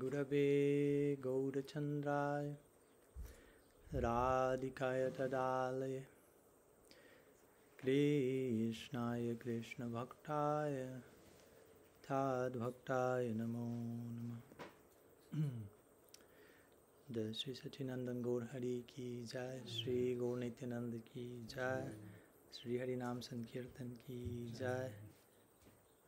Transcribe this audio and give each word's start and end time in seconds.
गुरवे 0.00 1.16
गौरचन्द्राय 1.16 2.56
राधिकाय 3.94 5.10
तदालय। 5.10 6.06
कृष्णाय 7.80 9.34
कृष्णभक्ताय 9.34 11.00
तद्भक्ताय 12.04 13.28
नमो 13.28 13.66
नमः। 14.10 14.40
जय 17.10 17.32
श्री 17.32 17.54
सचिनंदन 17.54 18.22
गौर 18.22 18.48
हरि 18.52 18.84
की 18.88 19.24
जय, 19.24 19.62
श्री 19.68 20.16
गौर 20.16 20.38
नित्यानंद 20.38 20.94
की 20.94 21.46
जय, 21.46 21.98
श्री 22.54 22.78
हरि 22.78 22.96
नाम 22.96 23.20
संकीर्तन 23.20 23.88
की 23.88 24.50
जय, 24.50 25.02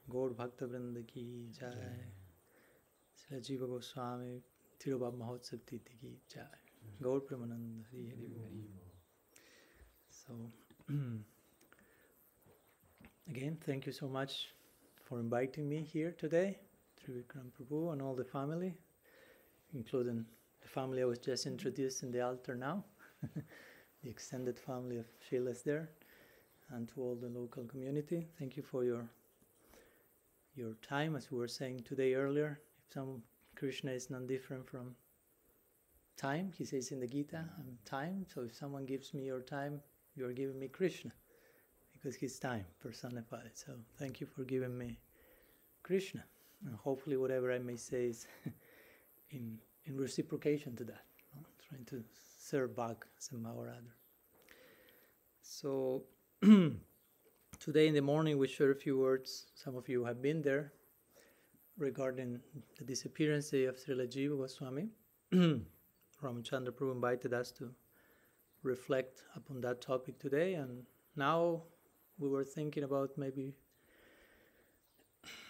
गौर 0.08 0.32
भक्त 0.32 0.62
वृंद 0.62 0.98
की 0.98 1.50
जय। 1.50 2.21
so 10.10 10.32
again 13.28 13.56
thank 13.64 13.86
you 13.86 13.92
so 13.92 14.08
much 14.08 14.48
for 15.02 15.20
inviting 15.20 15.68
me 15.68 15.80
here 15.82 16.12
today 16.18 16.58
Trivikram 17.00 17.50
Prabhu 17.56 17.92
and 17.92 18.02
all 18.02 18.14
the 18.14 18.24
family 18.24 18.74
including 19.74 20.24
the 20.60 20.68
family 20.68 21.02
I 21.02 21.04
was 21.06 21.18
just 21.18 21.46
introduced 21.46 22.02
in 22.02 22.10
the 22.10 22.20
altar 22.20 22.54
now 22.54 22.84
the 24.02 24.10
extended 24.10 24.58
family 24.58 24.96
of 24.96 25.06
Shilas 25.20 25.62
there 25.62 25.90
and 26.72 26.88
to 26.88 27.00
all 27.00 27.14
the 27.14 27.28
local 27.28 27.64
community. 27.64 28.26
Thank 28.38 28.56
you 28.56 28.62
for 28.62 28.84
your 28.84 29.08
your 30.54 30.74
time 30.82 31.16
as 31.16 31.30
we 31.30 31.38
were 31.38 31.48
saying 31.48 31.82
today 31.84 32.14
earlier. 32.14 32.60
Some 32.92 33.22
Krishna 33.54 33.92
is 33.92 34.10
non 34.10 34.26
different 34.26 34.68
from 34.68 34.94
time, 36.16 36.52
he 36.56 36.64
says 36.64 36.92
in 36.92 37.00
the 37.00 37.06
Gita, 37.06 37.44
I'm 37.58 37.78
time. 37.84 38.26
So 38.32 38.42
if 38.42 38.54
someone 38.54 38.84
gives 38.84 39.14
me 39.14 39.24
your 39.24 39.40
time, 39.40 39.80
you 40.14 40.26
are 40.26 40.32
giving 40.32 40.58
me 40.58 40.68
Krishna, 40.68 41.12
because 41.92 42.14
he's 42.14 42.38
time 42.38 42.66
personified. 42.80 43.52
So 43.54 43.72
thank 43.98 44.20
you 44.20 44.26
for 44.26 44.44
giving 44.44 44.76
me 44.76 44.98
Krishna, 45.82 46.24
and 46.66 46.74
hopefully 46.76 47.16
whatever 47.16 47.50
I 47.52 47.58
may 47.58 47.76
say 47.76 48.06
is 48.06 48.26
in 49.30 49.58
in 49.86 49.96
reciprocation 49.98 50.76
to 50.76 50.84
that, 50.84 51.04
no? 51.34 51.42
trying 51.68 51.84
to 51.86 52.04
serve 52.38 52.76
back 52.76 53.06
somehow 53.18 53.56
or 53.56 53.68
other. 53.68 53.96
So 55.42 56.04
today 57.58 57.88
in 57.88 57.94
the 57.94 58.02
morning 58.02 58.38
we 58.38 58.48
share 58.48 58.70
a 58.70 58.76
few 58.76 58.98
words. 58.98 59.46
Some 59.54 59.76
of 59.76 59.88
you 59.88 60.04
have 60.04 60.20
been 60.20 60.42
there 60.42 60.72
regarding 61.76 62.40
the 62.78 62.84
disappearance 62.84 63.52
of 63.52 63.76
Srila 63.76 64.06
Jiva 64.06 64.36
Goswami. 64.38 64.88
Ramachandra 65.32 66.70
Prabhu 66.70 66.92
invited 66.92 67.32
us 67.34 67.50
to 67.52 67.70
reflect 68.62 69.22
upon 69.34 69.60
that 69.62 69.80
topic 69.80 70.18
today, 70.18 70.54
and 70.54 70.84
now 71.16 71.62
we 72.18 72.28
were 72.28 72.44
thinking 72.44 72.84
about 72.84 73.10
maybe 73.16 73.54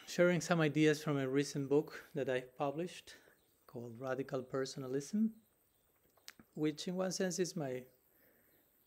sharing 0.06 0.40
some 0.40 0.60
ideas 0.60 1.02
from 1.02 1.18
a 1.18 1.28
recent 1.28 1.68
book 1.68 2.04
that 2.14 2.28
I 2.28 2.40
published 2.56 3.14
called 3.66 3.94
Radical 3.98 4.42
Personalism, 4.42 5.30
which 6.54 6.88
in 6.88 6.96
one 6.96 7.12
sense 7.12 7.38
is 7.38 7.56
my 7.56 7.82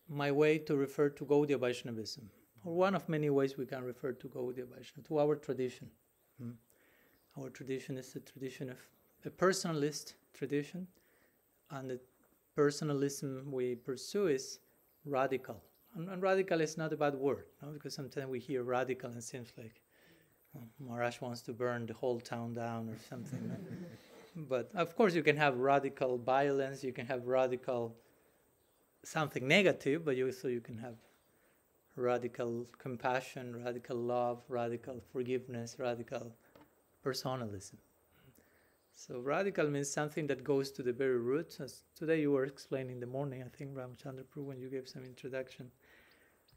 my 0.08 0.30
way 0.30 0.56
to 0.58 0.76
refer 0.76 1.08
to 1.08 1.24
Gaudiya 1.24 1.58
Vaishnavism, 1.58 2.30
or 2.64 2.74
one 2.74 2.94
of 2.94 3.08
many 3.08 3.28
ways 3.28 3.56
we 3.56 3.66
can 3.66 3.82
refer 3.82 4.12
to 4.12 4.28
Gaudiya 4.28 4.66
Vaishnava, 4.72 5.08
to 5.08 5.18
our 5.18 5.34
tradition. 5.34 5.88
Mm. 6.40 6.54
Our 7.38 7.50
tradition 7.50 7.98
is 7.98 8.14
a 8.16 8.20
tradition 8.20 8.70
of 8.70 8.78
a 9.24 9.30
personalist 9.30 10.14
tradition, 10.32 10.86
and 11.70 11.90
the 11.90 12.00
personalism 12.54 13.50
we 13.50 13.74
pursue 13.74 14.28
is 14.28 14.60
radical. 15.04 15.62
And, 15.94 16.08
and 16.08 16.22
radical 16.22 16.60
is 16.60 16.78
not 16.78 16.92
a 16.92 16.96
bad 16.96 17.14
word, 17.14 17.44
no? 17.62 17.70
because 17.70 17.94
sometimes 17.94 18.28
we 18.28 18.38
hear 18.38 18.62
radical 18.62 19.10
and 19.10 19.18
it 19.18 19.24
seems 19.24 19.52
like 19.58 19.80
oh, 20.56 20.62
Maharaj 20.78 21.20
wants 21.20 21.42
to 21.42 21.52
burn 21.52 21.86
the 21.86 21.94
whole 21.94 22.20
town 22.20 22.54
down 22.54 22.88
or 22.88 22.96
something. 23.08 23.50
but 24.36 24.70
of 24.74 24.94
course 24.94 25.14
you 25.14 25.22
can 25.22 25.36
have 25.36 25.56
radical 25.56 26.18
violence 26.18 26.84
you 26.84 26.92
can 26.92 27.06
have 27.06 27.26
radical 27.26 27.96
something 29.02 29.48
negative 29.48 30.04
but 30.04 30.14
you 30.14 30.30
so 30.30 30.46
you 30.48 30.60
can 30.60 30.76
have 30.76 30.96
radical 31.96 32.66
compassion 32.76 33.64
radical 33.64 33.96
love 33.96 34.42
radical 34.48 35.00
forgiveness 35.10 35.76
radical 35.78 36.36
personalism 37.08 37.78
so 38.98 39.20
radical 39.20 39.68
means 39.68 39.90
something 39.90 40.26
that 40.28 40.42
goes 40.42 40.70
to 40.72 40.82
the 40.82 40.92
very 40.92 41.18
roots. 41.18 41.60
As 41.60 41.82
today 41.94 42.22
you 42.22 42.32
were 42.32 42.44
explaining 42.44 42.94
in 42.94 43.00
the 43.00 43.06
morning 43.06 43.42
i 43.42 43.48
think 43.56 43.74
ramchandra 43.76 44.24
prabhu 44.24 44.46
when 44.46 44.58
you 44.58 44.70
gave 44.70 44.88
some 44.88 45.04
introduction. 45.04 45.70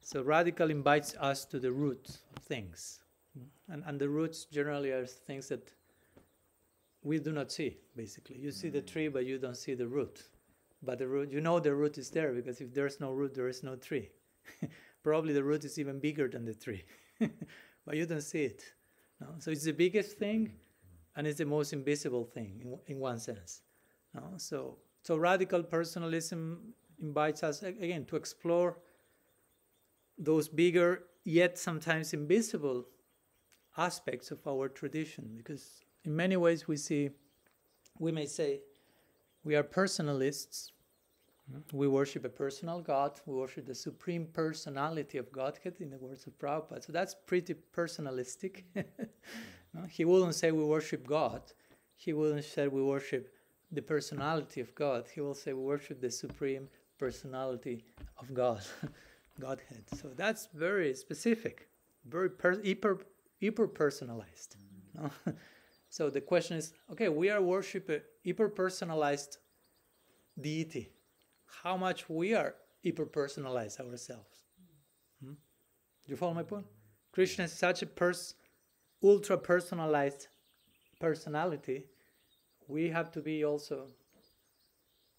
So 0.02 0.24
radical 0.24 0.72
invites 0.72 1.16
us 1.20 1.44
to 1.52 1.60
the 1.60 1.74
roots 1.74 2.20
of 2.36 2.42
things. 2.44 3.02
And, 3.68 3.84
and 3.86 4.00
the 4.00 4.08
roots 4.08 4.46
generally 4.46 4.92
are 4.92 5.06
things 5.06 5.50
that 5.50 5.74
we 7.04 7.20
do 7.20 7.34
not 7.34 7.52
see 7.52 7.78
basically. 7.98 8.38
You 8.38 8.52
see 8.52 8.70
the 8.70 8.82
mm. 8.82 8.92
tree 8.92 9.10
but 9.10 9.26
you 9.26 9.38
don't 9.38 9.58
see 9.58 9.74
the 9.74 9.88
root. 9.88 10.30
But 10.82 11.00
the 11.00 11.08
root 11.08 11.32
you 11.32 11.42
know 11.42 11.60
the 11.60 11.76
root 11.76 11.98
is 11.98 12.10
there 12.10 12.32
because 12.32 12.62
if 12.62 12.74
there's 12.74 13.02
no 13.02 13.12
root 13.12 13.36
there 13.36 13.50
is 13.50 13.64
no 13.64 13.76
tree. 13.76 14.10
Probably 15.04 15.34
the 15.34 15.44
root 15.44 15.66
is 15.66 15.78
even 15.78 16.00
bigger 16.00 16.30
than 16.30 16.46
the 16.46 16.56
tree. 16.56 16.86
But 17.86 17.98
you 17.98 18.06
don't 18.06 18.22
see 18.22 18.44
it 18.44 18.64
no? 19.20 19.28
so 19.40 19.52
it's 19.52 19.64
the 19.64 19.72
biggest 19.72 20.18
thing 20.18 20.54
and 21.16 21.28
it's 21.28 21.38
the 21.38 21.46
most 21.46 21.74
invisible 21.74 22.26
thing 22.26 22.60
in, 22.62 22.96
in 22.96 23.00
one 23.00 23.20
sense 23.20 23.62
no? 24.14 24.24
so 24.38 24.78
so 25.02 25.16
radical 25.16 25.64
personalism 25.64 26.74
invites 27.02 27.44
us 27.44 27.64
again 27.64 28.06
to 28.06 28.16
explore 28.16 28.78
those 30.18 30.48
bigger 30.48 31.04
yet 31.24 31.58
sometimes 31.58 32.14
invisible 32.14 32.86
aspects 33.78 34.32
of 34.32 34.46
our 34.48 34.68
tradition 34.68 35.32
because 35.38 35.86
in 36.04 36.16
many 36.16 36.36
ways 36.36 36.68
we 36.68 36.76
see 36.76 37.10
we 38.00 38.12
may 38.12 38.26
say 38.26 38.60
we 39.44 39.56
are 39.56 39.64
personalists 39.64 40.72
we 41.72 41.88
worship 41.88 42.26
a 42.26 42.30
personal 42.30 42.82
god. 42.82 43.20
We 43.26 43.36
worship 43.36 43.66
the 43.66 43.76
supreme 43.76 44.28
personality 44.28 45.18
of 45.18 45.32
godhead 45.32 45.76
in 45.80 45.90
the 45.90 45.98
words 45.98 46.28
of 46.28 46.38
prabhupada. 46.38 46.86
So 46.86 46.92
that's 46.92 47.16
pretty 47.16 47.56
personalistic. 47.76 48.64
No? 49.72 49.86
he 49.86 50.04
wouldn't 50.04 50.34
say 50.34 50.52
we 50.52 50.64
worship 50.64 51.06
god. 51.06 51.44
He 51.96 52.12
wouldn't 52.12 52.44
say 52.44 52.68
we 52.68 52.82
worship 52.82 53.32
the 53.72 53.84
personality 53.84 54.62
of 54.62 54.74
god. 54.74 55.06
He 55.14 55.22
will 55.22 55.36
say 55.36 55.54
we 55.54 55.62
worship 55.62 56.02
the 56.02 56.10
supreme 56.10 56.68
personality 56.98 57.86
of 58.18 58.34
god 58.34 58.64
godhead. 59.40 59.84
So 59.96 60.10
that's 60.16 60.50
very 60.56 60.96
specific 60.96 61.70
very 62.06 62.30
per- 62.30 62.62
hyper 62.64 63.00
hyper 63.42 63.68
personalized 63.68 64.56
no? 64.96 65.10
So 65.92 66.12
the 66.12 66.22
question 66.22 66.56
is 66.58 66.74
okay, 66.92 67.10
we 67.10 67.32
are 67.32 67.42
worshiping 67.42 68.02
hyper 68.24 68.48
personalized 68.48 69.38
deity. 70.40 70.92
How 71.64 71.76
much 71.78 72.10
we 72.10 72.34
are 72.34 72.56
hyper 72.84 73.06
personalized 73.06 73.80
ourselves? 73.80 74.46
Hmm? 75.22 75.34
Do 75.34 76.08
you 76.08 76.16
follow 76.16 76.34
my 76.34 76.44
point? 76.44 76.66
Krishna 77.12 77.46
is 77.46 77.54
such 77.54 77.82
a 77.82 77.86
pers- 77.86 78.36
ultra 79.04 79.38
personalized 79.38 80.28
personality. 81.00 81.86
We 82.68 82.90
have 82.90 83.12
to 83.12 83.22
be 83.22 83.44
also 83.44 83.88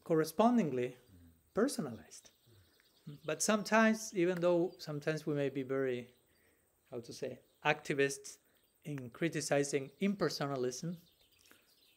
correspondingly 0.05 0.97
personalized. 1.55 2.31
But 3.25 3.43
sometimes, 3.43 4.13
even 4.15 4.41
though 4.41 4.73
sometimes 4.79 5.27
we 5.27 5.35
may 5.35 5.49
be 5.49 5.63
very, 5.63 6.09
how 6.91 7.01
to 7.01 7.13
say, 7.13 7.41
activists 7.65 8.39
in 8.85 9.11
criticizing 9.11 9.91
impersonalism, 10.01 10.97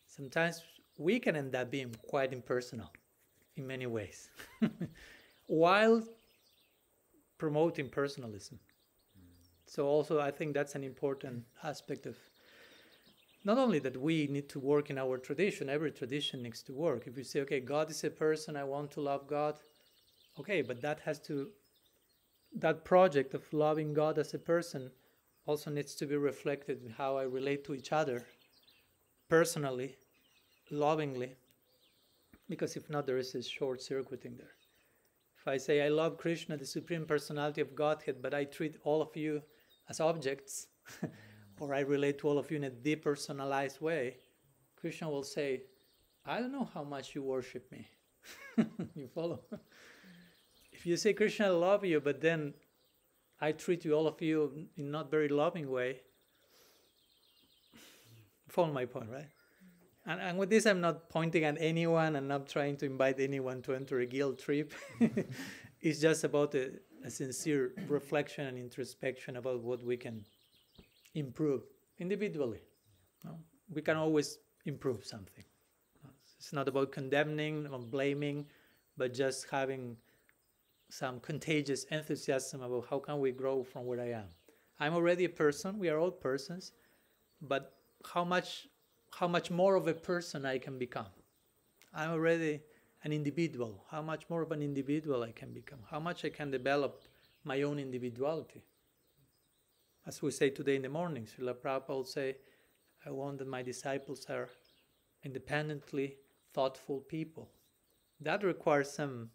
sometimes 0.08 0.64
we 0.98 1.20
can 1.20 1.36
end 1.36 1.56
up 1.56 1.72
being 1.72 1.96
quite 2.08 2.34
impersonal 2.34 2.92
in 3.56 3.68
many 3.68 3.86
ways 3.86 4.30
while 5.48 6.04
promoting 7.38 7.90
personalism. 7.90 8.60
So, 9.66 9.88
also, 9.88 10.20
I 10.20 10.32
think 10.32 10.54
that's 10.54 10.76
an 10.76 10.84
important 10.84 11.44
aspect 11.64 12.06
of 12.06 12.16
not 13.44 13.58
only 13.58 13.80
that 13.80 13.98
we 13.98 14.28
need 14.28 14.48
to 14.50 14.60
work 14.60 14.90
in 14.90 14.98
our 14.98 15.18
tradition, 15.18 15.70
every 15.70 15.92
tradition 15.92 16.44
needs 16.44 16.62
to 16.64 16.74
work. 16.74 17.08
If 17.08 17.18
you 17.18 17.24
say, 17.24 17.42
okay, 17.42 17.60
God 17.60 17.90
is 17.90 18.04
a 18.04 18.10
person, 18.10 18.56
I 18.56 18.64
want 18.64 18.92
to 18.92 19.02
love 19.02 19.28
God, 19.28 19.56
okay, 20.40 20.62
but 20.62 20.82
that 20.82 21.00
has 21.02 21.20
to, 21.22 21.50
that 22.56 22.86
project 22.86 23.34
of 23.34 23.52
loving 23.52 23.94
God 23.94 24.18
as 24.18 24.34
a 24.34 24.40
person 24.40 24.92
also 25.46 25.70
needs 25.70 25.96
to 25.96 26.06
be 26.06 26.16
reflected 26.16 26.84
in 26.84 26.92
how 26.92 27.18
I 27.18 27.24
relate 27.24 27.66
to 27.66 27.74
each 27.74 27.92
other 27.92 28.26
personally, 29.30 29.98
lovingly, 30.72 31.36
because 32.54 32.76
if 32.76 32.88
not, 32.88 33.08
there 33.08 33.18
is 33.18 33.34
a 33.34 33.42
short 33.42 33.82
circuiting 33.82 34.36
there. 34.38 34.56
If 35.40 35.48
I 35.48 35.58
say 35.58 35.82
I 35.82 35.90
love 35.90 36.18
Krishna, 36.18 36.56
the 36.56 36.66
Supreme 36.66 37.06
Personality 37.06 37.62
of 37.62 37.76
Godhead, 37.76 38.22
but 38.22 38.34
I 38.34 38.44
treat 38.44 38.78
all 38.84 39.02
of 39.02 39.16
you 39.16 39.42
as 39.90 40.00
objects, 40.00 40.68
or 41.60 41.74
I 41.74 41.80
relate 41.80 42.20
to 42.20 42.28
all 42.28 42.38
of 42.38 42.52
you 42.52 42.58
in 42.58 42.66
a 42.66 42.70
depersonalized 42.70 43.82
way, 43.82 44.18
Krishna 44.80 45.10
will 45.10 45.24
say, 45.24 45.64
I 46.26 46.40
don't 46.40 46.52
know 46.52 46.70
how 46.74 46.84
much 46.84 47.16
you 47.16 47.24
worship 47.24 47.70
me. 47.72 47.88
you 48.96 49.08
follow? 49.08 49.40
if 50.72 50.86
you 50.86 50.96
say, 50.96 51.14
Krishna, 51.14 51.48
I 51.48 51.50
love 51.50 51.84
you, 51.84 52.00
but 52.00 52.22
then 52.22 52.54
I 53.42 53.52
treat 53.52 53.84
you, 53.84 53.94
all 53.94 54.08
of 54.08 54.22
you, 54.22 54.68
in 54.78 54.92
not 54.92 55.10
very 55.10 55.28
loving 55.28 55.70
way, 55.72 56.02
follow 58.48 58.72
my 58.72 58.86
point, 58.86 59.10
right? 59.10 59.32
And, 60.06 60.20
and 60.20 60.38
with 60.38 60.50
this, 60.50 60.66
I'm 60.66 60.82
not 60.82 61.10
pointing 61.10 61.44
at 61.44 61.58
anyone 61.60 62.16
and 62.16 62.28
not 62.28 62.48
trying 62.48 62.78
to 62.78 62.86
invite 62.86 63.20
anyone 63.20 63.62
to 63.64 63.74
enter 63.74 64.00
a 64.00 64.06
guilt 64.06 64.40
trip. 64.40 64.74
it's 65.82 66.00
just 66.00 66.24
about 66.24 66.54
a, 66.56 66.72
a 67.06 67.10
sincere 67.10 67.74
reflection 67.88 68.48
and 68.48 68.58
introspection 68.58 69.38
about 69.38 69.62
what 69.62 69.84
we 69.84 69.96
can 69.96 70.26
improve 71.16 71.64
individually. 72.00 72.62
No? 73.24 73.40
We 73.74 73.82
can 73.82 73.98
always 73.98 74.40
improve 74.66 75.06
something. 75.06 75.44
It's 76.38 76.52
not 76.52 76.68
about 76.68 76.92
condemning 76.92 77.68
or 77.72 77.80
blaming, 77.80 78.48
but 78.98 79.14
just 79.14 79.50
having 79.50 79.96
some 80.90 81.22
contagious 81.22 81.86
enthusiasm 81.86 82.62
about 82.62 82.86
how 82.90 83.00
can 83.00 83.20
we 83.20 83.32
grow 83.32 83.64
from 83.64 83.86
where 83.86 84.02
I 84.02 84.12
am. 84.12 84.28
I'm 84.80 84.94
already 84.94 85.24
a 85.24 85.30
person, 85.30 85.80
we 85.80 85.90
are 85.90 85.98
all 85.98 86.12
persons, 86.12 86.74
but 87.42 87.78
how 88.14 88.26
much 88.26 88.68
how 89.20 89.28
much 89.28 89.52
more 89.52 89.76
of 89.76 89.88
a 89.88 89.94
person 89.94 90.46
I 90.46 90.58
can 90.58 90.78
become. 90.78 91.08
I'm 91.94 92.12
already 92.12 92.62
an 93.04 93.12
individual. 93.12 93.84
How 93.92 94.02
much 94.02 94.30
more 94.30 94.42
of 94.42 94.52
an 94.52 94.62
individual 94.62 95.24
I 95.24 95.32
can 95.32 95.52
become. 95.54 95.80
How 95.90 96.00
much 96.00 96.26
I 96.26 96.30
can 96.30 96.50
develop 96.50 97.04
my 97.44 97.62
own 97.62 97.78
individuality. 97.80 98.64
As 100.06 100.22
we 100.22 100.32
say 100.32 100.50
today 100.50 100.76
in 100.76 100.82
the 100.82 100.90
morning, 100.90 101.28
Srila 101.28 101.56
Prabhupada 101.56 101.90
will 101.90 102.04
say, 102.04 102.38
I 103.06 103.12
want 103.12 103.38
that 103.40 103.48
my 103.48 103.62
disciples 103.62 104.26
are 104.30 104.50
independently 105.24 106.18
thoughtful 106.54 107.00
people. 107.02 107.50
That 108.20 108.44
requires 108.44 108.92
some 108.92 109.30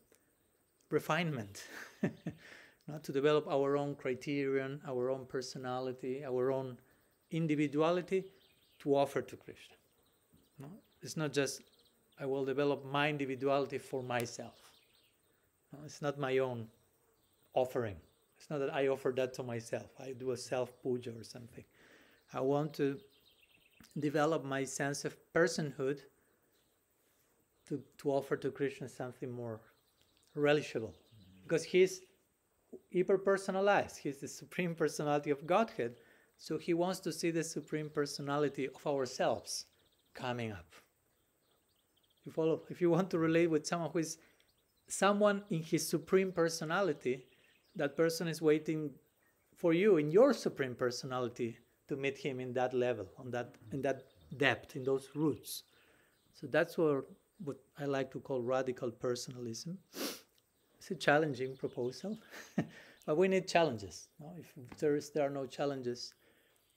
refinement. 0.90 1.64
Not 2.88 3.04
to 3.04 3.12
develop 3.12 3.46
our 3.48 3.76
own 3.76 3.94
criterion, 3.94 4.80
our 4.86 5.10
own 5.10 5.26
personality, 5.26 6.24
our 6.24 6.50
own 6.50 6.78
individuality, 7.30 8.24
to 8.80 8.96
offer 8.96 9.20
to 9.22 9.36
Krishna. 9.36 9.76
No? 10.58 10.68
It's 11.02 11.16
not 11.16 11.32
just 11.32 11.62
I 12.20 12.26
will 12.26 12.44
develop 12.44 12.84
my 12.84 13.08
individuality 13.08 13.78
for 13.78 14.02
myself. 14.02 14.60
No? 15.72 15.80
It's 15.84 16.02
not 16.02 16.18
my 16.18 16.38
own 16.38 16.68
offering. 17.54 17.96
It's 18.38 18.50
not 18.50 18.58
that 18.60 18.74
I 18.74 18.88
offer 18.88 19.12
that 19.16 19.34
to 19.34 19.42
myself. 19.42 19.90
I 19.98 20.12
do 20.12 20.30
a 20.30 20.36
self 20.36 20.70
puja 20.82 21.10
or 21.10 21.24
something. 21.24 21.64
I 22.32 22.40
want 22.40 22.72
to 22.74 22.98
develop 23.98 24.44
my 24.44 24.64
sense 24.64 25.04
of 25.04 25.16
personhood 25.34 26.00
to, 27.68 27.82
to 27.98 28.10
offer 28.10 28.36
to 28.36 28.50
Krishna 28.50 28.88
something 28.88 29.30
more 29.30 29.60
relishable. 30.36 30.92
Because 31.42 31.64
he's 31.64 32.02
hyper 32.94 33.18
personalized, 33.18 33.98
he's 33.98 34.18
the 34.18 34.28
supreme 34.28 34.74
personality 34.74 35.30
of 35.30 35.46
Godhead. 35.46 35.96
So 36.38 36.56
he 36.56 36.72
wants 36.72 37.00
to 37.00 37.12
see 37.12 37.30
the 37.30 37.44
supreme 37.44 37.90
personality 37.90 38.68
of 38.68 38.86
ourselves 38.86 39.66
coming 40.14 40.52
up. 40.52 40.72
You 42.24 42.32
follow? 42.32 42.62
If 42.70 42.80
you 42.80 42.90
want 42.90 43.10
to 43.10 43.18
relate 43.18 43.48
with 43.48 43.66
someone 43.66 43.90
who 43.90 43.98
is 43.98 44.18
someone 44.86 45.42
in 45.50 45.62
his 45.62 45.86
supreme 45.86 46.32
personality, 46.32 47.24
that 47.76 47.96
person 47.96 48.28
is 48.28 48.40
waiting 48.40 48.90
for 49.56 49.72
you 49.72 49.96
in 49.96 50.10
your 50.10 50.32
supreme 50.32 50.74
personality 50.74 51.58
to 51.88 51.96
meet 51.96 52.16
him 52.16 52.38
in 52.38 52.52
that 52.52 52.72
level, 52.72 53.06
on 53.18 53.30
that 53.30 53.54
in 53.72 53.82
that 53.82 54.04
depth, 54.36 54.76
in 54.76 54.84
those 54.84 55.08
roots. 55.14 55.64
So 56.34 56.46
that's 56.46 56.78
what 56.78 57.04
what 57.44 57.56
I 57.78 57.84
like 57.84 58.10
to 58.12 58.20
call 58.20 58.42
radical 58.42 58.90
personalism. 58.90 59.78
It's 60.78 60.90
a 60.90 60.94
challenging 60.94 61.56
proposal, 61.56 62.18
but 63.06 63.16
we 63.16 63.28
need 63.28 63.48
challenges. 63.48 64.08
No? 64.20 64.32
If 64.38 64.78
there, 64.78 64.96
is, 64.96 65.10
there 65.10 65.26
are 65.26 65.30
no 65.30 65.46
challenges, 65.46 66.14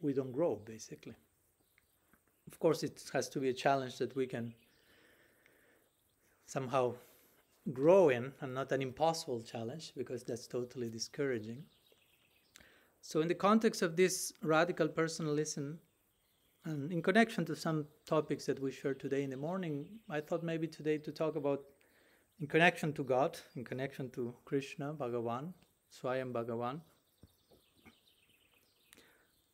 we 0.01 0.13
don't 0.13 0.31
grow, 0.31 0.55
basically. 0.55 1.15
Of 2.51 2.59
course, 2.59 2.83
it 2.83 3.01
has 3.13 3.29
to 3.29 3.39
be 3.39 3.49
a 3.49 3.53
challenge 3.53 3.97
that 3.97 4.15
we 4.15 4.27
can 4.27 4.53
somehow 6.45 6.95
grow 7.71 8.09
in 8.09 8.33
and 8.41 8.53
not 8.53 8.71
an 8.71 8.81
impossible 8.81 9.41
challenge 9.41 9.93
because 9.95 10.23
that's 10.23 10.47
totally 10.47 10.89
discouraging. 10.89 11.63
So, 13.01 13.21
in 13.21 13.27
the 13.27 13.35
context 13.35 13.81
of 13.81 13.95
this 13.95 14.33
radical 14.43 14.87
personalism, 14.87 15.79
and 16.65 16.91
in 16.91 17.01
connection 17.01 17.45
to 17.45 17.55
some 17.55 17.87
topics 18.05 18.45
that 18.45 18.59
we 18.59 18.71
shared 18.71 18.99
today 18.99 19.23
in 19.23 19.31
the 19.31 19.37
morning, 19.37 19.87
I 20.09 20.21
thought 20.21 20.43
maybe 20.43 20.67
today 20.67 20.99
to 20.99 21.11
talk 21.11 21.35
about, 21.35 21.63
in 22.39 22.47
connection 22.47 22.93
to 22.93 23.03
God, 23.03 23.39
in 23.55 23.63
connection 23.63 24.11
to 24.11 24.35
Krishna, 24.45 24.93
Bhagavan, 24.93 25.53
Swayam 25.91 26.31
Bhagavan, 26.31 26.81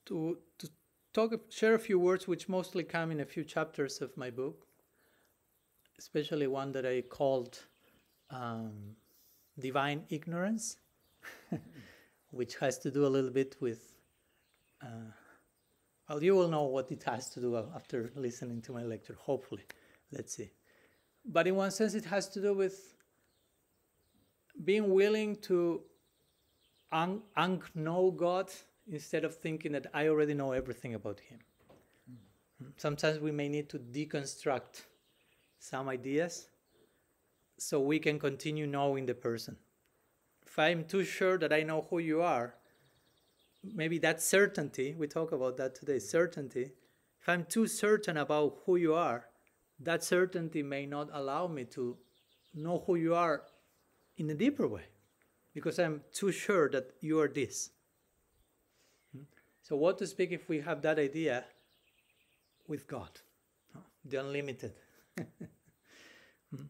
to, 0.08 0.38
to 0.60 0.70
talk, 1.14 1.34
share 1.50 1.76
a 1.76 1.80
few 1.80 2.00
words 2.00 2.28
which 2.28 2.50
mostly 2.50 2.84
come 2.84 3.12
in 3.12 3.20
a 3.20 3.26
few 3.26 3.44
chapters 3.44 4.02
of 4.02 4.16
my 4.18 4.30
book, 4.30 4.66
especially 6.00 6.48
one 6.48 6.72
that 6.72 6.86
I 6.86 7.02
called 7.02 7.60
um, 8.30 8.96
Divine 9.60 10.04
Ignorance, 10.10 10.78
which 12.32 12.56
has 12.58 12.78
to 12.80 12.92
do 12.92 13.06
a 13.06 13.12
little 13.16 13.32
bit 13.32 13.56
with, 13.60 13.94
uh, 14.82 15.12
well, 16.10 16.24
you 16.24 16.36
will 16.36 16.50
know 16.50 16.64
what 16.64 16.92
it 16.92 17.04
has 17.04 17.30
to 17.32 17.42
do 17.42 17.58
after 17.76 18.12
listening 18.16 18.62
to 18.64 18.72
my 18.72 18.84
lecture, 18.84 19.18
hopefully. 19.20 19.64
Let's 20.12 20.36
see. 20.36 20.52
But 21.26 21.48
in 21.48 21.56
one 21.56 21.72
sense, 21.72 21.94
it 21.94 22.06
has 22.06 22.30
to 22.30 22.42
do 22.42 22.54
with 22.54 22.96
being 24.64 24.90
willing 24.90 25.36
to 25.36 25.82
un- 26.92 27.22
know 27.76 28.12
God 28.12 28.50
instead 28.92 29.26
of 29.26 29.36
thinking 29.36 29.74
that 29.74 29.88
I 29.94 30.08
already 30.08 30.34
know 30.34 30.52
everything 30.52 30.96
about 30.96 31.20
him. 31.20 31.40
Mm. 32.12 32.72
Sometimes 32.78 33.20
we 33.20 33.32
may 33.32 33.50
need 33.50 33.70
to 33.70 33.80
deconstruct 33.80 34.86
some 35.60 35.90
ideas 35.90 36.48
so 37.58 37.80
we 37.80 38.00
can 38.00 38.20
continue 38.20 38.68
knowing 38.68 39.06
the 39.06 39.14
person. 39.14 39.58
If 40.46 40.58
I'm 40.58 40.86
too 40.86 41.04
sure 41.04 41.38
that 41.40 41.52
I 41.52 41.64
know 41.64 41.88
who 41.90 42.00
you 42.00 42.22
are, 42.22 42.56
maybe 43.64 43.98
that 44.00 44.22
certainty, 44.22 44.96
we 44.98 45.08
talk 45.08 45.32
about 45.32 45.58
that 45.58 45.76
today, 45.76 46.00
certainty. 46.00 46.72
If 47.22 47.30
I'm 47.30 47.46
too 47.46 47.68
certain 47.68 48.18
about 48.18 48.60
who 48.66 48.78
you 48.78 48.94
are, 48.94 49.26
that 49.80 50.04
certainty 50.04 50.64
may 50.64 50.86
not 50.86 51.10
allow 51.12 51.48
me 51.48 51.66
to 51.66 51.98
know 52.54 52.84
who 52.86 52.96
you 52.96 53.14
are 53.14 53.44
in 54.18 54.30
a 54.30 54.34
deeper 54.34 54.68
way 54.68 54.86
because 55.54 55.80
I'm 55.80 56.02
too 56.12 56.32
sure 56.32 56.70
that 56.70 56.92
you 57.02 57.20
are 57.20 57.28
this. 57.28 57.72
So, 59.68 59.76
what 59.76 59.98
to 59.98 60.08
speak 60.08 60.32
if 60.32 60.48
we 60.48 60.62
have 60.62 60.82
that 60.84 60.98
idea 60.98 61.44
with 62.70 62.88
God, 62.88 63.10
the 64.06 64.18
unlimited? 64.22 64.74
Hmm. 66.56 66.68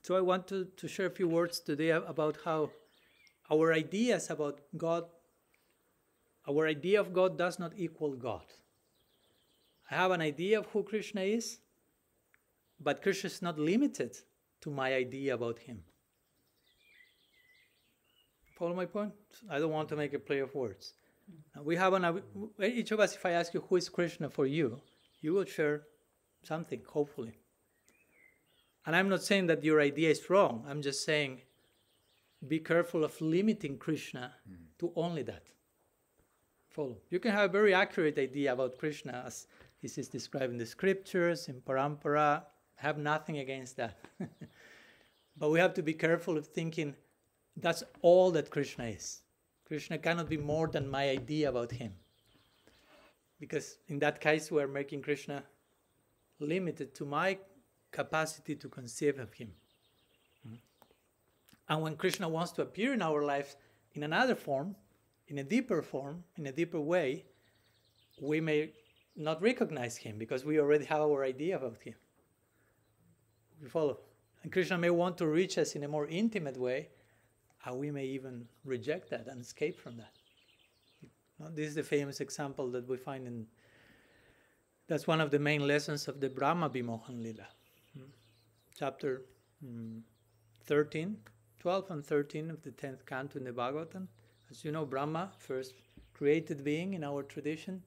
so, 0.00 0.16
I 0.16 0.22
want 0.22 0.48
to, 0.48 0.64
to 0.78 0.88
share 0.88 1.04
a 1.04 1.10
few 1.10 1.28
words 1.28 1.60
today 1.60 1.90
about 1.90 2.38
how 2.42 2.70
our 3.52 3.74
ideas 3.74 4.30
about 4.30 4.62
God, 4.74 5.04
our 6.48 6.66
idea 6.66 6.98
of 6.98 7.12
God 7.12 7.36
does 7.36 7.58
not 7.58 7.72
equal 7.76 8.14
God. 8.14 8.46
I 9.90 9.96
have 9.96 10.12
an 10.12 10.22
idea 10.22 10.60
of 10.60 10.66
who 10.68 10.84
Krishna 10.84 11.20
is, 11.20 11.58
but 12.80 13.02
Krishna 13.02 13.26
is 13.26 13.42
not 13.42 13.58
limited 13.58 14.16
to 14.62 14.70
my 14.70 14.94
idea 14.94 15.34
about 15.34 15.58
him. 15.58 15.82
Follow 18.58 18.74
my 18.74 18.86
point? 18.86 19.12
I 19.50 19.58
don't 19.58 19.72
want 19.72 19.90
to 19.90 19.96
make 19.96 20.14
a 20.14 20.18
play 20.18 20.38
of 20.38 20.54
words. 20.54 20.94
We 21.62 21.76
have 21.76 21.94
an, 21.94 22.22
each 22.62 22.90
of 22.92 23.00
us, 23.00 23.14
if 23.14 23.24
I 23.24 23.32
ask 23.32 23.54
you 23.54 23.64
who 23.68 23.76
is 23.76 23.88
Krishna 23.88 24.30
for 24.30 24.46
you, 24.46 24.80
you 25.20 25.32
will 25.32 25.44
share 25.44 25.82
something, 26.42 26.82
hopefully. 26.86 27.38
And 28.84 28.94
I'm 28.94 29.08
not 29.08 29.22
saying 29.22 29.46
that 29.46 29.64
your 29.64 29.80
idea 29.80 30.10
is 30.10 30.30
wrong. 30.30 30.64
I'm 30.68 30.82
just 30.82 31.04
saying 31.04 31.40
be 32.46 32.58
careful 32.58 33.04
of 33.04 33.20
limiting 33.20 33.78
Krishna 33.78 34.32
mm. 34.48 34.56
to 34.78 34.92
only 34.94 35.22
that. 35.22 35.42
Follow. 36.68 36.98
You 37.10 37.18
can 37.18 37.32
have 37.32 37.50
a 37.50 37.52
very 37.52 37.74
accurate 37.74 38.18
idea 38.18 38.52
about 38.52 38.78
Krishna 38.78 39.24
as 39.26 39.46
he 39.78 39.88
is 39.88 40.08
described 40.08 40.52
in 40.52 40.58
the 40.58 40.66
scriptures, 40.66 41.48
in 41.48 41.60
Parampara. 41.62 42.42
Have 42.76 42.98
nothing 42.98 43.38
against 43.38 43.76
that. 43.78 43.98
but 45.38 45.50
we 45.50 45.58
have 45.58 45.74
to 45.74 45.82
be 45.82 45.94
careful 45.94 46.36
of 46.36 46.46
thinking 46.46 46.94
that's 47.56 47.82
all 48.02 48.30
that 48.32 48.50
Krishna 48.50 48.84
is. 48.84 49.22
Krishna 49.66 49.98
cannot 49.98 50.28
be 50.28 50.36
more 50.36 50.68
than 50.68 50.88
my 50.88 51.10
idea 51.10 51.48
about 51.48 51.72
him. 51.72 51.92
Because 53.40 53.78
in 53.88 53.98
that 53.98 54.20
case, 54.20 54.50
we're 54.50 54.68
making 54.68 55.02
Krishna 55.02 55.42
limited 56.38 56.94
to 56.94 57.04
my 57.04 57.38
capacity 57.90 58.54
to 58.54 58.68
conceive 58.68 59.18
of 59.18 59.32
him. 59.32 59.52
And 61.68 61.82
when 61.82 61.96
Krishna 61.96 62.28
wants 62.28 62.52
to 62.52 62.62
appear 62.62 62.92
in 62.92 63.02
our 63.02 63.24
lives 63.24 63.56
in 63.94 64.04
another 64.04 64.36
form, 64.36 64.76
in 65.26 65.38
a 65.38 65.42
deeper 65.42 65.82
form, 65.82 66.22
in 66.36 66.46
a 66.46 66.52
deeper 66.52 66.80
way, 66.80 67.24
we 68.20 68.40
may 68.40 68.70
not 69.16 69.42
recognize 69.42 69.96
him 69.96 70.16
because 70.16 70.44
we 70.44 70.60
already 70.60 70.84
have 70.84 71.00
our 71.00 71.24
idea 71.24 71.56
about 71.56 71.82
him. 71.82 71.94
We 73.60 73.68
follow. 73.68 73.98
And 74.42 74.52
Krishna 74.52 74.78
may 74.78 74.90
want 74.90 75.18
to 75.18 75.26
reach 75.26 75.58
us 75.58 75.74
in 75.74 75.82
a 75.82 75.88
more 75.88 76.06
intimate 76.06 76.56
way, 76.56 76.90
and 77.66 77.78
we 77.78 77.90
may 77.90 78.04
even 78.04 78.46
reject 78.64 79.10
that 79.10 79.26
and 79.26 79.40
escape 79.40 79.78
from 79.78 79.96
that. 79.96 80.12
This 81.54 81.68
is 81.68 81.74
the 81.74 81.82
famous 81.82 82.20
example 82.20 82.70
that 82.70 82.88
we 82.88 82.96
find 82.96 83.26
in. 83.26 83.46
That's 84.88 85.06
one 85.06 85.20
of 85.20 85.30
the 85.30 85.38
main 85.38 85.66
lessons 85.66 86.08
of 86.08 86.20
the 86.20 86.30
Brahma 86.30 86.70
Vimohan 86.70 87.22
Lila. 87.22 87.48
Hmm. 87.92 88.04
Chapter 88.78 89.22
hmm, 89.62 89.98
13, 90.64 91.16
12 91.58 91.90
and 91.90 92.06
13 92.06 92.50
of 92.50 92.62
the 92.62 92.70
10th 92.70 93.04
canto 93.04 93.38
in 93.38 93.44
the 93.44 93.52
Bhagavatam. 93.52 94.06
As 94.50 94.64
you 94.64 94.70
know, 94.70 94.86
Brahma, 94.86 95.32
first 95.38 95.74
created 96.14 96.64
being 96.64 96.94
in 96.94 97.02
our 97.04 97.22
tradition, 97.22 97.82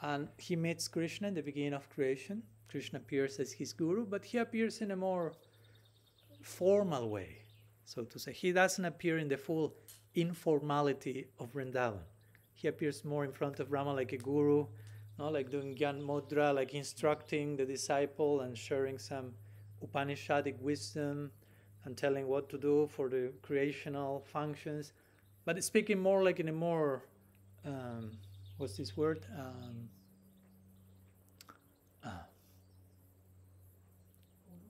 and 0.00 0.28
he 0.38 0.56
meets 0.56 0.88
Krishna 0.88 1.28
in 1.28 1.34
the 1.34 1.42
beginning 1.42 1.74
of 1.74 1.88
creation. 1.90 2.42
Krishna 2.68 2.98
appears 2.98 3.38
as 3.38 3.52
his 3.52 3.72
guru, 3.72 4.06
but 4.06 4.24
he 4.24 4.38
appears 4.38 4.80
in 4.80 4.90
a 4.92 4.96
more 4.96 5.32
formal 6.42 7.10
way, 7.10 7.42
so 7.84 8.04
to 8.04 8.18
say. 8.18 8.32
He 8.32 8.52
doesn't 8.52 8.84
appear 8.84 9.18
in 9.18 9.28
the 9.28 9.36
full 9.36 9.74
informality 10.14 11.28
of 11.38 11.52
Vrindavan. 11.52 12.02
He 12.54 12.68
appears 12.68 13.04
more 13.04 13.24
in 13.24 13.32
front 13.32 13.60
of 13.60 13.70
Brahma 13.70 13.94
like 13.94 14.12
a 14.12 14.18
guru, 14.18 14.66
not 15.18 15.32
like 15.32 15.50
doing 15.50 15.74
Gyan 15.74 16.00
Mudra, 16.00 16.54
like 16.54 16.74
instructing 16.74 17.56
the 17.56 17.64
disciple 17.64 18.40
and 18.40 18.56
sharing 18.56 18.98
some 18.98 19.32
Upanishadic 19.84 20.60
wisdom 20.60 21.30
and 21.84 21.96
telling 21.96 22.26
what 22.26 22.48
to 22.50 22.58
do 22.58 22.88
for 22.92 23.08
the 23.08 23.32
creational 23.40 24.24
functions, 24.26 24.92
but 25.44 25.62
speaking 25.64 25.98
more 25.98 26.22
like 26.22 26.38
in 26.38 26.48
a 26.48 26.52
more 26.52 27.02
um, 27.64 28.12
what's 28.56 28.76
this 28.76 28.96
word? 28.96 29.26
Um, 29.38 29.88
ah. 32.04 32.24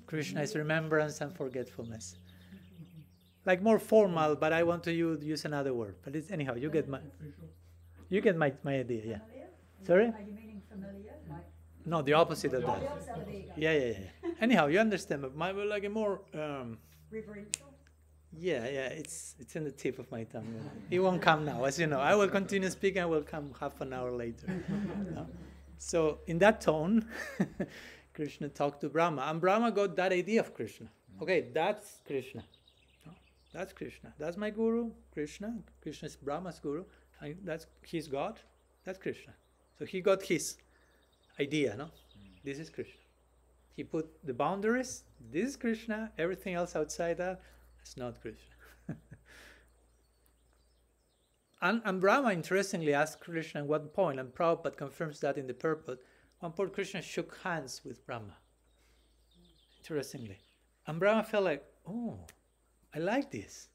Krishna 0.06 0.42
is 0.42 0.54
remembrance 0.54 1.20
and 1.20 1.34
forgetfulness. 1.36 2.16
Like 3.46 3.62
more 3.62 3.78
formal, 3.78 4.36
but 4.36 4.52
I 4.52 4.62
want 4.62 4.84
to 4.84 4.92
use, 4.92 5.24
use 5.24 5.44
another 5.44 5.72
word. 5.72 5.96
But 6.04 6.14
it's 6.14 6.30
anyhow, 6.30 6.54
you 6.54 6.70
get 6.70 6.88
my 6.88 7.00
you 8.08 8.20
get 8.20 8.36
my, 8.36 8.52
my 8.62 8.80
idea, 8.80 9.02
yeah. 9.06 9.18
Sorry? 9.86 10.06
Are 10.06 10.20
you 10.26 10.34
meaning 10.34 10.60
familiar? 10.70 11.12
Like 11.28 11.46
No, 11.86 12.02
the 12.02 12.12
opposite 12.14 12.52
of 12.54 12.62
that. 12.62 12.80
the 12.80 12.88
opposite, 12.90 13.26
there 13.26 13.34
you 13.34 13.42
go. 13.42 13.52
Yeah, 13.56 13.72
yeah, 13.72 13.92
yeah. 14.24 14.30
Anyhow, 14.40 14.66
you 14.66 14.78
understand, 14.78 15.22
but 15.22 15.34
my 15.34 15.52
like 15.52 15.84
a 15.84 15.88
more 15.88 16.20
um, 16.34 16.78
Reverential. 17.10 17.66
Yeah, 18.38 18.64
yeah, 18.68 18.86
it's 19.00 19.34
it's 19.40 19.56
in 19.56 19.64
the 19.64 19.72
tip 19.72 19.98
of 19.98 20.10
my 20.10 20.24
tongue. 20.24 20.54
It 20.90 21.00
won't 21.00 21.20
come 21.22 21.44
now, 21.44 21.64
as 21.64 21.78
you 21.80 21.86
know. 21.86 21.98
I 21.98 22.14
will 22.14 22.28
continue 22.28 22.70
speaking. 22.70 23.02
I 23.02 23.06
will 23.06 23.22
come 23.22 23.52
half 23.58 23.80
an 23.80 23.92
hour 23.92 24.12
later. 24.12 24.46
No? 25.14 25.26
So 25.78 26.18
in 26.26 26.38
that 26.38 26.60
tone, 26.60 27.06
Krishna 28.14 28.48
talked 28.48 28.82
to 28.82 28.88
Brahma, 28.88 29.22
and 29.22 29.40
Brahma 29.40 29.72
got 29.72 29.96
that 29.96 30.12
idea 30.12 30.40
of 30.40 30.54
Krishna. 30.54 30.88
Okay, 31.20 31.48
that's 31.52 32.00
Krishna. 32.06 32.44
That's 33.52 33.72
Krishna. 33.72 34.12
That's 34.18 34.36
my 34.36 34.50
guru, 34.50 34.90
Krishna. 35.12 35.56
Krishna 35.82 36.06
is 36.06 36.16
Brahma's 36.16 36.58
guru, 36.60 36.84
and 37.20 37.36
that's 37.44 37.66
his 37.82 38.06
God. 38.06 38.38
That's 38.84 38.98
Krishna. 38.98 39.32
So 39.78 39.84
he 39.84 40.00
got 40.00 40.22
his 40.22 40.56
idea. 41.38 41.74
No, 41.76 41.84
hmm. 41.84 41.90
this 42.44 42.58
is 42.58 42.70
Krishna. 42.70 43.00
He 43.74 43.84
put 43.84 44.08
the 44.24 44.34
boundaries. 44.34 45.04
This 45.32 45.50
is 45.50 45.56
Krishna. 45.56 46.12
Everything 46.18 46.54
else 46.54 46.76
outside 46.76 47.16
that 47.18 47.40
it's 47.80 47.96
not 47.96 48.20
Krishna. 48.20 48.54
and, 51.62 51.82
and 51.84 52.00
Brahma 52.00 52.32
interestingly 52.32 52.94
asked 52.94 53.20
Krishna 53.20 53.62
at 53.62 53.66
one 53.66 53.88
point, 53.88 54.20
and 54.20 54.32
Prabhupada 54.34 54.76
confirms 54.76 55.20
that 55.20 55.38
in 55.38 55.46
the 55.46 55.54
purport. 55.54 55.98
One 56.40 56.52
point 56.52 56.72
Krishna 56.72 57.02
shook 57.02 57.38
hands 57.42 57.82
with 57.84 58.06
Brahma. 58.06 58.36
Interestingly. 59.78 60.38
And 60.86 61.00
Brahma 61.00 61.24
felt 61.24 61.44
like, 61.44 61.64
oh, 61.86 62.18
I 62.94 62.98
like 62.98 63.30
this. 63.30 63.68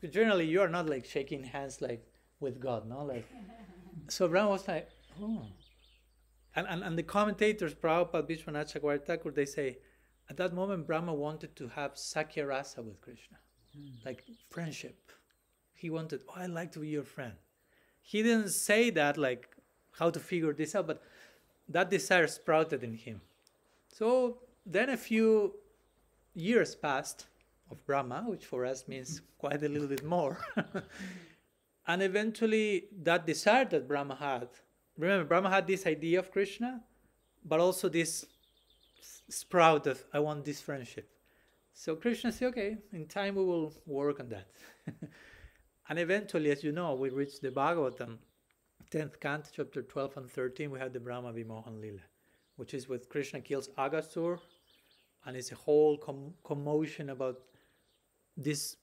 Because 0.00 0.14
generally 0.14 0.46
you 0.46 0.60
are 0.60 0.68
not 0.68 0.88
like 0.88 1.04
shaking 1.04 1.44
hands 1.44 1.80
like 1.80 2.06
with 2.40 2.60
God, 2.60 2.88
no? 2.88 3.04
Like 3.04 3.26
so 4.08 4.28
Brahma 4.28 4.50
was 4.50 4.68
like, 4.68 4.88
oh. 5.20 5.46
And, 6.56 6.66
and, 6.68 6.82
and 6.82 6.98
the 6.98 7.02
commentators, 7.02 7.74
Prabhupada, 7.74 8.28
Vishwanath 8.28 8.72
Chakravarti 8.72 9.06
Thakur, 9.06 9.30
they 9.30 9.44
say, 9.44 9.78
at 10.28 10.36
that 10.36 10.52
moment, 10.52 10.86
Brahma 10.86 11.14
wanted 11.14 11.54
to 11.56 11.68
have 11.68 11.94
Sakhya 11.94 12.46
Rasa 12.46 12.82
with 12.82 13.00
Krishna, 13.00 13.36
hmm. 13.74 14.04
like 14.04 14.24
friendship. 14.50 15.12
He 15.74 15.90
wanted, 15.90 16.22
oh, 16.28 16.34
I'd 16.36 16.50
like 16.50 16.72
to 16.72 16.80
be 16.80 16.88
your 16.88 17.04
friend. 17.04 17.34
He 18.02 18.22
didn't 18.22 18.50
say 18.50 18.90
that, 18.90 19.16
like, 19.16 19.48
how 19.92 20.10
to 20.10 20.18
figure 20.18 20.52
this 20.52 20.74
out, 20.74 20.86
but 20.86 21.02
that 21.68 21.90
desire 21.90 22.26
sprouted 22.26 22.82
in 22.82 22.94
him. 22.94 23.20
So 23.88 24.38
then 24.66 24.90
a 24.90 24.96
few 24.96 25.54
years 26.34 26.74
passed 26.74 27.26
of 27.70 27.84
Brahma, 27.86 28.24
which 28.26 28.44
for 28.44 28.64
us 28.64 28.88
means 28.88 29.22
quite 29.38 29.62
a 29.62 29.68
little 29.68 29.88
bit 29.88 30.04
more. 30.04 30.38
and 31.86 32.02
eventually, 32.02 32.84
that 33.02 33.26
desire 33.26 33.64
that 33.66 33.86
Brahma 33.86 34.16
had, 34.16 34.48
remember, 34.96 35.24
Brahma 35.24 35.50
had 35.50 35.66
this 35.66 35.86
idea 35.86 36.18
of 36.18 36.30
Krishna, 36.30 36.82
but 37.44 37.60
also 37.60 37.88
this 37.88 38.26
sprout 39.28 39.86
of 39.86 40.04
I 40.12 40.18
want 40.18 40.44
this 40.44 40.60
friendship. 40.60 41.08
So 41.72 41.96
Krishna 41.96 42.32
said, 42.32 42.48
okay, 42.48 42.78
in 42.92 43.06
time 43.06 43.36
we 43.36 43.44
will 43.44 43.72
work 43.86 44.20
on 44.20 44.28
that. 44.28 44.48
and 45.88 45.98
eventually, 45.98 46.50
as 46.50 46.62
you 46.62 46.72
know, 46.72 46.94
we 46.94 47.08
reached 47.10 47.40
the 47.40 47.50
Bhagavatam, 47.50 48.18
10th 48.90 49.20
canto, 49.20 49.48
chapter 49.52 49.82
12 49.82 50.16
and 50.16 50.30
13, 50.30 50.70
we 50.70 50.78
have 50.78 50.92
the 50.92 51.00
Brahma 51.00 51.32
Vimohan 51.32 51.80
Lila, 51.80 52.00
which 52.56 52.74
is 52.74 52.88
with 52.88 53.08
Krishna 53.08 53.40
kills 53.40 53.68
Aghasur, 53.78 54.40
and 55.24 55.36
it's 55.36 55.52
a 55.52 55.54
whole 55.54 55.96
com- 55.96 56.34
commotion 56.44 57.10
about 57.10 57.40
this 58.36 58.76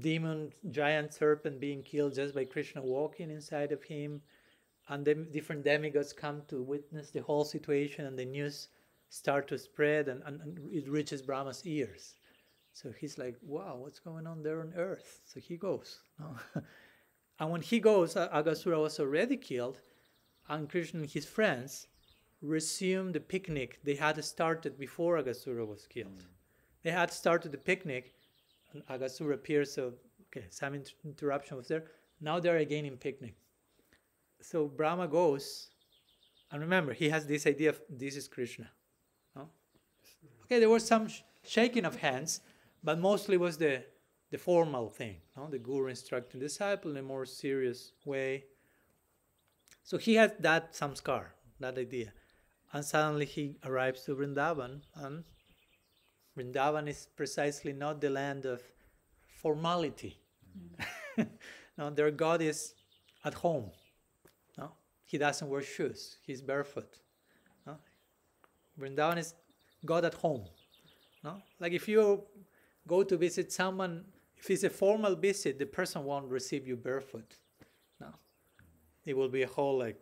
demon, 0.00 0.52
giant 0.70 1.12
serpent 1.12 1.60
being 1.60 1.82
killed 1.82 2.14
just 2.14 2.34
by 2.34 2.44
Krishna 2.44 2.82
walking 2.82 3.30
inside 3.30 3.72
of 3.72 3.82
him. 3.82 4.22
And 4.88 5.04
then 5.04 5.28
different 5.32 5.64
demigods 5.64 6.12
come 6.12 6.42
to 6.48 6.62
witness 6.62 7.10
the 7.10 7.22
whole 7.22 7.44
situation, 7.44 8.04
and 8.04 8.18
the 8.18 8.24
news 8.26 8.68
start 9.08 9.48
to 9.48 9.58
spread 9.58 10.08
and, 10.08 10.22
and, 10.26 10.40
and, 10.40 10.58
it 10.72 10.88
reaches 10.88 11.22
Brahma's 11.22 11.64
ears. 11.64 12.16
So 12.72 12.90
he's 12.90 13.16
like, 13.16 13.36
wow, 13.42 13.76
what's 13.78 14.00
going 14.00 14.26
on 14.26 14.42
there 14.42 14.60
on 14.60 14.72
earth? 14.76 15.20
So 15.24 15.38
he 15.38 15.56
goes. 15.56 16.00
No? 16.18 16.36
and 17.38 17.50
when 17.50 17.62
he 17.62 17.78
goes, 17.78 18.14
Aghasura 18.14 18.80
was 18.82 18.98
already 18.98 19.36
killed, 19.36 19.80
and 20.48 20.68
Krishna 20.68 21.00
and 21.00 21.08
his 21.08 21.24
friends 21.24 21.86
resume 22.42 23.12
the 23.12 23.20
picnic 23.20 23.78
they 23.84 23.94
had 23.94 24.22
started 24.24 24.78
before 24.78 25.16
Aghasura 25.16 25.66
was 25.66 25.86
killed. 25.86 26.18
Mm. 26.18 26.34
They 26.82 26.90
had 26.90 27.12
started 27.12 27.52
the 27.52 27.58
picnic, 27.58 28.14
Aghasura 28.90 29.34
appears, 29.34 29.72
so 29.72 29.94
okay, 30.26 30.46
some 30.50 30.74
inter- 30.74 30.94
interruption 31.04 31.56
was 31.56 31.68
there. 31.68 31.84
Now 32.20 32.40
they're 32.40 32.58
again 32.58 32.84
in 32.84 32.96
picnic. 32.96 33.34
So 34.40 34.66
Brahma 34.66 35.08
goes, 35.08 35.68
and 36.50 36.60
remember, 36.60 36.92
he 36.92 37.08
has 37.08 37.26
this 37.26 37.46
idea 37.46 37.70
of 37.70 37.80
this 37.88 38.16
is 38.16 38.28
Krishna. 38.28 38.70
No? 39.34 39.48
Okay, 40.44 40.58
there 40.58 40.68
was 40.68 40.86
some 40.86 41.08
sh- 41.08 41.22
shaking 41.42 41.84
of 41.84 41.96
hands, 41.96 42.40
but 42.82 42.98
mostly 42.98 43.36
was 43.36 43.58
the 43.58 43.84
the 44.30 44.38
formal 44.38 44.88
thing, 44.88 45.16
no? 45.36 45.46
the 45.48 45.60
guru 45.60 45.86
instructing 45.86 46.40
disciple 46.40 46.90
in 46.90 46.96
a 46.96 47.02
more 47.02 47.24
serious 47.24 47.92
way. 48.04 48.44
So 49.84 49.96
he 49.96 50.16
had 50.16 50.42
that 50.42 50.72
samskar, 50.72 51.26
that 51.60 51.78
idea. 51.78 52.12
And 52.72 52.84
suddenly 52.84 53.26
he 53.26 53.58
arrives 53.64 54.02
to 54.04 54.16
Vrindavan, 54.16 54.80
and 54.96 55.22
Vrindavan 56.36 56.88
is 56.88 57.08
precisely 57.16 57.72
not 57.72 58.00
the 58.00 58.10
land 58.10 58.44
of 58.44 58.62
formality. 59.42 60.18
Mm. 61.18 61.28
no, 61.78 61.90
their 61.90 62.10
God 62.10 62.42
is 62.42 62.74
at 63.24 63.34
home. 63.34 63.70
No? 64.58 64.72
He 65.04 65.18
doesn't 65.18 65.48
wear 65.48 65.62
shoes, 65.62 66.18
he's 66.26 66.42
barefoot. 66.42 66.98
No? 67.66 67.76
Vrindavan 68.78 69.18
is 69.18 69.34
God 69.84 70.04
at 70.04 70.14
home. 70.14 70.44
No? 71.22 71.42
Like 71.60 71.72
if 71.72 71.88
you 71.88 72.24
go 72.86 73.02
to 73.02 73.16
visit 73.16 73.52
someone, 73.52 74.04
if 74.36 74.50
it's 74.50 74.64
a 74.64 74.70
formal 74.70 75.14
visit, 75.14 75.58
the 75.58 75.66
person 75.66 76.04
won't 76.04 76.26
receive 76.26 76.66
you 76.66 76.76
barefoot. 76.76 77.36
No. 78.00 78.08
It 79.04 79.16
will 79.16 79.28
be 79.28 79.42
a 79.42 79.48
whole 79.48 79.78
like 79.78 80.00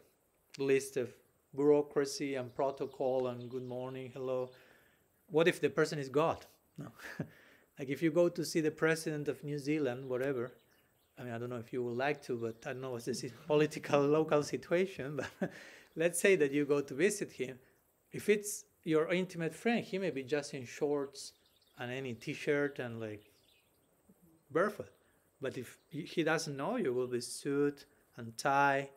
list 0.58 0.96
of 0.96 1.12
bureaucracy 1.54 2.36
and 2.36 2.54
protocol 2.54 3.28
and 3.28 3.50
good 3.50 3.64
morning, 3.64 4.10
hello. 4.14 4.50
What 5.32 5.48
if 5.48 5.60
the 5.60 5.70
person 5.70 5.98
is 5.98 6.10
God? 6.10 6.44
No. 6.76 6.88
like 7.78 7.88
if 7.88 8.02
you 8.02 8.10
go 8.10 8.28
to 8.28 8.44
see 8.44 8.60
the 8.60 8.70
president 8.70 9.28
of 9.28 9.42
New 9.42 9.58
Zealand, 9.58 10.06
whatever, 10.08 10.52
I 11.18 11.22
mean, 11.22 11.32
I 11.32 11.38
don't 11.38 11.48
know 11.48 11.56
if 11.56 11.72
you 11.72 11.82
would 11.82 11.96
like 11.96 12.22
to, 12.24 12.36
but 12.36 12.56
I 12.66 12.74
don't 12.74 12.82
know 12.82 12.90
what's 12.90 13.06
the 13.06 13.32
political 13.46 14.02
local 14.02 14.42
situation, 14.42 15.16
but 15.16 15.50
let's 15.96 16.20
say 16.20 16.36
that 16.36 16.52
you 16.52 16.66
go 16.66 16.82
to 16.82 16.94
visit 16.94 17.32
him. 17.32 17.58
If 18.12 18.28
it's 18.28 18.64
your 18.84 19.10
intimate 19.10 19.54
friend, 19.54 19.82
he 19.82 19.96
may 19.96 20.10
be 20.10 20.22
just 20.22 20.52
in 20.52 20.66
shorts 20.66 21.32
and 21.78 21.90
any 21.90 22.12
t-shirt 22.12 22.78
and 22.78 23.00
like 23.00 23.30
barefoot. 24.50 24.92
But 25.40 25.56
if 25.56 25.78
he 25.90 26.22
doesn't 26.22 26.56
know 26.58 26.76
you, 26.76 26.92
will 26.92 27.06
be 27.06 27.22
suit 27.22 27.86
and 28.18 28.36
tie, 28.36 28.90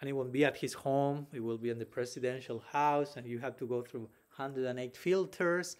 and 0.00 0.08
it 0.08 0.12
won't 0.12 0.32
be 0.32 0.44
at 0.44 0.56
his 0.56 0.74
home. 0.74 1.26
It 1.32 1.40
will 1.40 1.58
be 1.58 1.70
in 1.70 1.80
the 1.80 1.86
presidential 1.86 2.62
house, 2.70 3.16
and 3.16 3.26
you 3.26 3.40
have 3.40 3.56
to 3.56 3.66
go 3.66 3.82
through 3.82 4.08
108 4.42 4.96
filters. 4.96 5.76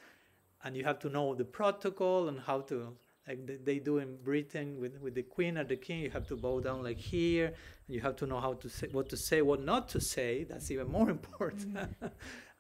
and 0.65 0.77
you 0.77 0.85
have 0.85 0.99
to 1.01 1.09
know 1.09 1.35
the 1.35 1.45
protocol 1.45 2.29
and 2.29 2.39
how 2.41 2.61
to 2.61 2.97
like 3.27 3.65
they, 3.65 3.79
do 3.79 3.99
in 3.99 4.17
Britain 4.23 4.81
with, 4.81 5.01
with 5.01 5.15
the 5.15 5.23
queen 5.23 5.57
or 5.57 5.65
the 5.65 5.77
king. 5.77 6.01
You 6.01 6.11
have 6.11 6.27
to 6.29 6.37
bow 6.37 6.61
down 6.61 6.83
like 6.83 6.99
here, 6.99 7.47
and 7.47 7.95
you 7.95 8.01
have 8.01 8.17
to 8.17 8.27
know 8.27 8.41
how 8.41 8.55
to 8.55 8.69
say 8.69 8.89
what 8.91 9.09
to 9.11 9.17
say, 9.17 9.43
what 9.43 9.63
not 9.63 9.89
to 9.91 10.01
say. 10.01 10.45
That's 10.45 10.71
even 10.71 10.89
more 10.91 11.09
important. 11.19 11.75
Mm-hmm. 11.75 12.07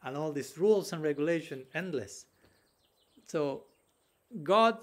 and 0.05 0.17
all 0.17 0.33
these 0.33 0.57
rules 0.59 0.93
and 0.93 1.03
regulation 1.03 1.65
endless. 1.75 2.27
So 3.27 3.65
God 4.43 4.79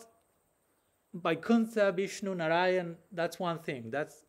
Vaikuntha, 1.14 1.92
Vishnu, 1.92 2.36
Narayan, 2.36 2.96
that's 3.12 3.40
one 3.40 3.60
thing. 3.60 3.90
That's 3.90 4.24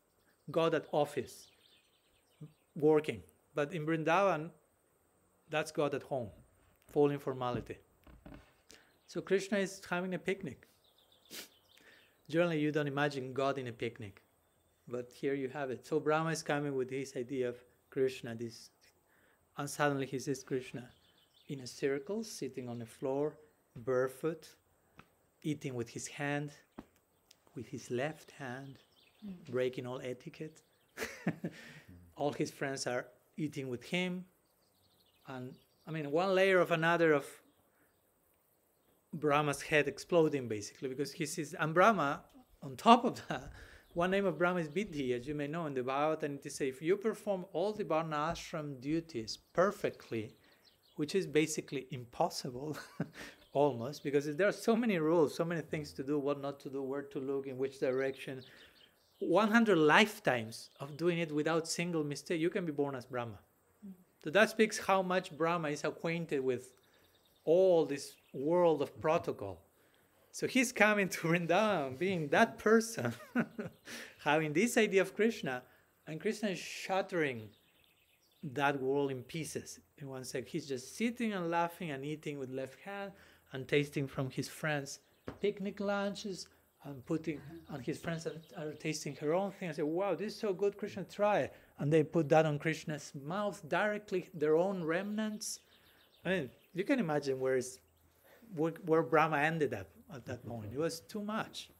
God 0.50 0.74
at 0.74 0.86
office, 0.92 1.50
working. 2.74 3.22
But 3.54 3.74
in 3.74 3.84
Vrindavan, 3.84 4.50
that's 5.50 5.72
God 5.72 5.94
at 5.94 6.04
home, 6.04 6.30
full 6.92 7.10
informality. 7.10 7.78
So 9.06 9.20
Krishna 9.20 9.58
is 9.58 9.80
having 9.88 10.14
a 10.14 10.18
picnic. 10.18 10.68
Generally, 12.28 12.60
you 12.60 12.70
don't 12.70 12.86
imagine 12.86 13.32
God 13.32 13.58
in 13.58 13.66
a 13.66 13.72
picnic, 13.72 14.22
but 14.86 15.10
here 15.12 15.34
you 15.34 15.48
have 15.48 15.70
it. 15.70 15.84
So 15.86 15.98
Brahma 15.98 16.30
is 16.30 16.42
coming 16.42 16.76
with 16.76 16.90
his 16.90 17.14
idea 17.16 17.48
of 17.48 17.56
Krishna, 17.90 18.36
this, 18.36 18.70
and 19.56 19.68
suddenly 19.68 20.06
he 20.06 20.18
sees 20.20 20.44
Krishna 20.44 20.88
in 21.48 21.60
a 21.60 21.66
circle, 21.66 22.22
sitting 22.22 22.68
on 22.68 22.78
the 22.78 22.86
floor, 22.86 23.36
barefoot, 23.74 24.48
eating 25.42 25.74
with 25.74 25.88
his 25.88 26.06
hand, 26.06 26.52
with 27.56 27.66
his 27.66 27.90
left 27.90 28.30
hand, 28.30 28.78
mm. 29.26 29.50
breaking 29.50 29.86
all 29.86 30.00
etiquette. 30.00 30.62
all 32.16 32.32
his 32.32 32.52
friends 32.52 32.86
are 32.86 33.06
eating 33.36 33.68
with 33.68 33.82
him, 33.82 34.24
and 35.26 35.54
I 35.90 35.92
mean, 35.92 36.12
one 36.12 36.36
layer 36.36 36.60
of 36.60 36.70
another 36.70 37.12
of 37.12 37.26
Brahma's 39.12 39.62
head 39.62 39.88
exploding 39.88 40.46
basically 40.46 40.88
because 40.88 41.10
he 41.10 41.26
sees, 41.26 41.52
and 41.52 41.74
Brahma, 41.74 42.20
on 42.62 42.76
top 42.76 43.04
of 43.04 43.20
that, 43.26 43.50
one 43.94 44.12
name 44.12 44.24
of 44.24 44.38
Brahma 44.38 44.60
is 44.60 44.68
Vidhi, 44.68 45.18
as 45.18 45.26
you 45.26 45.34
may 45.34 45.48
know 45.48 45.66
in 45.66 45.74
the 45.74 45.82
Bhagavad, 45.82 46.22
and 46.22 46.38
it 46.38 46.52
says 46.52 46.68
if 46.68 46.80
you 46.80 46.96
perform 46.96 47.44
all 47.52 47.72
the 47.72 47.82
Varna 47.82 48.32
ashram 48.32 48.80
duties 48.80 49.36
perfectly, 49.52 50.36
which 50.94 51.16
is 51.16 51.26
basically 51.26 51.88
impossible, 51.90 52.78
almost, 53.52 54.04
because 54.04 54.36
there 54.36 54.46
are 54.46 54.52
so 54.52 54.76
many 54.76 54.96
rules, 55.00 55.34
so 55.34 55.44
many 55.44 55.60
things 55.60 55.92
to 55.94 56.04
do, 56.04 56.20
what 56.20 56.40
not 56.40 56.60
to 56.60 56.70
do, 56.70 56.84
where 56.84 57.02
to 57.02 57.18
look, 57.18 57.48
in 57.48 57.58
which 57.58 57.80
direction. 57.80 58.40
100 59.18 59.76
lifetimes 59.76 60.70
of 60.78 60.96
doing 60.96 61.18
it 61.18 61.32
without 61.32 61.66
single 61.66 62.04
mistake, 62.04 62.40
you 62.40 62.48
can 62.48 62.64
be 62.64 62.70
born 62.70 62.94
as 62.94 63.06
Brahma. 63.06 63.40
So 64.22 64.30
that 64.30 64.50
speaks 64.50 64.78
how 64.78 65.02
much 65.02 65.36
Brahma 65.36 65.68
is 65.68 65.84
acquainted 65.84 66.40
with 66.40 66.72
all 67.44 67.86
this 67.86 68.14
world 68.32 68.82
of 68.82 69.00
protocol. 69.00 69.62
So 70.32 70.46
he's 70.46 70.72
coming 70.72 71.08
to 71.08 71.28
Vrindavan, 71.28 71.98
being 71.98 72.28
that 72.28 72.58
person, 72.58 73.12
having 74.24 74.52
this 74.52 74.76
idea 74.76 75.00
of 75.00 75.14
Krishna, 75.14 75.62
and 76.06 76.20
Krishna 76.20 76.50
is 76.50 76.58
shattering 76.58 77.48
that 78.42 78.80
world 78.80 79.10
in 79.10 79.22
pieces. 79.22 79.80
In 79.98 80.08
one 80.08 80.24
sec, 80.24 80.46
he's 80.46 80.66
just 80.66 80.96
sitting 80.96 81.32
and 81.32 81.50
laughing 81.50 81.90
and 81.90 82.04
eating 82.04 82.38
with 82.38 82.50
left 82.50 82.80
hand 82.80 83.12
and 83.52 83.66
tasting 83.66 84.06
from 84.06 84.30
his 84.30 84.48
friends' 84.48 85.00
picnic 85.40 85.80
lunches 85.80 86.46
and 86.84 87.04
putting, 87.04 87.40
and 87.68 87.84
his 87.84 87.98
friends 87.98 88.26
are, 88.26 88.40
are 88.56 88.72
tasting 88.72 89.14
her 89.16 89.34
own 89.34 89.50
thing. 89.50 89.68
I 89.68 89.72
say, 89.72 89.82
wow, 89.82 90.14
this 90.14 90.34
is 90.34 90.40
so 90.40 90.52
good, 90.52 90.76
Krishna, 90.76 91.04
try 91.04 91.40
it. 91.40 91.54
And 91.80 91.90
they 91.90 92.02
put 92.04 92.28
that 92.28 92.44
on 92.44 92.58
Krishna's 92.58 93.10
mouth 93.14 93.66
directly, 93.66 94.28
their 94.34 94.54
own 94.54 94.84
remnants. 94.84 95.60
I 96.24 96.28
mean, 96.28 96.50
you 96.74 96.84
can 96.84 96.98
imagine 96.98 97.40
where, 97.40 97.56
is, 97.56 97.80
where, 98.54 98.74
where 98.84 99.02
Brahma 99.02 99.38
ended 99.38 99.72
up 99.72 99.88
at 100.14 100.26
that 100.26 100.46
point. 100.46 100.72
It 100.74 100.78
was 100.78 101.00
too 101.00 101.22
much. 101.22 101.70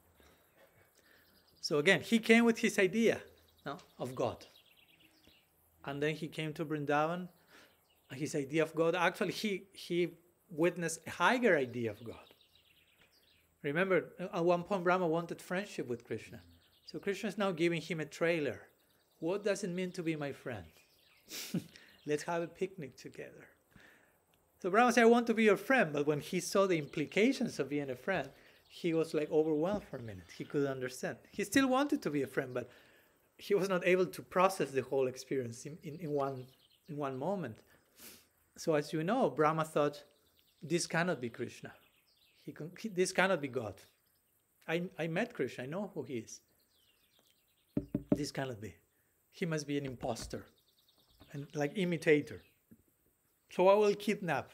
So 1.61 1.79
again, 1.79 2.01
he 2.01 2.19
came 2.19 2.47
with 2.47 2.59
his 2.59 2.79
idea 2.79 3.21
no, 3.67 3.77
of 3.99 4.15
God. 4.15 4.47
And 5.85 6.03
then 6.03 6.15
he 6.15 6.29
came 6.29 6.55
to 6.55 6.65
Vrindavan. 6.65 7.29
His 8.13 8.35
idea 8.35 8.63
of 8.63 8.75
God, 8.75 8.95
actually, 8.95 9.33
he, 9.33 9.65
he 9.75 10.09
witnessed 10.51 11.01
a 11.07 11.11
higher 11.11 11.59
idea 11.59 11.91
of 11.91 12.03
God. 12.03 12.17
Remember, 13.63 14.15
at 14.33 14.45
one 14.45 14.63
point, 14.63 14.83
Brahma 14.83 15.07
wanted 15.07 15.43
friendship 15.43 15.87
with 15.87 16.05
Krishna. 16.05 16.41
So 16.87 16.99
Krishna 16.99 17.29
is 17.29 17.37
now 17.37 17.53
giving 17.53 17.83
him 17.83 18.01
a 18.01 18.07
trailer. 18.07 18.63
What 19.21 19.45
does 19.45 19.63
it 19.65 19.71
mean 19.71 19.93
to 19.93 20.03
be 20.03 20.17
my 20.17 20.33
friend? 20.33 20.65
Let's 22.07 22.25
have 22.25 22.43
a 22.43 22.49
picnic 22.49 22.97
together. 22.97 23.47
So 24.61 24.71
Brahma 24.71 24.93
said, 24.93 25.03
I 25.03 25.07
want 25.07 25.27
to 25.29 25.35
be 25.35 25.45
your 25.45 25.57
friend. 25.57 25.93
But 25.93 26.07
when 26.07 26.21
he 26.21 26.41
saw 26.41 26.67
the 26.67 26.79
implications 26.79 27.59
of 27.59 27.69
being 27.69 27.91
a 27.91 27.97
friend, 27.97 28.29
he 28.69 28.95
was 28.95 29.15
like 29.15 29.31
overwhelmed 29.31 29.85
for 29.85 29.97
a 29.97 30.03
minute. 30.03 30.31
He 30.37 30.45
couldn't 30.45 30.69
understand. 30.69 31.17
He 31.31 31.45
still 31.45 31.67
wanted 31.67 32.03
to 32.03 32.11
be 32.11 32.23
a 32.23 32.27
friend, 32.27 32.53
but 32.53 32.71
he 33.37 33.55
was 33.55 33.69
not 33.69 33.87
able 33.87 34.07
to 34.07 34.23
process 34.23 34.71
the 34.71 34.83
whole 34.83 35.07
experience 35.07 35.65
in, 35.65 35.79
in, 35.83 35.97
in, 35.97 36.11
one, 36.11 36.47
in 36.89 36.97
one 36.97 37.19
moment. 37.19 37.59
So, 38.57 38.75
as 38.75 38.93
you 38.93 39.03
know, 39.03 39.31
Brahma 39.31 39.65
thought, 39.65 40.03
this 40.63 40.87
cannot 40.87 41.21
be 41.21 41.31
Krishna. 41.31 41.73
He, 42.43 42.53
can, 42.53 42.71
he 42.79 42.89
this 42.89 43.13
cannot 43.13 43.41
be 43.41 43.49
God. 43.49 43.75
I, 44.69 44.83
I 44.99 45.07
met 45.07 45.33
Krishna, 45.33 45.65
I 45.65 45.67
know 45.67 45.91
who 45.95 46.03
he 46.03 46.19
is. 46.19 46.41
This 48.15 48.31
cannot 48.31 48.61
be. 48.61 48.75
He 49.33 49.47
must 49.47 49.67
be 49.67 49.79
an 49.79 49.87
impostor, 49.87 50.45
and 51.33 51.47
like 51.55 51.73
imitator. 51.77 52.43
So 53.51 53.69
I 53.69 53.75
will 53.75 53.95
kidnap. 53.95 54.51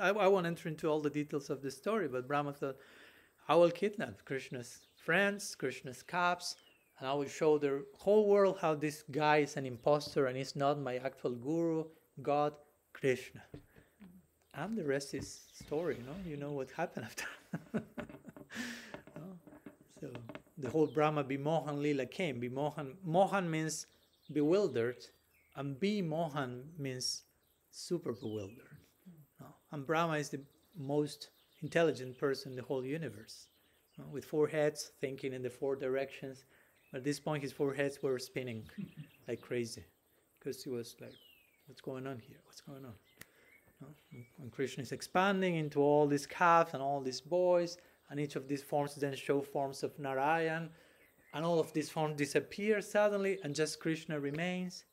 I, 0.00 0.10
I 0.10 0.28
won't 0.28 0.46
enter 0.46 0.68
into 0.68 0.88
all 0.88 1.00
the 1.00 1.10
details 1.10 1.48
of 1.48 1.62
the 1.62 1.70
story, 1.70 2.06
but 2.08 2.28
Brahma 2.28 2.52
thought, 2.52 2.76
I 3.48 3.54
will 3.54 3.70
kidnap 3.70 4.24
Krishna's 4.24 4.86
friends, 4.96 5.54
Krishna's 5.54 6.02
caps, 6.02 6.56
and 6.98 7.08
I 7.08 7.14
will 7.14 7.28
show 7.28 7.56
the 7.58 7.84
whole 7.96 8.28
world 8.28 8.58
how 8.60 8.74
this 8.74 9.04
guy 9.10 9.38
is 9.38 9.56
an 9.56 9.64
impostor 9.64 10.26
and 10.26 10.36
is 10.36 10.56
not 10.56 10.78
my 10.78 10.96
actual 10.96 11.32
guru, 11.32 11.84
God, 12.22 12.52
Krishna. 12.92 13.42
And 14.54 14.76
the 14.76 14.84
rest 14.84 15.14
is 15.14 15.40
story, 15.52 15.96
you 15.98 16.02
know. 16.02 16.16
You 16.26 16.36
know 16.36 16.52
what 16.52 16.70
happened 16.70 17.06
after. 17.06 17.26
So 20.00 20.10
the 20.58 20.68
whole 20.68 20.86
Brahma 20.86 21.24
Bimohan 21.24 21.80
Lila 21.80 22.06
came. 22.06 22.40
Bimohan 22.40 22.94
Mohan 23.04 23.50
means 23.50 23.86
bewildered, 24.32 25.04
and 25.56 25.78
B 25.78 26.02
Bimohan 26.02 26.62
means 26.78 27.22
super 27.70 28.12
bewildered. 28.12 28.78
No? 29.40 29.46
And 29.72 29.86
Brahma 29.86 30.14
is 30.14 30.30
the 30.30 30.40
most 30.76 31.30
intelligent 31.62 32.18
person 32.18 32.52
in 32.52 32.56
the 32.56 32.62
whole 32.62 32.84
universe, 32.84 33.48
no? 33.98 34.04
with 34.12 34.24
four 34.24 34.46
heads, 34.48 34.92
thinking 35.00 35.32
in 35.32 35.42
the 35.42 35.50
four 35.50 35.76
directions. 35.76 36.44
At 36.94 37.04
this 37.04 37.20
point, 37.20 37.42
his 37.42 37.52
four 37.52 37.74
heads 37.74 38.02
were 38.02 38.18
spinning 38.18 38.64
like 39.28 39.40
crazy 39.40 39.84
because 40.38 40.62
he 40.62 40.70
was 40.70 40.96
like, 41.00 41.14
What's 41.66 41.80
going 41.80 42.06
on 42.06 42.20
here? 42.20 42.38
What's 42.44 42.60
going 42.60 42.84
on? 42.84 42.94
No? 43.80 43.88
And 44.40 44.52
Krishna 44.52 44.82
is 44.82 44.92
expanding 44.92 45.56
into 45.56 45.80
all 45.80 46.06
these 46.06 46.26
calves 46.26 46.74
and 46.74 46.82
all 46.82 47.00
these 47.00 47.20
boys, 47.20 47.78
and 48.08 48.20
each 48.20 48.36
of 48.36 48.46
these 48.46 48.62
forms 48.62 48.94
then 48.94 49.14
show 49.16 49.42
forms 49.42 49.82
of 49.82 49.98
Narayan, 49.98 50.70
and 51.34 51.44
all 51.44 51.60
of 51.60 51.72
these 51.72 51.90
forms 51.90 52.16
disappear 52.16 52.80
suddenly, 52.80 53.38
and 53.42 53.54
just 53.54 53.80
Krishna 53.80 54.18
remains 54.18 54.84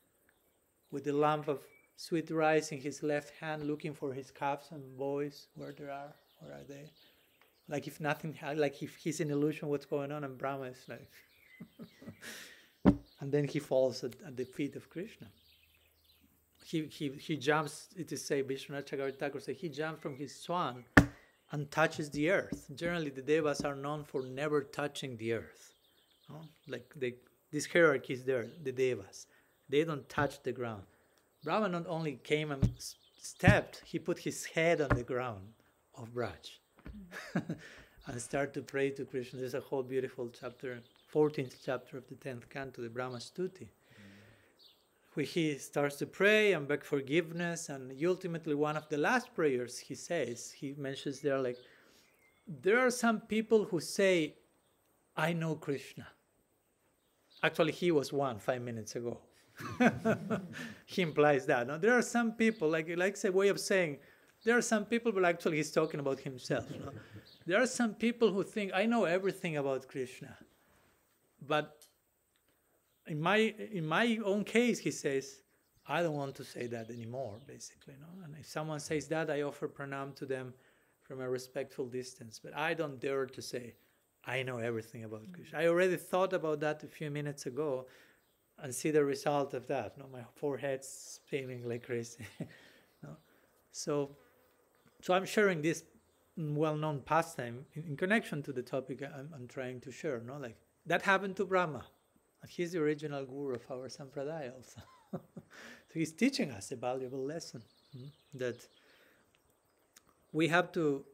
with 0.92 1.04
the 1.04 1.14
lamp 1.14 1.48
of 1.48 1.62
sweet 1.96 2.30
rice 2.32 2.72
in 2.72 2.80
his 2.80 3.04
left 3.04 3.32
hand, 3.40 3.64
looking 3.64 3.94
for 3.94 4.14
his 4.14 4.32
calves 4.32 4.68
and 4.72 4.98
boys 4.98 5.48
where 5.56 5.74
they 5.74 5.86
are. 5.86 6.14
Where 6.40 6.54
are 6.54 6.64
they? 6.68 6.92
Like 7.70 7.88
if 7.88 8.00
nothing, 8.00 8.38
like 8.56 8.82
if 8.84 8.96
he's 8.98 9.20
in 9.20 9.32
illusion, 9.32 9.70
what's 9.70 9.86
going 9.86 10.12
on? 10.12 10.24
And 10.24 10.38
Brahma 10.38 10.66
is 10.66 10.86
like, 10.88 11.10
and 13.20 13.32
then 13.32 13.48
he 13.48 13.60
falls 13.60 14.04
at, 14.04 14.14
at, 14.28 14.36
the 14.36 14.44
feet 14.44 14.76
of 14.76 14.90
Krishna. 14.90 15.28
He 16.66 16.86
he 16.88 17.10
he 17.10 17.38
jumps. 17.38 17.88
It 17.96 18.12
is 18.12 18.26
say 18.26 18.44
Vishwanath 18.44 18.86
Chakravarti 18.86 19.42
say 19.42 19.54
he 19.54 19.70
jumps 19.70 20.02
from 20.02 20.16
his 20.16 20.36
swan 20.36 20.84
and 21.52 21.70
touches 21.72 22.10
the 22.10 22.32
earth. 22.32 22.70
Generally, 22.76 23.12
the 23.12 23.22
devas 23.22 23.62
are 23.62 23.76
known 23.76 24.04
for 24.04 24.24
never 24.24 24.64
touching 24.64 25.16
the 25.18 25.34
earth. 25.34 25.73
No? 26.30 26.42
Like 26.68 26.94
they, 26.96 27.16
this 27.52 27.66
hierarchy 27.66 28.14
is 28.14 28.24
there. 28.24 28.48
The 28.64 28.72
devas, 28.72 29.28
they 29.70 29.84
don't 29.84 30.08
touch 30.10 30.42
the 30.44 30.52
ground. 30.52 30.84
Brahma 31.44 31.70
not 31.70 31.86
only 31.88 32.20
came 32.24 32.52
and 32.52 32.70
stepped, 33.22 33.82
he 33.86 34.00
put 34.00 34.20
his 34.20 34.46
head 34.46 34.82
on 34.82 34.90
the 34.90 35.04
ground 35.04 35.54
of 35.96 36.14
Braj 36.14 36.58
and 38.08 38.22
started 38.22 38.54
to 38.54 38.62
pray 38.62 38.90
to 38.92 39.06
Krishna. 39.06 39.40
There's 39.40 39.54
a 39.54 39.60
whole 39.60 39.84
beautiful 39.84 40.30
chapter, 40.30 40.82
14th 41.14 41.56
chapter 41.66 41.98
of 41.98 42.08
the 42.08 42.16
10th 42.16 42.50
canto, 42.50 42.82
the 42.82 42.90
Brahma 42.90 43.18
Stuti, 43.18 43.68
where 45.14 45.26
he 45.26 45.58
starts 45.58 45.98
to 45.98 46.06
pray 46.06 46.54
and 46.54 46.68
beg 46.68 46.84
forgiveness. 46.84 47.70
And 47.70 47.92
ultimately, 48.06 48.56
one 48.56 48.78
of 48.78 48.88
the 48.90 48.98
last 48.98 49.34
prayers 49.34 49.80
he 49.80 49.96
says, 49.96 50.52
he 50.52 50.76
mentions 50.78 51.20
there, 51.20 51.40
like, 51.40 51.58
there 52.48 52.80
are 52.80 52.92
some 52.92 53.22
people 53.22 53.66
who 53.66 53.80
say, 53.80 54.36
I 55.16 55.34
know 55.34 55.56
Krishna. 55.56 56.08
Actually, 57.42 57.74
he 57.74 57.92
was 57.92 58.12
one 58.14 58.40
five 58.40 58.62
minutes 58.62 58.96
ago. 58.96 59.20
he 60.86 61.02
implies 61.02 61.46
that. 61.46 61.68
No? 61.68 61.78
There 61.78 61.96
are 61.98 62.02
some 62.02 62.32
people, 62.34 62.70
like 62.70 62.90
like 62.98 63.18
a 63.24 63.32
way 63.32 63.50
of 63.50 63.60
saying, 63.60 64.00
there 64.44 64.58
are 64.58 64.62
some 64.62 64.86
people, 64.86 65.12
but 65.12 65.24
actually 65.26 65.58
he's 65.58 65.72
talking 65.72 66.00
about 66.00 66.20
himself. 66.20 66.70
Know? 66.70 66.92
There 67.46 67.62
are 67.62 67.68
some 67.68 67.94
people 67.94 68.32
who 68.32 68.44
think 68.44 68.72
I 68.74 68.86
know 68.86 69.06
everything 69.06 69.58
about 69.58 69.88
Krishna, 69.88 70.36
but 71.46 71.86
in 73.08 73.22
my 73.22 73.38
in 73.38 73.86
my 73.86 74.20
own 74.24 74.44
case, 74.44 74.80
he 74.80 74.92
says, 74.92 75.42
I 75.88 76.02
don't 76.02 76.16
want 76.16 76.36
to 76.36 76.44
say 76.44 76.68
that 76.68 76.90
anymore. 76.90 77.40
Basically, 77.46 77.96
no. 78.00 78.24
And 78.24 78.36
if 78.40 78.48
someone 78.48 78.80
says 78.80 79.08
that, 79.10 79.30
I 79.30 79.42
offer 79.42 79.68
pranam 79.68 80.16
to 80.16 80.26
them 80.26 80.54
from 81.02 81.20
a 81.22 81.30
respectful 81.30 81.86
distance. 81.86 82.40
But 82.44 82.56
I 82.56 82.74
don't 82.74 83.00
dare 83.00 83.26
to 83.26 83.42
say 83.42 83.76
I 84.26 84.44
know 84.44 84.58
everything 84.58 85.04
about 85.04 85.32
Krishna. 85.34 85.60
I 85.60 85.68
already 85.68 85.98
thought 85.98 86.34
about 86.34 86.62
that 86.62 86.84
a 86.84 86.88
few 86.88 87.12
minutes 87.12 87.46
ago, 87.46 87.88
and 88.60 88.74
see 88.74 88.92
the 88.92 89.04
result 89.04 89.54
of 89.54 89.68
that. 89.68 89.98
No, 89.98 90.06
my 90.12 90.24
forehead's 90.36 90.88
spinning 90.88 91.68
like 91.68 91.86
crazy. 91.86 92.26
no? 93.04 93.18
So, 93.72 94.16
so 95.02 95.14
I'm 95.14 95.26
sharing 95.26 95.62
this 95.62 95.84
well-known 96.38 97.02
pastime 97.02 97.66
in, 97.74 97.84
in 97.84 97.98
connection 97.98 98.42
to 98.44 98.54
the 98.54 98.62
topic 98.62 99.04
I'm, 99.04 99.30
I'm, 99.36 99.48
trying 99.48 99.82
to 99.82 99.92
share. 99.92 100.22
No, 100.26 100.38
like 100.38 100.58
that 100.86 101.02
happened 101.02 101.36
to 101.38 101.46
Brahma, 101.46 101.84
and 102.42 102.50
he's 102.50 102.72
the 102.72 102.80
original 102.80 103.26
guru 103.26 103.56
of 103.56 103.62
our 103.70 103.88
sampradaya 103.88 104.54
also. 104.56 104.82
so 105.14 105.94
he's 105.94 106.14
teaching 106.14 106.52
us 106.52 106.72
a 106.72 106.76
valuable 106.76 107.24
lesson 107.24 107.62
hmm? 107.92 108.06
that 108.34 108.68
we 110.32 110.48
have 110.48 110.72
to 110.72 111.06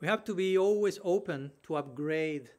we 0.00 0.08
have 0.08 0.24
to 0.24 0.34
be 0.34 0.58
always 0.58 0.98
open 1.02 1.52
to 1.64 1.76
upgrade 1.76 2.50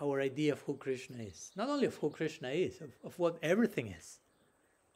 our 0.00 0.20
idea 0.20 0.52
of 0.52 0.60
who 0.62 0.76
Krishna 0.76 1.18
is. 1.18 1.50
Not 1.56 1.68
only 1.68 1.86
of 1.86 1.94
who 1.96 2.10
Krishna 2.10 2.48
is, 2.48 2.80
of, 2.80 2.90
of 3.04 3.18
what 3.18 3.38
everything 3.42 3.88
is, 3.88 4.18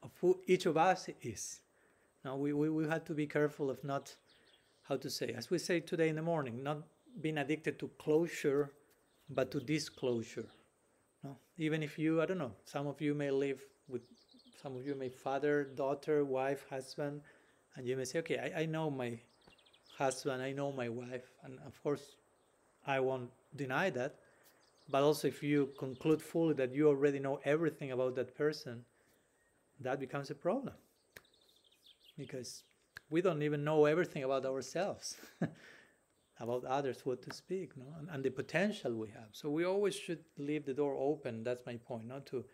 of 0.03 0.11
who 0.21 0.39
each 0.47 0.67
of 0.67 0.77
us 0.77 1.09
is. 1.23 1.61
Now, 2.25 2.37
we, 2.37 2.53
we, 2.53 2.69
we 2.69 2.89
have 2.89 3.05
to 3.07 3.15
be 3.15 3.27
careful 3.27 3.71
of 3.71 3.83
not, 3.85 4.15
how 4.83 4.97
to 4.97 5.11
say, 5.11 5.35
as 5.37 5.51
we 5.51 5.59
say 5.59 5.81
today 5.81 6.09
in 6.09 6.17
the 6.17 6.23
morning, 6.23 6.63
not 6.63 6.79
being 7.21 7.39
addicted 7.39 7.79
to 7.79 7.89
closure, 7.99 8.71
but 9.31 9.51
to 9.53 9.61
disclosure. 9.61 10.47
No? 11.23 11.37
Even 11.57 11.83
if 11.83 11.99
you, 11.99 12.21
I 12.21 12.27
don't 12.27 12.39
know, 12.39 12.53
some 12.65 12.87
of 12.87 13.01
you 13.01 13.15
may 13.15 13.31
live 13.31 13.61
with, 13.89 14.03
some 14.61 14.77
of 14.77 14.87
you 14.87 14.95
may 14.95 15.09
father, 15.09 15.65
daughter, 15.75 16.25
wife, 16.25 16.67
husband, 16.69 17.23
and 17.77 17.87
you 17.87 17.97
may 17.97 18.05
say, 18.05 18.19
okay, 18.21 18.53
I, 18.55 18.63
I 18.63 18.67
know 18.67 18.91
my 18.91 19.19
husband, 19.99 20.43
I 20.43 20.53
know 20.53 20.73
my 20.73 20.89
wife, 20.89 21.29
and 21.45 21.59
of 21.67 21.83
course, 21.83 22.17
I 22.87 23.01
won't 23.01 23.31
deny 23.55 23.91
that 23.91 24.15
but 24.91 25.03
also, 25.03 25.29
if 25.29 25.43
you 25.43 25.71
conclude 25.79 26.23
fully 26.23 26.55
that 26.55 26.75
you 26.75 26.89
already 26.89 27.19
know 27.19 27.41
everything 27.45 27.93
about 27.93 28.15
that 28.17 28.35
person, 28.37 28.85
that 29.81 30.01
becomes 30.01 30.31
a 30.31 30.35
problem. 30.35 30.75
Because 32.17 32.65
we 33.11 33.21
don't 33.21 33.43
even 33.43 33.65
know 33.65 33.85
everything 33.85 34.25
about 34.25 34.47
ourselves, 34.47 35.19
about 36.41 36.65
others, 36.65 37.05
what 37.05 37.23
to 37.23 37.35
speak, 37.35 37.77
no? 37.77 37.85
and, 37.99 38.09
and, 38.11 38.25
the 38.25 38.31
potential 38.31 38.95
we 38.95 39.09
have. 39.09 39.29
So 39.33 39.51
we 39.51 39.65
always 39.65 39.95
should 39.95 40.25
leave 40.39 40.65
the 40.65 40.75
door 40.75 40.97
open. 40.99 41.45
That's 41.45 41.65
my 41.67 41.77
point, 41.77 42.07
not 42.07 42.27
to 42.27 42.45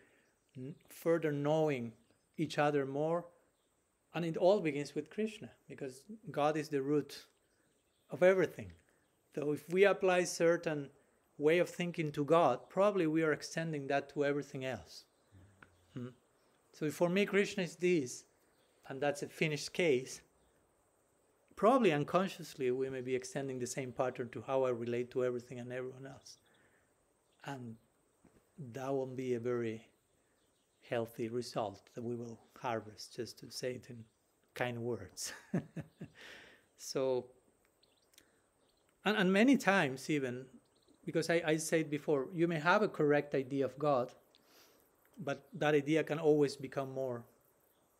n- 0.57 0.75
further 0.89 1.31
knowing 1.31 1.93
each 2.37 2.57
other 2.57 2.85
more. 2.85 3.25
And 4.13 4.25
it 4.25 4.37
all 4.37 4.59
begins 4.59 4.93
with 4.93 5.09
Krishna, 5.09 5.49
because 5.69 6.03
God 6.31 6.57
is 6.57 6.69
the 6.69 6.81
root 6.81 7.25
of 8.11 8.23
everything. 8.23 8.71
So 9.33 9.51
if 9.51 9.67
we 9.69 9.83
apply 9.83 10.23
certain 10.23 10.89
way 11.37 11.59
of 11.59 11.69
thinking 11.69 12.11
to 12.13 12.23
God, 12.23 12.69
probably 12.69 13.07
we 13.07 13.23
are 13.23 13.33
extending 13.33 13.87
that 13.87 14.09
to 14.13 14.25
everything 14.25 14.65
else. 14.65 15.05
Hmm? 15.93 16.09
So 16.71 16.89
for 16.89 17.09
me, 17.09 17.25
Krishna 17.25 17.63
is 17.63 17.75
this, 17.75 18.25
and 18.87 19.01
that's 19.01 19.23
a 19.23 19.27
finished 19.27 19.73
case. 19.73 20.21
Probably 21.55 21.91
unconsciously, 21.91 22.71
we 22.71 22.89
may 22.89 23.01
be 23.01 23.15
extending 23.15 23.59
the 23.59 23.67
same 23.67 23.91
pattern 23.91 24.29
to 24.29 24.43
how 24.45 24.63
I 24.63 24.69
relate 24.69 25.11
to 25.11 25.23
everything 25.23 25.59
and 25.59 25.71
everyone 25.71 26.05
else. 26.05 26.37
And 27.45 27.75
that 28.73 28.93
won't 28.93 29.15
be 29.15 29.33
a 29.35 29.39
very 29.39 29.87
healthy 30.89 31.29
result 31.29 31.81
that 31.95 32.03
we 32.03 32.15
will 32.15 32.39
harvest, 32.59 33.15
just 33.15 33.39
to 33.39 33.49
say 33.49 33.73
it 33.73 33.87
in 33.89 34.03
kind 34.53 34.79
words. 34.79 35.33
so, 36.77 37.25
and, 39.05 39.15
and 39.17 39.31
many 39.31 39.57
times, 39.57 40.09
even 40.09 40.45
because 41.05 41.29
I, 41.29 41.41
I 41.45 41.57
said 41.57 41.89
before, 41.89 42.27
you 42.33 42.47
may 42.47 42.59
have 42.59 42.81
a 42.81 42.87
correct 42.87 43.35
idea 43.35 43.63
of 43.63 43.77
God, 43.77 44.11
but 45.23 45.47
that 45.53 45.75
idea 45.75 46.03
can 46.03 46.19
always 46.19 46.55
become 46.55 46.91
more 46.91 47.23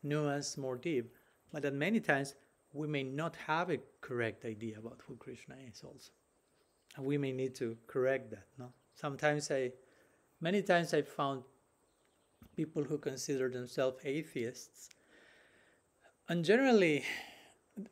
nuanced, 0.04 0.58
more 0.58 0.76
deep. 0.76 1.14
But 1.54 1.62
that 1.62 1.74
many 1.74 2.00
times 2.00 2.34
we 2.74 2.88
may 2.88 3.04
not 3.04 3.36
have 3.48 3.70
a 3.70 3.80
correct 4.02 4.44
idea 4.44 4.80
about 4.80 5.00
who 5.08 5.16
Krishna 5.16 5.56
is 5.70 5.82
also. 5.84 6.12
And 6.98 7.06
we 7.06 7.18
may 7.18 7.32
need 7.32 7.56
to 7.56 7.78
correct 7.88 8.32
that. 8.32 8.48
No? 8.58 8.72
Sometimes 8.96 9.52
I 9.52 9.72
many 10.42 10.62
times 10.62 10.94
I 10.94 11.02
found 11.02 11.44
people 12.56 12.84
who 12.84 12.98
consider 12.98 13.50
themselves 13.50 13.98
atheists. 14.04 14.90
And 16.28 16.44
generally, 16.44 17.04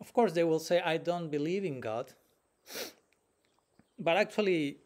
of 0.02 0.14
course, 0.14 0.32
they 0.34 0.44
will 0.44 0.60
say, 0.60 0.82
I 0.82 0.98
don't 0.98 1.30
believe 1.30 1.66
in 1.66 1.80
God. 1.80 2.14
But 4.00 4.18
actually, 4.18 4.78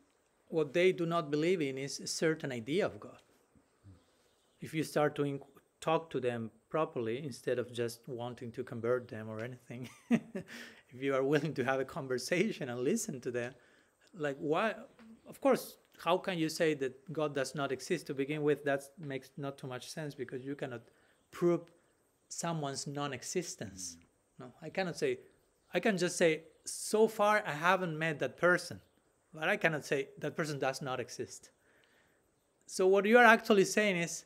what 0.49 0.73
they 0.73 0.91
do 0.91 1.05
not 1.05 1.31
believe 1.31 1.61
in 1.61 1.77
is 1.77 1.99
a 1.99 2.07
certain 2.07 2.51
idea 2.51 2.85
of 2.85 2.99
God. 2.99 3.21
If 4.61 4.73
you 4.73 4.83
start 4.83 5.15
to 5.15 5.23
inc- 5.23 5.41
talk 5.81 6.09
to 6.11 6.19
them 6.19 6.51
properly 6.69 7.23
instead 7.23 7.59
of 7.59 7.71
just 7.71 8.01
wanting 8.07 8.51
to 8.53 8.63
convert 8.63 9.07
them 9.07 9.29
or 9.29 9.39
anything, 9.39 9.89
if 10.09 11.01
you 11.01 11.13
are 11.15 11.23
willing 11.23 11.53
to 11.55 11.63
have 11.63 11.79
a 11.79 11.85
conversation 11.85 12.69
and 12.69 12.81
listen 12.81 13.21
to 13.21 13.31
them, 13.31 13.53
like 14.13 14.37
why? 14.39 14.73
Of 15.27 15.41
course, 15.41 15.77
how 16.03 16.17
can 16.17 16.37
you 16.37 16.49
say 16.49 16.73
that 16.75 17.11
God 17.13 17.35
does 17.35 17.53
not 17.55 17.71
exist 17.71 18.07
to 18.07 18.13
begin 18.13 18.41
with? 18.41 18.63
That 18.63 18.83
makes 18.97 19.29
not 19.37 19.57
too 19.57 19.67
much 19.67 19.89
sense 19.89 20.15
because 20.15 20.45
you 20.45 20.55
cannot 20.55 20.81
prove 21.31 21.61
someone's 22.29 22.87
non-existence. 22.87 23.97
Mm. 23.99 24.03
No, 24.39 24.53
I 24.61 24.69
cannot 24.69 24.97
say. 24.97 25.19
I 25.73 25.79
can 25.79 25.97
just 25.97 26.17
say 26.17 26.43
so 26.65 27.07
far 27.07 27.43
I 27.45 27.53
haven't 27.53 27.97
met 27.97 28.19
that 28.19 28.37
person 28.37 28.79
but 29.33 29.47
I 29.47 29.57
cannot 29.57 29.85
say 29.85 30.09
that 30.19 30.35
person 30.35 30.59
does 30.59 30.81
not 30.81 30.99
exist. 30.99 31.49
So 32.65 32.87
what 32.87 33.05
you 33.05 33.17
are 33.17 33.25
actually 33.25 33.65
saying 33.65 33.97
is 33.97 34.25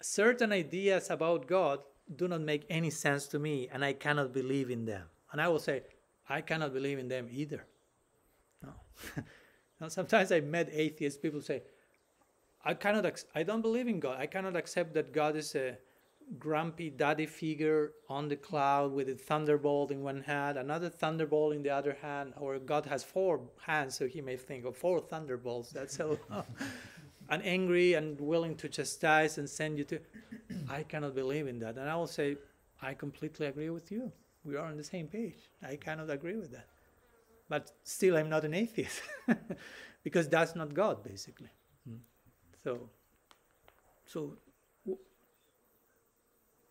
certain 0.00 0.52
ideas 0.52 1.10
about 1.10 1.46
God 1.46 1.80
do 2.16 2.28
not 2.28 2.40
make 2.40 2.64
any 2.70 2.90
sense 2.90 3.26
to 3.28 3.38
me 3.38 3.68
and 3.72 3.84
I 3.84 3.92
cannot 3.92 4.32
believe 4.32 4.70
in 4.70 4.84
them. 4.84 5.04
And 5.32 5.40
I 5.40 5.48
will 5.48 5.58
say, 5.58 5.82
I 6.28 6.40
cannot 6.40 6.72
believe 6.72 6.98
in 6.98 7.08
them 7.08 7.28
either. 7.30 7.66
No. 8.62 8.72
now, 9.80 9.88
sometimes 9.88 10.32
I 10.32 10.40
met 10.40 10.70
atheists, 10.72 11.18
people 11.18 11.42
say, 11.42 11.62
I 12.64 12.74
cannot, 12.74 13.24
I 13.34 13.42
don't 13.42 13.62
believe 13.62 13.88
in 13.88 14.00
God. 14.00 14.18
I 14.18 14.26
cannot 14.26 14.56
accept 14.56 14.94
that 14.94 15.12
God 15.12 15.36
is 15.36 15.54
a 15.54 15.78
grumpy 16.38 16.90
daddy 16.90 17.26
figure 17.26 17.92
on 18.08 18.28
the 18.28 18.36
cloud 18.36 18.92
with 18.92 19.08
a 19.08 19.14
thunderbolt 19.14 19.90
in 19.90 20.02
one 20.02 20.22
hand, 20.22 20.58
another 20.58 20.90
thunderbolt 20.90 21.54
in 21.54 21.62
the 21.62 21.70
other 21.70 21.96
hand, 22.02 22.34
or 22.36 22.58
God 22.58 22.86
has 22.86 23.02
four 23.02 23.40
hands, 23.60 23.96
so 23.96 24.06
he 24.06 24.20
may 24.20 24.36
think 24.36 24.64
of 24.64 24.76
four 24.76 25.00
thunderbolts. 25.00 25.70
That's 25.70 25.96
so. 25.96 26.18
and 27.30 27.44
angry 27.44 27.94
and 27.94 28.20
willing 28.20 28.56
to 28.56 28.68
chastise 28.68 29.38
and 29.38 29.48
send 29.48 29.78
you 29.78 29.84
to. 29.84 30.00
I 30.70 30.82
cannot 30.82 31.14
believe 31.14 31.46
in 31.46 31.58
that. 31.60 31.76
And 31.76 31.88
I 31.88 31.96
will 31.96 32.06
say, 32.06 32.36
I 32.80 32.94
completely 32.94 33.46
agree 33.46 33.70
with 33.70 33.90
you. 33.90 34.12
We 34.44 34.56
are 34.56 34.64
on 34.64 34.76
the 34.76 34.84
same 34.84 35.08
page. 35.08 35.50
I 35.62 35.76
cannot 35.76 36.10
agree 36.10 36.36
with 36.36 36.52
that. 36.52 36.66
But 37.48 37.72
still, 37.82 38.16
I'm 38.16 38.28
not 38.28 38.44
an 38.44 38.54
atheist 38.54 39.02
because 40.04 40.28
that's 40.28 40.54
not 40.54 40.74
God, 40.74 41.02
basically. 41.02 41.48
Mm. 41.88 41.98
So, 42.62 42.88
so 44.06 44.36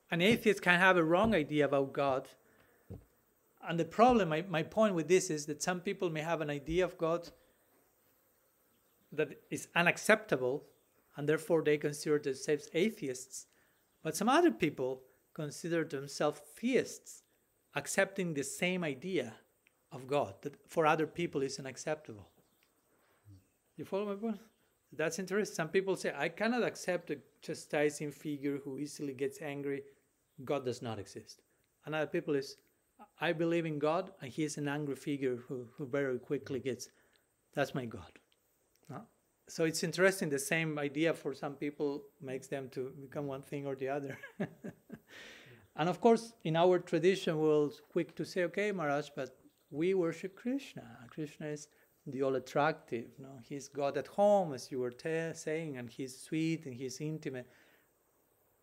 an 0.09 0.21
atheist 0.21 0.61
can 0.61 0.79
have 0.79 0.97
a 0.97 1.03
wrong 1.03 1.35
idea 1.35 1.65
about 1.65 1.93
God. 1.93 2.27
And 3.67 3.79
the 3.79 3.85
problem, 3.85 4.29
my, 4.29 4.43
my 4.47 4.63
point 4.63 4.95
with 4.95 5.07
this 5.07 5.29
is 5.29 5.45
that 5.47 5.61
some 5.61 5.81
people 5.81 6.09
may 6.09 6.21
have 6.21 6.41
an 6.41 6.49
idea 6.49 6.85
of 6.85 6.97
God 6.97 7.29
that 9.11 9.41
is 9.49 9.67
unacceptable, 9.75 10.63
and 11.15 11.27
therefore 11.27 11.61
they 11.63 11.77
consider 11.77 12.19
themselves 12.19 12.69
atheists. 12.73 13.47
But 14.03 14.15
some 14.15 14.29
other 14.29 14.51
people 14.51 15.01
consider 15.33 15.83
themselves 15.83 16.41
theists, 16.55 17.23
accepting 17.75 18.33
the 18.33 18.43
same 18.43 18.83
idea 18.83 19.33
of 19.91 20.07
God 20.07 20.35
that 20.41 20.55
for 20.67 20.85
other 20.85 21.07
people 21.07 21.41
is 21.41 21.59
unacceptable. 21.59 22.27
You 23.75 23.85
follow 23.85 24.05
my 24.05 24.15
point? 24.15 24.39
That's 24.91 25.19
interesting. 25.19 25.55
Some 25.55 25.69
people 25.69 25.95
say, 25.95 26.13
I 26.15 26.29
cannot 26.29 26.63
accept 26.63 27.11
a 27.11 27.17
chastising 27.41 28.11
figure 28.11 28.59
who 28.63 28.77
easily 28.77 29.13
gets 29.13 29.41
angry 29.41 29.83
God 30.43 30.65
does 30.65 30.81
not 30.81 30.99
exist. 30.99 31.41
Another 31.85 32.07
people 32.07 32.35
is, 32.35 32.57
I 33.21 33.33
believe 33.33 33.65
in 33.65 33.79
God, 33.79 34.11
and 34.21 34.31
He 34.31 34.43
is 34.43 34.57
an 34.57 34.67
angry 34.67 34.95
figure 34.95 35.37
who, 35.47 35.67
who 35.75 35.85
very 35.87 36.19
quickly 36.19 36.59
gets, 36.59 36.89
that's 37.53 37.73
my 37.73 37.85
God. 37.85 38.11
No? 38.89 39.01
So 39.47 39.63
it's 39.63 39.83
interesting, 39.83 40.29
the 40.29 40.39
same 40.39 40.77
idea 40.77 41.13
for 41.13 41.33
some 41.33 41.55
people 41.55 42.03
makes 42.21 42.47
them 42.47 42.69
to 42.69 42.91
become 43.01 43.27
one 43.27 43.41
thing 43.41 43.65
or 43.65 43.75
the 43.75 43.89
other. 43.89 44.17
And 45.77 45.87
of 45.87 46.01
course, 46.01 46.33
in 46.43 46.55
our 46.55 46.79
tradition, 46.79 47.37
we're 47.37 47.69
quick 47.91 48.15
to 48.15 48.25
say, 48.25 48.43
okay, 48.45 48.71
Maharaj, 48.71 49.09
but 49.15 49.37
we 49.69 49.93
worship 49.93 50.35
Krishna. 50.35 50.83
Krishna 51.09 51.47
is 51.47 51.67
the 52.07 52.23
all 52.23 52.35
attractive. 52.35 53.11
No? 53.19 53.39
He's 53.47 53.67
God 53.67 53.95
at 53.97 54.07
home, 54.07 54.53
as 54.53 54.71
you 54.71 54.79
were 54.79 54.93
saying, 55.33 55.77
and 55.77 55.87
he's 55.87 56.19
sweet 56.19 56.65
and 56.65 56.73
he's 56.73 56.99
intimate. 56.99 57.47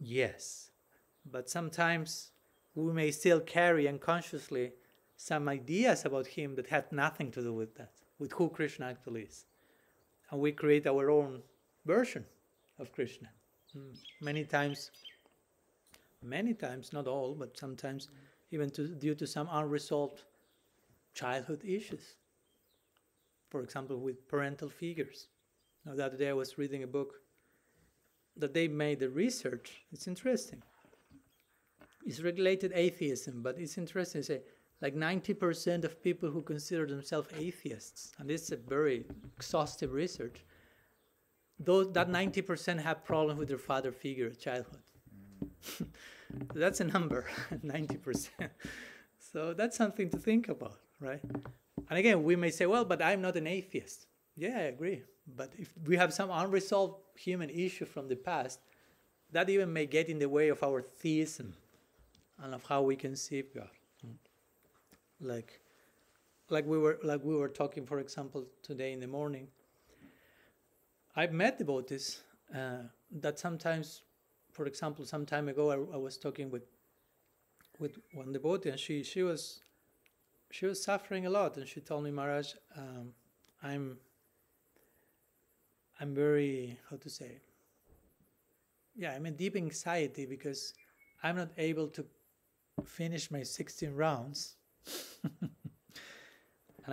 Yes, 0.00 0.70
but 1.30 1.48
sometimes 1.48 2.32
we 2.74 2.92
may 2.92 3.10
still 3.10 3.40
carry 3.40 3.88
unconsciously 3.88 4.72
some 5.16 5.48
ideas 5.48 6.04
about 6.04 6.26
him 6.26 6.54
that 6.56 6.66
have 6.68 6.90
nothing 6.90 7.30
to 7.30 7.42
do 7.42 7.52
with 7.52 7.74
that, 7.76 7.92
with 8.18 8.32
who 8.32 8.48
Krishna 8.48 8.86
actually 8.86 9.22
is. 9.22 9.46
And 10.30 10.40
we 10.40 10.52
create 10.52 10.86
our 10.86 11.10
own 11.10 11.42
version 11.86 12.24
of 12.78 12.92
Krishna. 12.92 13.28
Mm. 13.76 13.96
Many 14.20 14.44
times, 14.44 14.90
many 16.22 16.54
times, 16.54 16.92
not 16.92 17.06
all, 17.06 17.34
but 17.34 17.56
sometimes, 17.56 18.08
even 18.50 18.70
to, 18.70 18.88
due 18.88 19.14
to 19.14 19.26
some 19.26 19.48
unresolved 19.50 20.22
childhood 21.14 21.62
issues. 21.64 22.14
For 23.50 23.60
example, 23.60 23.98
with 23.98 24.26
parental 24.28 24.68
figures. 24.68 25.28
Now, 25.84 25.94
the 25.94 26.06
other 26.06 26.16
day 26.16 26.30
I 26.30 26.32
was 26.32 26.58
reading 26.58 26.82
a 26.82 26.88
book 26.88 27.20
that 28.36 28.52
they 28.52 28.66
made 28.66 28.98
the 28.98 29.10
research. 29.10 29.84
It's 29.92 30.08
interesting. 30.08 30.62
It's 32.04 32.20
regulated 32.20 32.72
atheism, 32.74 33.42
but 33.42 33.58
it's 33.58 33.78
interesting 33.78 34.20
to 34.20 34.26
say 34.26 34.40
like 34.82 34.94
90% 34.94 35.84
of 35.84 36.02
people 36.02 36.30
who 36.30 36.42
consider 36.42 36.86
themselves 36.86 37.28
atheists, 37.38 38.12
and 38.18 38.28
this 38.28 38.42
is 38.42 38.52
a 38.52 38.56
very 38.56 39.06
exhaustive 39.36 39.92
research, 39.92 40.44
those, 41.58 41.90
that 41.92 42.10
90% 42.10 42.80
have 42.80 43.04
problems 43.04 43.38
with 43.38 43.48
their 43.48 43.58
father 43.58 43.92
figure 43.92 44.26
at 44.26 44.38
childhood. 44.38 44.82
that's 46.54 46.80
a 46.80 46.84
number, 46.84 47.26
90%. 47.64 48.28
So 49.18 49.54
that's 49.54 49.76
something 49.76 50.10
to 50.10 50.18
think 50.18 50.48
about, 50.48 50.78
right? 51.00 51.22
And 51.88 51.98
again, 51.98 52.22
we 52.22 52.36
may 52.36 52.50
say, 52.50 52.66
well, 52.66 52.84
but 52.84 53.00
I'm 53.00 53.22
not 53.22 53.36
an 53.36 53.46
atheist. 53.46 54.06
Yeah, 54.36 54.58
I 54.58 54.62
agree. 54.62 55.02
But 55.34 55.52
if 55.56 55.72
we 55.86 55.96
have 55.96 56.12
some 56.12 56.30
unresolved 56.30 56.96
human 57.16 57.48
issue 57.48 57.86
from 57.86 58.08
the 58.08 58.16
past, 58.16 58.60
that 59.32 59.48
even 59.48 59.72
may 59.72 59.86
get 59.86 60.08
in 60.08 60.18
the 60.18 60.28
way 60.28 60.48
of 60.48 60.62
our 60.62 60.82
theism 60.82 61.54
and 62.42 62.54
of 62.54 62.64
how 62.64 62.82
we 62.82 62.96
conceive 62.96 63.54
God. 63.54 63.68
Like, 65.20 65.60
like 66.50 66.66
we 66.66 66.78
were 66.78 66.98
like 67.02 67.24
we 67.24 67.34
were 67.34 67.48
talking, 67.48 67.86
for 67.86 67.98
example, 67.98 68.46
today 68.62 68.92
in 68.92 69.00
the 69.00 69.06
morning. 69.06 69.48
I've 71.16 71.32
met 71.32 71.58
devotees 71.58 72.22
uh, 72.54 72.82
that 73.20 73.38
sometimes, 73.38 74.02
for 74.50 74.66
example, 74.66 75.06
some 75.06 75.24
time 75.24 75.48
ago, 75.48 75.70
I, 75.70 75.94
I 75.94 75.98
was 75.98 76.18
talking 76.18 76.50
with 76.50 76.64
with 77.78 77.98
one 78.12 78.32
devotee, 78.32 78.70
and 78.70 78.78
she 78.78 79.02
she 79.02 79.22
was 79.22 79.60
she 80.50 80.66
was 80.66 80.82
suffering 80.82 81.26
a 81.26 81.30
lot, 81.30 81.56
and 81.56 81.66
she 81.66 81.80
told 81.80 82.04
me, 82.04 82.10
Maharaj, 82.10 82.54
um, 82.76 83.12
I'm 83.62 83.98
I'm 86.00 86.14
very 86.14 86.78
how 86.90 86.96
to 86.96 87.08
say. 87.08 87.40
Yeah, 88.96 89.12
I'm 89.12 89.26
in 89.26 89.34
deep 89.34 89.56
anxiety 89.56 90.26
because 90.26 90.74
I'm 91.22 91.36
not 91.36 91.50
able 91.56 91.88
to 91.88 92.04
finish 92.86 93.30
my 93.30 93.42
16 93.42 93.94
rounds. 93.94 94.56
and 95.22 95.50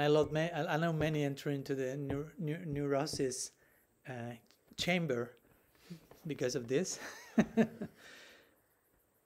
I, 0.02 0.08
love 0.08 0.32
ma- 0.32 0.50
I 0.54 0.78
know 0.78 0.94
many 0.94 1.24
enter 1.24 1.50
into 1.50 1.76
the 1.76 1.98
neur- 1.98 2.32
neur- 2.42 2.66
neurosis 2.66 3.52
uh, 4.08 4.34
chamber 4.78 5.38
because 6.28 6.56
of 6.56 6.68
this. 6.68 7.00
and 7.58 7.68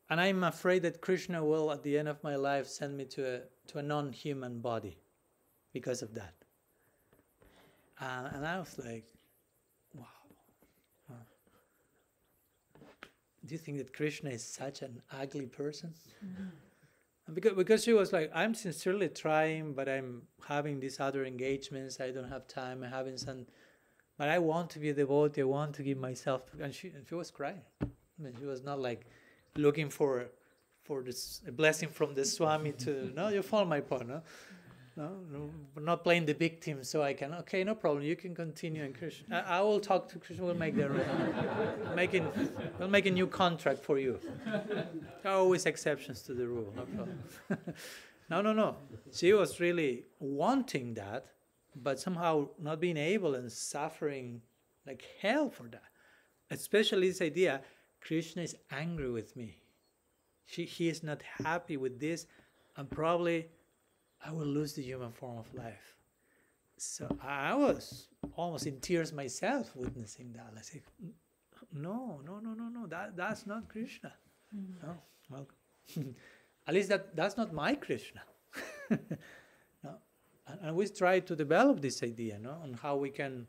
I'm 0.10 0.44
afraid 0.44 0.84
that 0.84 1.02
Krishna 1.02 1.44
will, 1.44 1.72
at 1.72 1.84
the 1.84 1.98
end 1.98 2.08
of 2.08 2.24
my 2.24 2.36
life, 2.36 2.68
send 2.68 2.98
me 2.98 3.06
to 3.06 3.36
a, 3.36 3.42
to 3.68 3.80
a 3.80 3.84
non 3.84 4.12
human 4.12 4.60
body 4.60 4.98
because 5.74 6.02
of 6.02 6.14
that. 6.16 6.34
Uh, 8.00 8.30
and 8.34 8.46
I 8.46 8.60
was 8.60 8.78
like, 8.78 9.06
Do 13.46 13.54
you 13.54 13.60
think 13.60 13.78
that 13.78 13.94
Krishna 13.94 14.32
is 14.32 14.44
such 14.44 14.82
an 14.82 15.02
ugly 15.12 15.46
person? 15.46 15.94
Mm-hmm. 16.26 17.34
Because, 17.34 17.54
because 17.54 17.84
she 17.84 17.94
was 17.94 18.14
like, 18.14 18.32
I'm 18.34 18.54
sincerely 18.54 19.10
trying, 19.10 19.74
but 19.74 19.90
I'm 19.90 20.24
having 20.48 20.80
these 20.80 21.00
other 21.00 21.26
engagements. 21.26 22.00
I 22.00 22.12
don't 22.12 22.30
have 22.30 22.48
time. 22.48 22.84
I'm 22.84 22.92
having 22.92 23.18
some, 23.18 23.48
but 24.18 24.30
I 24.30 24.38
want 24.40 24.70
to 24.72 24.80
be 24.80 24.90
a 24.90 24.94
devotee. 24.94 25.42
I 25.42 25.46
want 25.46 25.74
to 25.76 25.84
give 25.84 25.98
myself. 25.98 26.42
And 26.62 26.74
she, 26.74 26.90
and 26.90 27.06
she 27.08 27.16
was 27.16 27.32
crying. 27.32 27.62
I 27.82 27.88
mean, 28.20 28.34
she 28.40 28.46
was 28.46 28.64
not 28.64 28.80
like 28.80 29.08
looking 29.56 29.90
for 29.90 30.28
for 30.84 31.02
this 31.02 31.42
a 31.48 31.52
blessing 31.52 31.90
from 31.90 32.14
the 32.14 32.24
Swami 32.24 32.72
to 32.74 33.12
no, 33.16 33.30
you 33.30 33.42
follow 33.42 33.66
my 33.66 33.82
point, 33.82 34.08
no? 34.08 34.22
No, 34.98 35.10
no, 35.30 35.50
not 35.82 36.06
playing 36.06 36.26
the 36.26 36.34
victim, 36.34 36.82
so 36.86 37.04
I 37.04 37.14
can. 37.14 37.34
Okay, 37.34 37.66
no 37.66 37.76
problem. 37.76 38.02
You 38.02 38.16
can 38.16 38.34
continue, 38.34 38.86
and 38.86 38.98
Krishna. 38.98 39.44
I, 39.46 39.58
I 39.58 39.62
will 39.62 39.82
talk 39.82 40.08
to 40.10 40.20
Krishna. 40.20 40.46
We'll 40.46 40.56
make 40.56 40.78
the 40.78 40.90
making. 41.96 42.26
We'll 42.80 42.88
make 42.88 43.06
a 43.06 43.12
new 43.12 43.28
contract 43.28 43.84
for 43.84 44.00
you. 44.00 44.20
There 44.46 45.34
are 45.34 45.36
always 45.38 45.66
exceptions 45.66 46.22
to 46.24 46.34
the 46.34 46.48
rule. 46.48 46.74
No 46.78 46.84
problem. 46.84 47.20
no, 48.30 48.42
no, 48.42 48.54
no. 48.54 48.78
She 49.12 49.34
was 49.34 49.60
really 49.60 50.06
wanting 50.20 50.94
that, 50.94 51.26
but 51.76 52.00
somehow 52.00 52.48
not 52.58 52.80
being 52.80 52.98
able 52.98 53.36
and 53.36 53.52
suffering 53.52 54.42
like 54.88 55.04
hell 55.20 55.50
for 55.50 55.64
that. 55.64 55.84
Especially 56.52 57.10
this 57.10 57.22
idea, 57.22 57.62
Krishna 58.00 58.44
is 58.44 58.56
angry 58.72 59.12
with 59.12 59.36
me. 59.36 59.58
She, 60.46 60.64
he 60.64 60.88
is 60.88 61.04
not 61.04 61.22
happy 61.44 61.76
with 61.76 62.00
this, 62.00 62.28
and 62.78 62.90
probably 62.90 63.48
I 64.26 64.32
will 64.32 64.46
lose 64.46 64.74
the 64.74 64.82
human 64.82 65.12
form 65.12 65.38
of 65.38 65.54
life. 65.54 65.96
So 66.78 67.08
I 67.22 67.54
was 67.54 68.08
almost 68.36 68.66
in 68.68 68.80
tears 68.80 69.14
myself 69.14 69.76
witnessing 69.76 70.34
that. 70.34 70.54
I 70.58 70.62
said, 70.62 70.82
no, 71.72 72.22
no, 72.26 72.40
no, 72.40 72.54
no, 72.54 72.70
no, 72.70 72.88
that, 72.88 73.16
that's 73.16 73.46
not 73.46 73.70
Krishna. 73.70 74.14
Mm-hmm. 74.56 74.88
No, 74.88 74.98
well, 75.30 75.48
at 76.68 76.74
least 76.74 76.90
that, 76.90 77.16
that's 77.16 77.38
not 77.38 77.54
my 77.54 77.76
Krishna. 77.76 78.22
no. 78.90 79.96
and, 80.48 80.60
and, 80.62 80.76
we 80.76 80.88
try 80.88 81.20
to 81.20 81.36
develop 81.36 81.82
this 81.82 82.04
idea 82.04 82.40
no, 82.40 82.58
on 82.64 82.74
how 82.82 82.96
we 82.96 83.10
can 83.10 83.48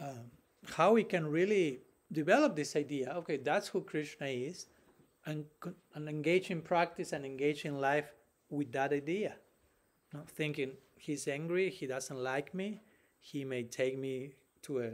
um, 0.00 0.30
how 0.70 0.92
we 0.92 1.02
can 1.02 1.26
really 1.26 1.80
develop 2.12 2.54
this 2.54 2.76
idea. 2.76 3.12
Okay, 3.16 3.38
that's 3.38 3.68
who 3.68 3.80
Krishna 3.80 4.26
is, 4.26 4.66
and, 5.26 5.44
and 5.94 6.08
engage 6.08 6.50
in 6.50 6.60
practice 6.60 7.12
and 7.12 7.24
engage 7.24 7.64
in 7.64 7.80
life 7.80 8.12
with 8.50 8.72
that 8.72 8.92
idea. 8.92 9.36
Thinking 10.26 10.72
he's 10.96 11.28
angry, 11.28 11.70
he 11.70 11.86
doesn't 11.86 12.16
like 12.16 12.54
me, 12.54 12.82
he 13.20 13.44
may 13.44 13.62
take 13.64 13.98
me 13.98 14.32
to 14.62 14.80
a 14.80 14.90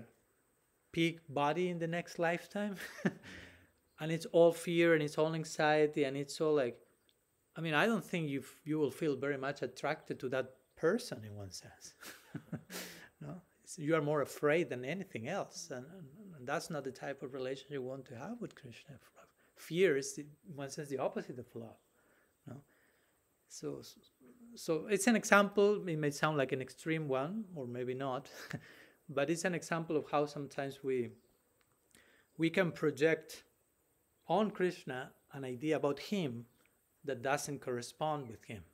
peak 0.93 1.21
body 1.29 1.69
in 1.69 1.79
the 1.79 1.87
next 1.87 2.19
lifetime. 2.19 2.77
and 4.01 4.11
it's 4.11 4.27
all 4.27 4.53
fear 4.53 4.95
and 4.95 5.03
it's 5.03 5.19
all 5.19 5.35
anxiety 5.35 6.05
and 6.05 6.17
it's 6.17 6.41
all 6.41 6.55
like, 6.55 6.79
I 7.57 7.61
mean, 7.61 7.75
I 7.75 7.87
don't 7.87 8.05
think 8.05 8.29
you 8.29 8.43
you 8.65 8.79
will 8.79 8.91
feel 8.91 9.17
very 9.17 9.39
much 9.39 9.63
attracted 9.63 10.19
to 10.21 10.29
that 10.31 10.47
person 10.77 11.23
in 11.25 11.35
one 11.37 11.53
sense. 11.53 11.95
no, 13.21 13.41
it's, 13.63 13.79
you 13.79 13.95
are 13.95 14.03
more 14.03 14.23
afraid 14.23 14.69
than 14.69 14.85
anything 14.85 15.29
else, 15.29 15.71
and, 15.71 15.87
and, 16.37 16.47
that's 16.47 16.69
not 16.69 16.85
the 16.85 16.91
type 16.91 17.23
of 17.23 17.33
relationship 17.33 17.73
you 17.73 17.83
want 17.83 18.05
to 18.07 18.17
have 18.17 18.41
with 18.41 18.55
Krishna. 18.55 18.97
Fear 19.57 19.97
is, 19.97 20.19
in 20.19 20.27
one 20.55 20.69
sense, 20.69 20.89
the 20.89 20.99
opposite 20.99 21.39
of 21.39 21.47
love. 21.55 21.79
No, 22.47 22.57
so, 23.55 23.83
so 24.57 24.87
it's 24.91 25.07
an 25.07 25.15
example. 25.15 25.87
It 25.89 25.99
may 25.99 26.11
sound 26.11 26.37
like 26.37 26.51
an 26.51 26.61
extreme 26.61 27.07
one, 27.07 27.45
or 27.55 27.67
maybe 27.67 27.95
not, 27.95 28.29
but 29.09 29.31
it's 29.31 29.45
an 29.45 29.55
example 29.55 29.97
of 29.97 30.07
how 30.11 30.27
sometimes 30.27 30.81
we 30.83 31.11
we 32.37 32.51
can 32.51 32.73
project 32.73 33.45
on 34.27 34.51
Krishna 34.51 35.11
an 35.33 35.45
idea 35.45 35.77
about 35.77 36.01
him 36.01 36.47
that 37.05 37.23
doesn't 37.23 37.61
correspond 37.61 38.29
with 38.29 38.45
him. 38.45 38.65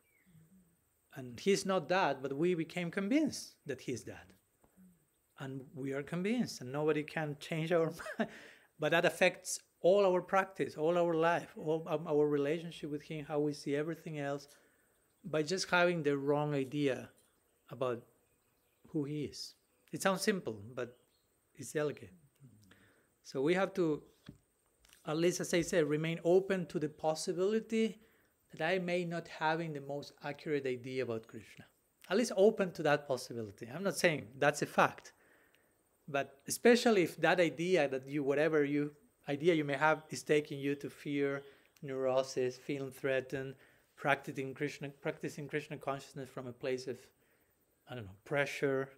And 1.14 1.38
he's 1.38 1.66
not 1.66 1.88
that, 1.90 2.22
but 2.22 2.32
we 2.32 2.54
became 2.54 2.90
convinced 2.90 3.56
that 3.66 3.82
he's 3.82 4.04
that. 4.04 4.30
And 5.40 5.62
we 5.74 5.92
are 5.92 6.02
convinced, 6.02 6.62
and 6.62 6.72
nobody 6.72 7.02
can 7.02 7.36
change 7.38 7.72
our 7.72 7.92
mind. 8.18 8.30
But 8.78 8.92
that 8.92 9.04
affects 9.04 9.60
all 9.82 10.06
our 10.06 10.22
practice, 10.22 10.76
all 10.76 10.96
our 10.96 11.14
life, 11.14 11.52
all 11.56 11.86
um, 11.86 12.06
our 12.06 12.26
relationship 12.26 12.90
with 12.90 13.02
him, 13.02 13.26
how 13.26 13.38
we 13.38 13.52
see 13.52 13.76
everything 13.76 14.18
else, 14.18 14.48
by 15.24 15.42
just 15.42 15.68
having 15.70 16.02
the 16.02 16.16
wrong 16.16 16.54
idea 16.54 17.10
about 17.70 18.02
who 18.88 19.04
he 19.04 19.24
is. 19.24 19.54
It 19.92 20.02
sounds 20.02 20.22
simple, 20.22 20.60
but 20.74 20.96
it's 21.54 21.72
delicate. 21.72 22.12
So 23.22 23.42
we 23.42 23.54
have 23.54 23.74
to, 23.74 24.02
at 25.06 25.16
least 25.16 25.40
as 25.40 25.54
I 25.54 25.62
said, 25.62 25.88
remain 25.88 26.20
open 26.24 26.66
to 26.66 26.78
the 26.78 26.88
possibility 26.88 27.98
that 28.52 28.66
I 28.66 28.78
may 28.78 29.04
not 29.04 29.28
having 29.28 29.72
the 29.72 29.80
most 29.80 30.12
accurate 30.24 30.66
idea 30.66 31.04
about 31.04 31.26
Krishna. 31.26 31.64
At 32.08 32.16
least 32.16 32.32
open 32.36 32.72
to 32.72 32.82
that 32.82 33.06
possibility. 33.06 33.68
I'm 33.72 33.84
not 33.84 33.96
saying 33.96 34.26
that's 34.38 34.62
a 34.62 34.66
fact, 34.66 35.12
but 36.08 36.40
especially 36.48 37.04
if 37.04 37.16
that 37.18 37.38
idea 37.38 37.88
that 37.88 38.06
you, 38.08 38.24
whatever 38.24 38.64
you 38.64 38.92
idea 39.28 39.54
you 39.54 39.64
may 39.64 39.76
have, 39.76 40.02
is 40.10 40.24
taking 40.24 40.58
you 40.58 40.74
to 40.74 40.90
fear 40.90 41.42
neurosis, 41.82 42.56
feeling 42.56 42.90
threatened, 42.90 43.54
practicing 44.00 44.54
Krishna, 44.54 44.88
practicing 44.88 45.46
Krishna 45.46 45.76
consciousness 45.76 46.30
from 46.30 46.46
a 46.46 46.52
place 46.52 46.86
of, 46.86 46.98
I 47.88 47.94
don't 47.94 48.06
know, 48.06 48.16
pressure, 48.24 48.88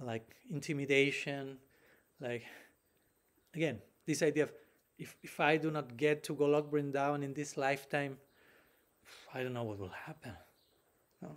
like 0.00 0.36
intimidation, 0.50 1.56
like, 2.20 2.44
again, 3.54 3.78
this 4.06 4.22
idea 4.22 4.42
of 4.44 4.52
if, 4.98 5.16
if 5.22 5.40
I 5.40 5.56
do 5.56 5.70
not 5.70 5.96
get 5.96 6.22
to 6.24 6.36
Golok 6.36 6.70
Vrindavan 6.70 7.24
in 7.24 7.32
this 7.32 7.56
lifetime, 7.56 8.18
I 9.32 9.42
don't 9.42 9.54
know 9.54 9.64
what 9.64 9.78
will 9.78 9.96
happen. 10.06 10.34
No. 11.22 11.30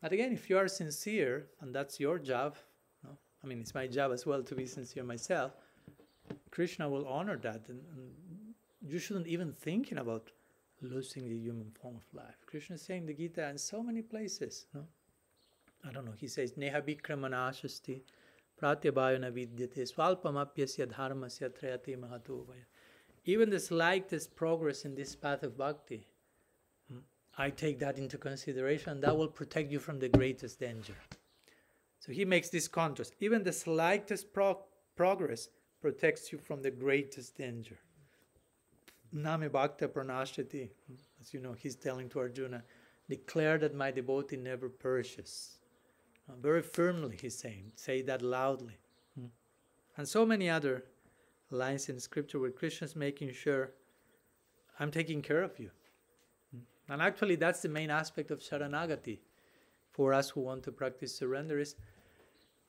But 0.00 0.12
again, 0.12 0.32
if 0.32 0.48
you 0.48 0.58
are 0.58 0.68
sincere, 0.68 1.46
and 1.60 1.74
that's 1.74 1.98
your 1.98 2.20
job, 2.20 2.56
no? 3.02 3.10
I 3.42 3.46
mean, 3.48 3.58
it's 3.60 3.74
my 3.74 3.88
job 3.88 4.12
as 4.12 4.24
well 4.24 4.44
to 4.44 4.54
be 4.54 4.64
sincere 4.64 5.02
myself, 5.02 5.56
Krishna 6.52 6.88
will 6.88 7.06
honor 7.08 7.36
that. 7.38 7.62
And, 7.68 7.80
and 7.92 8.10
you 8.80 9.00
shouldn't 9.00 9.26
even 9.26 9.52
thinking 9.52 9.98
about 9.98 10.30
losing 10.86 11.28
the 11.28 11.36
human 11.36 11.70
form 11.70 11.96
of 11.96 12.14
life. 12.14 12.36
Krishna 12.46 12.74
is 12.76 12.82
saying 12.82 13.06
the 13.06 13.14
Gita 13.14 13.48
in 13.48 13.58
so 13.58 13.82
many 13.82 14.02
places. 14.02 14.66
No? 14.74 14.84
I 15.86 15.92
don't 15.92 16.04
know, 16.04 16.14
he 16.18 16.28
says, 16.28 16.56
Neha 16.56 16.82
Vikramanashasti 16.82 18.00
pratyabhayana 18.60 19.30
vidyate 19.32 19.92
swalpamapyasya 19.92 20.86
dharmasya 20.86 21.50
trayati 21.50 21.96
mahatuvaya. 21.96 22.64
Even 23.24 23.50
the 23.50 23.60
slightest 23.60 24.34
progress 24.36 24.84
in 24.84 24.94
this 24.94 25.14
path 25.16 25.42
of 25.42 25.58
bhakti, 25.58 26.06
hmm, 26.88 26.98
I 27.36 27.50
take 27.50 27.78
that 27.80 27.98
into 27.98 28.18
consideration. 28.18 29.00
That 29.00 29.16
will 29.16 29.28
protect 29.28 29.70
you 29.70 29.78
from 29.78 29.98
the 29.98 30.08
greatest 30.08 30.60
danger. 30.60 30.94
So 31.98 32.12
he 32.12 32.24
makes 32.24 32.50
this 32.50 32.68
contrast. 32.68 33.14
Even 33.20 33.42
the 33.42 33.52
slightest 33.52 34.32
pro- 34.32 34.60
progress 34.94 35.48
protects 35.80 36.32
you 36.32 36.38
from 36.38 36.62
the 36.62 36.70
greatest 36.70 37.36
danger. 37.36 37.78
Name 39.12 39.48
Bhakta 39.48 39.88
as 41.20 41.34
you 41.34 41.40
know, 41.40 41.52
he's 41.52 41.76
telling 41.76 42.08
to 42.10 42.20
Arjuna, 42.20 42.62
declare 43.08 43.58
that 43.58 43.74
my 43.74 43.90
devotee 43.90 44.36
never 44.36 44.68
perishes. 44.68 45.58
Uh, 46.28 46.32
very 46.40 46.62
firmly, 46.62 47.16
he's 47.20 47.38
saying, 47.38 47.72
say 47.76 48.02
that 48.02 48.22
loudly. 48.22 48.76
Hmm. 49.18 49.26
And 49.96 50.08
so 50.08 50.26
many 50.26 50.50
other 50.50 50.84
lines 51.50 51.88
in 51.88 52.00
scripture 52.00 52.38
where 52.38 52.50
Krishna's 52.50 52.96
making 52.96 53.32
sure 53.32 53.72
I'm 54.80 54.90
taking 54.90 55.22
care 55.22 55.42
of 55.42 55.58
you. 55.58 55.70
Hmm. 56.52 56.92
And 56.92 57.02
actually, 57.02 57.36
that's 57.36 57.62
the 57.62 57.68
main 57.68 57.90
aspect 57.90 58.30
of 58.30 58.40
Sharanagati 58.40 59.18
for 59.90 60.12
us 60.12 60.30
who 60.30 60.40
want 60.40 60.64
to 60.64 60.72
practice 60.72 61.16
surrender 61.16 61.58
is 61.58 61.76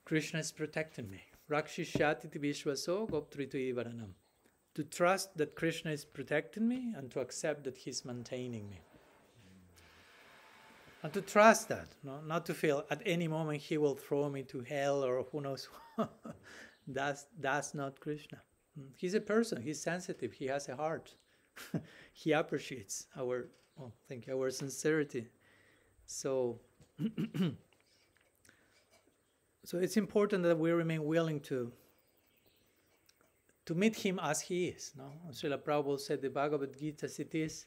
Krishna 0.06 0.40
is 0.40 0.52
protecting 0.52 1.10
me. 1.10 1.22
Rakshishyati 1.50 2.30
vishwaso 2.40 3.10
goptritu 3.10 3.74
ivaranam 3.74 4.14
to 4.78 4.84
trust 4.84 5.36
that 5.36 5.56
Krishna 5.56 5.90
is 5.90 6.06
protecting 6.06 6.68
me 6.68 6.94
and 6.96 7.10
to 7.10 7.20
accept 7.20 7.64
that 7.64 7.76
He's 7.76 8.06
maintaining 8.06 8.70
me. 8.70 8.80
And 11.02 11.12
to 11.14 11.22
trust 11.22 11.68
that, 11.70 11.88
no? 12.04 12.20
not 12.28 12.46
to 12.46 12.54
feel 12.54 12.86
at 12.92 13.02
any 13.04 13.28
moment 13.28 13.60
He 13.60 13.80
will 13.80 13.96
throw 13.96 14.30
me 14.30 14.44
to 14.44 14.62
hell 14.62 15.04
or 15.04 15.26
who 15.32 15.42
knows. 15.42 15.68
that's, 16.88 17.26
that's 17.40 17.74
not 17.74 18.00
Krishna. 18.00 18.40
He's 18.96 19.16
a 19.16 19.20
person, 19.20 19.64
He's 19.64 19.82
sensitive, 19.82 20.34
He 20.34 20.46
has 20.46 20.70
a 20.70 20.76
heart. 20.76 21.16
he 22.14 22.34
appreciates 22.34 23.08
our, 23.18 23.48
oh, 23.82 23.92
thank 24.08 24.28
you, 24.28 24.40
our 24.40 24.52
sincerity. 24.52 25.26
So, 26.06 26.60
so 29.66 29.80
it's 29.80 29.98
important 29.98 30.44
that 30.44 30.60
we 30.60 30.70
remain 30.70 31.04
willing 31.04 31.40
to 31.50 31.72
to 33.68 33.76
meet 33.76 33.96
him 33.98 34.18
as 34.24 34.42
he 34.42 34.68
is. 34.68 34.94
No? 34.98 35.12
Srila 35.30 35.60
Prabhupada 35.62 36.00
said 36.00 36.22
the 36.22 36.30
Bhagavad 36.30 36.80
Gita 36.80 37.06
as 37.06 37.20
it 37.20 37.36
is. 37.36 37.66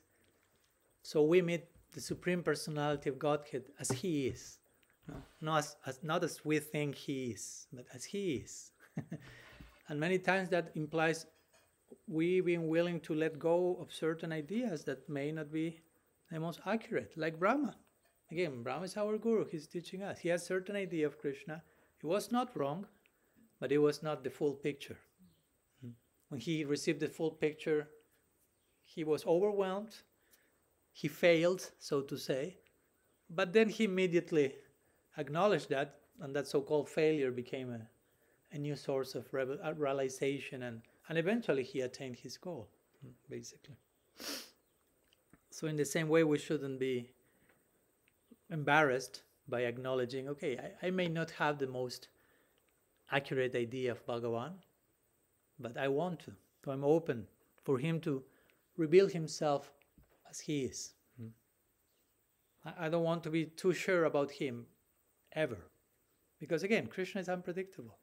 So 1.02 1.22
we 1.22 1.42
meet 1.42 1.66
the 1.92 2.00
Supreme 2.00 2.42
Personality 2.42 3.10
of 3.10 3.18
Godhead 3.18 3.64
as 3.78 3.90
he 3.90 4.28
is. 4.28 4.58
No? 5.06 5.14
Not, 5.42 5.58
as, 5.58 5.76
as, 5.84 6.00
not 6.02 6.24
as 6.24 6.42
we 6.42 6.58
think 6.58 6.94
he 6.94 7.32
is, 7.32 7.66
but 7.70 7.84
as 7.94 8.04
he 8.04 8.36
is. 8.36 8.72
and 9.88 10.00
many 10.00 10.18
times 10.18 10.48
that 10.48 10.72
implies 10.74 11.26
we 12.08 12.40
being 12.40 12.68
willing 12.68 12.98
to 13.00 13.14
let 13.14 13.38
go 13.38 13.76
of 13.78 13.92
certain 13.92 14.32
ideas 14.32 14.84
that 14.84 15.06
may 15.08 15.30
not 15.30 15.52
be 15.52 15.80
the 16.32 16.40
most 16.40 16.60
accurate, 16.64 17.12
like 17.16 17.38
Brahma. 17.38 17.76
Again, 18.30 18.62
Brahma 18.62 18.84
is 18.84 18.96
our 18.96 19.18
guru, 19.18 19.44
he's 19.44 19.66
teaching 19.66 20.02
us. 20.02 20.20
He 20.20 20.30
has 20.30 20.46
certain 20.46 20.76
idea 20.76 21.06
of 21.06 21.18
Krishna. 21.18 21.62
It 22.02 22.06
was 22.06 22.32
not 22.32 22.56
wrong, 22.56 22.86
but 23.58 23.70
it 23.70 23.78
was 23.78 24.02
not 24.02 24.24
the 24.24 24.30
full 24.30 24.54
picture. 24.54 24.96
When 26.30 26.40
he 26.40 26.64
received 26.64 27.00
the 27.00 27.08
full 27.08 27.32
picture, 27.32 27.88
he 28.84 29.04
was 29.04 29.26
overwhelmed. 29.26 29.94
He 30.92 31.08
failed, 31.08 31.70
so 31.78 32.00
to 32.02 32.16
say. 32.16 32.56
But 33.28 33.52
then 33.52 33.68
he 33.68 33.84
immediately 33.84 34.54
acknowledged 35.18 35.68
that, 35.70 35.98
and 36.20 36.34
that 36.34 36.46
so 36.46 36.60
called 36.62 36.88
failure 36.88 37.32
became 37.32 37.70
a, 37.72 37.80
a 38.54 38.58
new 38.58 38.76
source 38.76 39.16
of 39.16 39.26
uh, 39.34 39.74
realization, 39.74 40.62
and, 40.62 40.82
and 41.08 41.18
eventually 41.18 41.64
he 41.64 41.80
attained 41.80 42.16
his 42.16 42.36
goal, 42.36 42.68
basically. 43.28 43.76
So, 45.50 45.66
in 45.66 45.76
the 45.76 45.84
same 45.84 46.08
way, 46.08 46.22
we 46.22 46.38
shouldn't 46.38 46.78
be 46.78 47.10
embarrassed 48.50 49.22
by 49.48 49.62
acknowledging, 49.62 50.28
okay, 50.28 50.56
I, 50.82 50.86
I 50.86 50.90
may 50.90 51.08
not 51.08 51.32
have 51.32 51.58
the 51.58 51.66
most 51.66 52.06
accurate 53.10 53.56
idea 53.56 53.90
of 53.92 54.06
Bhagavan, 54.06 54.52
but 55.60 55.76
I 55.76 55.88
want 55.88 56.20
to. 56.20 56.32
So 56.64 56.72
I'm 56.72 56.84
open 56.84 57.26
for 57.62 57.78
him 57.78 58.00
to 58.00 58.22
reveal 58.76 59.06
himself 59.06 59.72
as 60.28 60.40
he 60.40 60.64
is. 60.64 60.94
Mm. 61.20 61.30
I, 62.78 62.88
don't 62.88 63.04
want 63.04 63.22
to 63.24 63.30
be 63.30 63.44
too 63.46 63.72
sure 63.72 64.04
about 64.04 64.30
him 64.30 64.66
ever. 65.32 65.58
Because 66.38 66.62
again, 66.62 66.86
Krishna 66.86 67.20
is 67.20 67.28
unpredictable. 67.28 67.98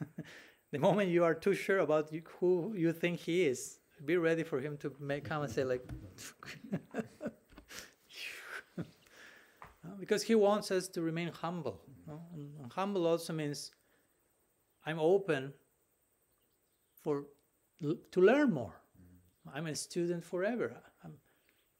the 0.72 0.78
moment 0.78 1.10
you 1.10 1.24
are 1.24 1.34
too 1.34 1.54
sure 1.54 1.78
about 1.78 2.10
who 2.40 2.74
you 2.76 2.92
think 2.92 3.20
he 3.20 3.46
is, 3.46 3.78
be 4.04 4.16
ready 4.16 4.42
for 4.42 4.60
him 4.60 4.76
to 4.78 4.94
make, 5.00 5.24
come 5.24 5.42
and 5.42 5.52
say 5.52 5.64
like, 5.64 5.84
because 10.00 10.22
he 10.22 10.34
wants 10.34 10.70
us 10.70 10.88
to 10.88 11.02
remain 11.02 11.28
humble. 11.28 11.80
Humble 12.72 13.06
also 13.06 13.32
means 13.32 13.72
I'm 14.86 14.98
open 14.98 15.52
for 17.08 17.24
to 18.12 18.20
learn 18.20 18.52
more. 18.52 18.74
I'm 19.54 19.66
a 19.66 19.74
student 19.74 20.22
forever. 20.22 20.68
I'm, 21.02 21.14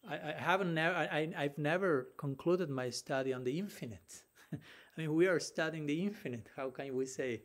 I, 0.08 0.14
I 0.30 0.32
haven't 0.50 0.72
never 0.72 0.96
I, 0.96 1.28
I've 1.36 1.58
never 1.58 1.90
concluded 2.16 2.70
my 2.70 2.88
study 2.88 3.34
on 3.34 3.44
the 3.44 3.58
infinite. 3.58 4.10
I 4.54 4.94
mean, 4.96 5.12
we 5.14 5.26
are 5.26 5.40
studying 5.40 5.84
the 5.86 6.00
infinite. 6.08 6.46
How 6.56 6.70
can 6.70 6.96
we 6.96 7.04
say 7.04 7.42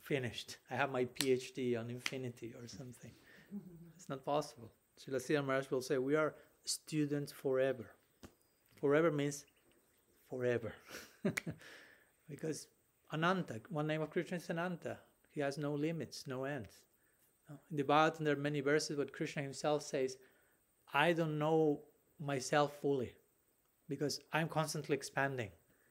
finished? 0.00 0.56
I 0.70 0.74
have 0.76 0.90
my 0.90 1.04
PhD 1.04 1.78
on 1.78 1.90
infinity 1.90 2.54
or 2.58 2.66
something. 2.66 3.12
It's 3.96 4.08
not 4.08 4.24
possible. 4.24 4.70
Srila 4.98 5.20
Sridhar 5.20 5.44
Maharaj 5.44 5.70
will 5.70 5.82
say, 5.82 5.98
we 5.98 6.16
are 6.16 6.34
students 6.64 7.30
forever. 7.30 7.86
Forever 8.80 9.10
means 9.10 9.44
forever. 10.30 10.72
because 12.30 12.68
Ananta, 13.12 13.60
one 13.68 13.86
name 13.86 14.00
of 14.00 14.10
Krishna 14.10 14.38
is 14.38 14.48
Ananta. 14.48 14.96
He 15.34 15.40
has 15.40 15.58
no 15.58 15.74
limits, 15.74 16.24
no 16.26 16.44
ends. 16.44 16.74
In 17.70 17.76
the 17.76 17.84
Bhagavatam, 17.84 18.24
there 18.24 18.34
are 18.34 18.40
many 18.40 18.60
verses 18.60 18.96
where 18.96 19.06
Krishna 19.06 19.42
himself 19.42 19.82
says, 19.82 20.16
I 20.92 21.12
don't 21.12 21.38
know 21.38 21.80
myself 22.20 22.72
fully 22.80 23.14
because 23.88 24.20
I'm 24.32 24.48
constantly 24.48 24.94
expanding. 24.94 25.50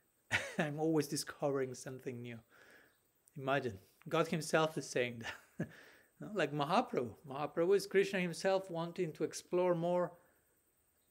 I'm 0.59 0.79
always 0.79 1.07
discovering 1.07 1.73
something 1.73 2.21
new. 2.21 2.39
Imagine, 3.37 3.77
God 4.09 4.27
Himself 4.27 4.77
is 4.77 4.89
saying 4.89 5.23
that. 5.23 5.67
like 6.33 6.53
Mahaprabhu. 6.53 7.09
Mahaprabhu 7.29 7.75
is 7.75 7.87
Krishna 7.87 8.19
Himself 8.19 8.69
wanting 8.69 9.11
to 9.13 9.23
explore 9.23 9.75
more 9.75 10.11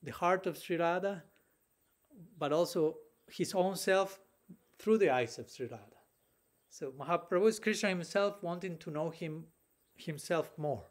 the 0.03 0.13
heart 0.13 0.47
of 0.47 0.57
Sri 0.57 0.77
Radha, 0.77 1.23
but 2.39 2.53
also 2.53 2.97
His 3.31 3.55
own 3.55 3.77
self 3.77 4.21
through 4.79 4.99
the 4.99 5.11
eyes 5.11 5.39
of 5.39 5.51
Sri 5.51 5.67
Radha. 5.67 5.85
So 6.69 6.93
Mahaprabhu 6.93 7.49
is 7.49 7.59
Krishna 7.59 7.89
Himself 7.89 8.43
wanting 8.43 8.79
to 8.79 8.91
know 8.91 9.11
Him 9.11 9.45
himself 10.01 10.53
more. 10.57 10.85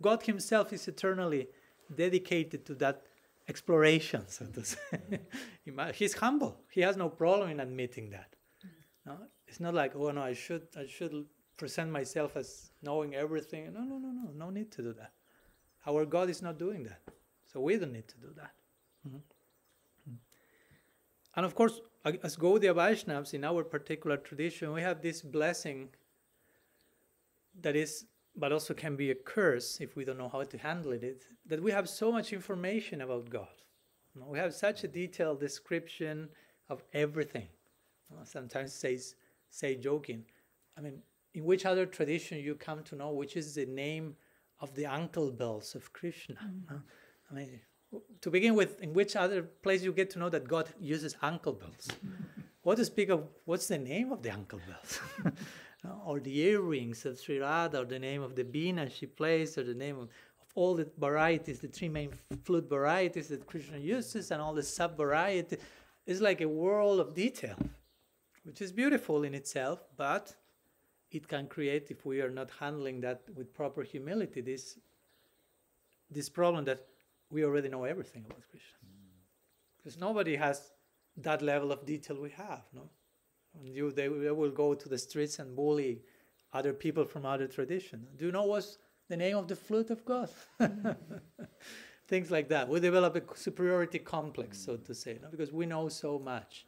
God 0.00 0.22
himself 0.22 0.72
is 0.72 0.88
eternally 0.88 1.48
dedicated 1.94 2.64
to 2.66 2.74
that 2.76 3.02
exploration, 3.48 4.24
so 4.28 4.46
to 4.46 4.64
say. 4.64 5.20
He's 5.94 6.14
humble. 6.14 6.56
He 6.70 6.80
has 6.80 6.96
no 6.96 7.08
problem 7.08 7.50
in 7.50 7.60
admitting 7.60 8.10
that. 8.10 8.34
No? 9.06 9.18
It's 9.46 9.60
not 9.60 9.74
like, 9.74 9.94
oh 9.96 10.10
no, 10.10 10.22
I 10.22 10.32
should 10.32 10.66
I 10.76 10.86
should 10.86 11.26
present 11.58 11.90
myself 11.90 12.36
as 12.36 12.70
knowing 12.82 13.14
everything. 13.14 13.72
No, 13.72 13.80
no, 13.80 13.98
no, 13.98 14.08
no, 14.08 14.30
no 14.34 14.50
need 14.50 14.70
to 14.72 14.82
do 14.82 14.92
that. 14.94 15.12
Our 15.86 16.04
God 16.06 16.30
is 16.30 16.42
not 16.42 16.58
doing 16.58 16.84
that. 16.84 17.00
So 17.52 17.60
we 17.60 17.76
don't 17.76 17.92
need 17.92 18.08
to 18.08 18.18
do 18.18 18.30
that. 18.36 18.52
Mm-hmm. 19.06 19.16
mm-hmm. 19.16 20.14
And 21.36 21.46
of 21.46 21.54
course, 21.54 21.80
as 22.04 22.36
Gaudiya 22.36 22.74
Vaishnavas 22.74 23.34
in 23.34 23.44
our 23.44 23.64
particular 23.64 24.16
tradition, 24.16 24.72
we 24.72 24.82
have 24.82 25.02
this 25.02 25.22
blessing 25.22 25.88
that 27.60 27.76
is 27.76 28.06
but 28.34 28.52
also 28.52 28.72
can 28.72 28.96
be 28.96 29.10
a 29.10 29.14
curse 29.14 29.78
if 29.80 29.94
we 29.94 30.04
don't 30.04 30.18
know 30.18 30.28
how 30.28 30.42
to 30.42 30.58
handle 30.58 30.92
it, 30.92 31.24
that 31.46 31.62
we 31.62 31.70
have 31.70 31.88
so 31.88 32.10
much 32.10 32.32
information 32.32 33.02
about 33.02 33.28
God. 33.28 33.48
You 34.14 34.22
know, 34.22 34.28
we 34.28 34.38
have 34.38 34.54
such 34.54 34.84
a 34.84 34.88
detailed 34.88 35.40
description 35.40 36.28
of 36.68 36.82
everything. 36.94 37.48
You 38.10 38.16
know, 38.16 38.24
sometimes 38.24 38.72
says 38.72 39.16
say 39.50 39.76
joking. 39.76 40.24
I 40.78 40.80
mean, 40.80 41.02
in 41.34 41.44
which 41.44 41.66
other 41.66 41.86
tradition 41.86 42.38
you 42.38 42.54
come 42.54 42.82
to 42.84 42.96
know 42.96 43.10
which 43.12 43.36
is 43.36 43.54
the 43.54 43.66
name 43.66 44.16
of 44.60 44.74
the 44.74 44.86
uncle 44.86 45.30
bells 45.30 45.74
of 45.74 45.92
Krishna? 45.92 46.36
Mm. 46.42 46.70
no? 46.70 46.80
I 47.30 47.34
mean, 47.34 47.60
to 48.20 48.30
begin 48.30 48.54
with, 48.54 48.80
in 48.80 48.92
which 48.94 49.16
other 49.16 49.42
place 49.42 49.82
you 49.82 49.92
get 49.92 50.10
to 50.10 50.18
know 50.18 50.28
that 50.30 50.48
God 50.48 50.68
uses 50.80 51.16
uncle 51.20 51.52
bells? 51.52 51.88
what 52.62 52.76
to 52.76 52.84
speak 52.84 53.10
of? 53.10 53.28
What's 53.44 53.68
the 53.68 53.78
name 53.78 54.12
of 54.12 54.22
the 54.22 54.30
uncle 54.30 54.60
bells? 54.66 55.00
Uh, 55.84 55.94
or 56.06 56.20
the 56.20 56.38
earrings 56.38 57.04
of 57.04 57.18
Sri 57.18 57.38
Radha, 57.38 57.80
or 57.80 57.84
the 57.84 57.98
name 57.98 58.22
of 58.22 58.36
the 58.36 58.44
Bina 58.44 58.88
she 58.88 59.06
plays, 59.06 59.58
or 59.58 59.64
the 59.64 59.74
name 59.74 59.98
of, 59.98 60.04
of 60.04 60.46
all 60.54 60.76
the 60.76 60.88
varieties, 60.96 61.58
the 61.58 61.66
three 61.66 61.88
main 61.88 62.12
flute 62.44 62.68
varieties 62.68 63.28
that 63.28 63.46
Krishna 63.46 63.78
uses, 63.78 64.30
and 64.30 64.40
all 64.40 64.54
the 64.54 64.62
sub 64.62 64.96
varieties. 64.96 65.58
It's 66.06 66.20
like 66.20 66.40
a 66.40 66.48
world 66.48 67.00
of 67.00 67.14
detail, 67.14 67.56
which 68.44 68.60
is 68.60 68.70
beautiful 68.70 69.24
in 69.24 69.34
itself, 69.34 69.80
but 69.96 70.36
it 71.10 71.26
can 71.26 71.46
create, 71.46 71.90
if 71.90 72.06
we 72.06 72.20
are 72.20 72.30
not 72.30 72.50
handling 72.60 73.00
that 73.00 73.22
with 73.34 73.52
proper 73.52 73.82
humility, 73.82 74.40
this 74.40 74.78
this 76.10 76.28
problem 76.28 76.64
that 76.66 76.86
we 77.30 77.44
already 77.44 77.68
know 77.68 77.84
everything 77.84 78.24
about 78.26 78.42
Krishna. 78.50 78.78
Mm. 78.84 79.78
Because 79.78 79.98
nobody 79.98 80.36
has 80.36 80.70
that 81.16 81.40
level 81.42 81.72
of 81.72 81.86
detail 81.86 82.20
we 82.20 82.30
have, 82.30 82.62
no? 82.74 82.88
And 83.58 83.74
you, 83.74 83.90
they, 83.92 84.08
they 84.08 84.30
will 84.30 84.50
go 84.50 84.74
to 84.74 84.88
the 84.88 84.98
streets 84.98 85.38
and 85.38 85.54
bully 85.54 86.00
other 86.52 86.72
people 86.72 87.04
from 87.04 87.24
other 87.24 87.46
tradition. 87.46 88.06
Do 88.16 88.26
you 88.26 88.32
know 88.32 88.44
what's 88.44 88.78
the 89.08 89.16
name 89.16 89.36
of 89.36 89.48
the 89.48 89.56
flute 89.56 89.90
of 89.90 90.04
God? 90.04 90.28
Things 92.08 92.30
like 92.30 92.48
that. 92.48 92.68
We 92.68 92.80
develop 92.80 93.16
a 93.16 93.36
superiority 93.36 93.98
complex, 93.98 94.58
so 94.58 94.76
mm. 94.76 94.84
to 94.86 94.94
say, 94.94 95.18
no? 95.22 95.28
because 95.30 95.52
we 95.52 95.66
know 95.66 95.88
so 95.88 96.18
much. 96.18 96.66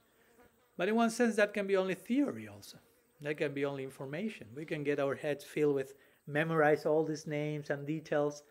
But 0.77 0.89
in 0.89 0.95
one 0.95 1.11
sense, 1.11 1.37
that 1.37 1.53
can 1.53 1.67
be 1.67 1.77
only 1.77 1.95
theory 1.95 2.49
also. 2.49 2.79
That 3.21 3.37
can 3.37 3.53
be 3.55 3.65
only 3.65 3.85
information. 3.85 4.49
We 4.55 4.65
can 4.65 4.85
get 4.85 4.99
our 4.99 5.15
heads 5.15 5.45
filled 5.45 5.75
with 5.75 5.95
memorize 6.27 6.87
all 6.87 7.05
these 7.05 7.27
names 7.27 7.71
and 7.71 7.87
details, 7.87 8.43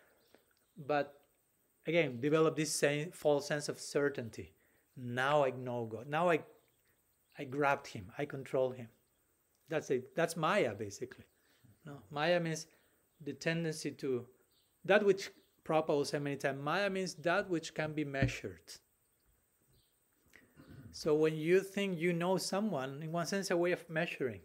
but 0.87 1.19
again, 1.87 2.19
develop 2.21 2.55
this 2.55 2.73
same 2.73 3.11
false 3.11 3.47
sense 3.47 3.69
of 3.69 3.79
certainty. 3.79 4.53
Now 4.95 5.43
I 5.43 5.51
know 5.51 5.85
God. 5.85 6.07
Now 6.07 6.29
I, 6.29 6.39
I 7.37 7.43
grabbed 7.43 7.87
Him. 7.87 8.11
I 8.17 8.25
control 8.25 8.71
Him. 8.71 8.87
That's 9.69 9.89
it. 9.89 10.15
That's 10.15 10.37
Maya 10.37 10.73
basically. 10.75 11.25
No, 11.85 11.99
Maya 12.11 12.39
means 12.39 12.67
the 13.21 13.33
tendency 13.33 13.91
to 13.91 14.25
that 14.85 15.05
which 15.05 15.31
Prabhupada 15.65 15.89
will 15.89 16.05
say 16.05 16.19
many 16.19 16.35
times. 16.35 16.61
Maya 16.61 16.89
means 16.89 17.15
that 17.15 17.49
which 17.49 17.73
can 17.73 17.93
be 17.93 18.03
measured. 18.03 18.73
So 20.91 21.15
when 21.15 21.35
you 21.35 21.61
think 21.61 21.99
you 21.99 22.13
know 22.13 22.37
someone, 22.37 23.01
in 23.01 23.11
one 23.11 23.25
sense, 23.25 23.49
a 23.49 23.57
way 23.57 23.71
of 23.71 23.89
measuring. 23.89 24.41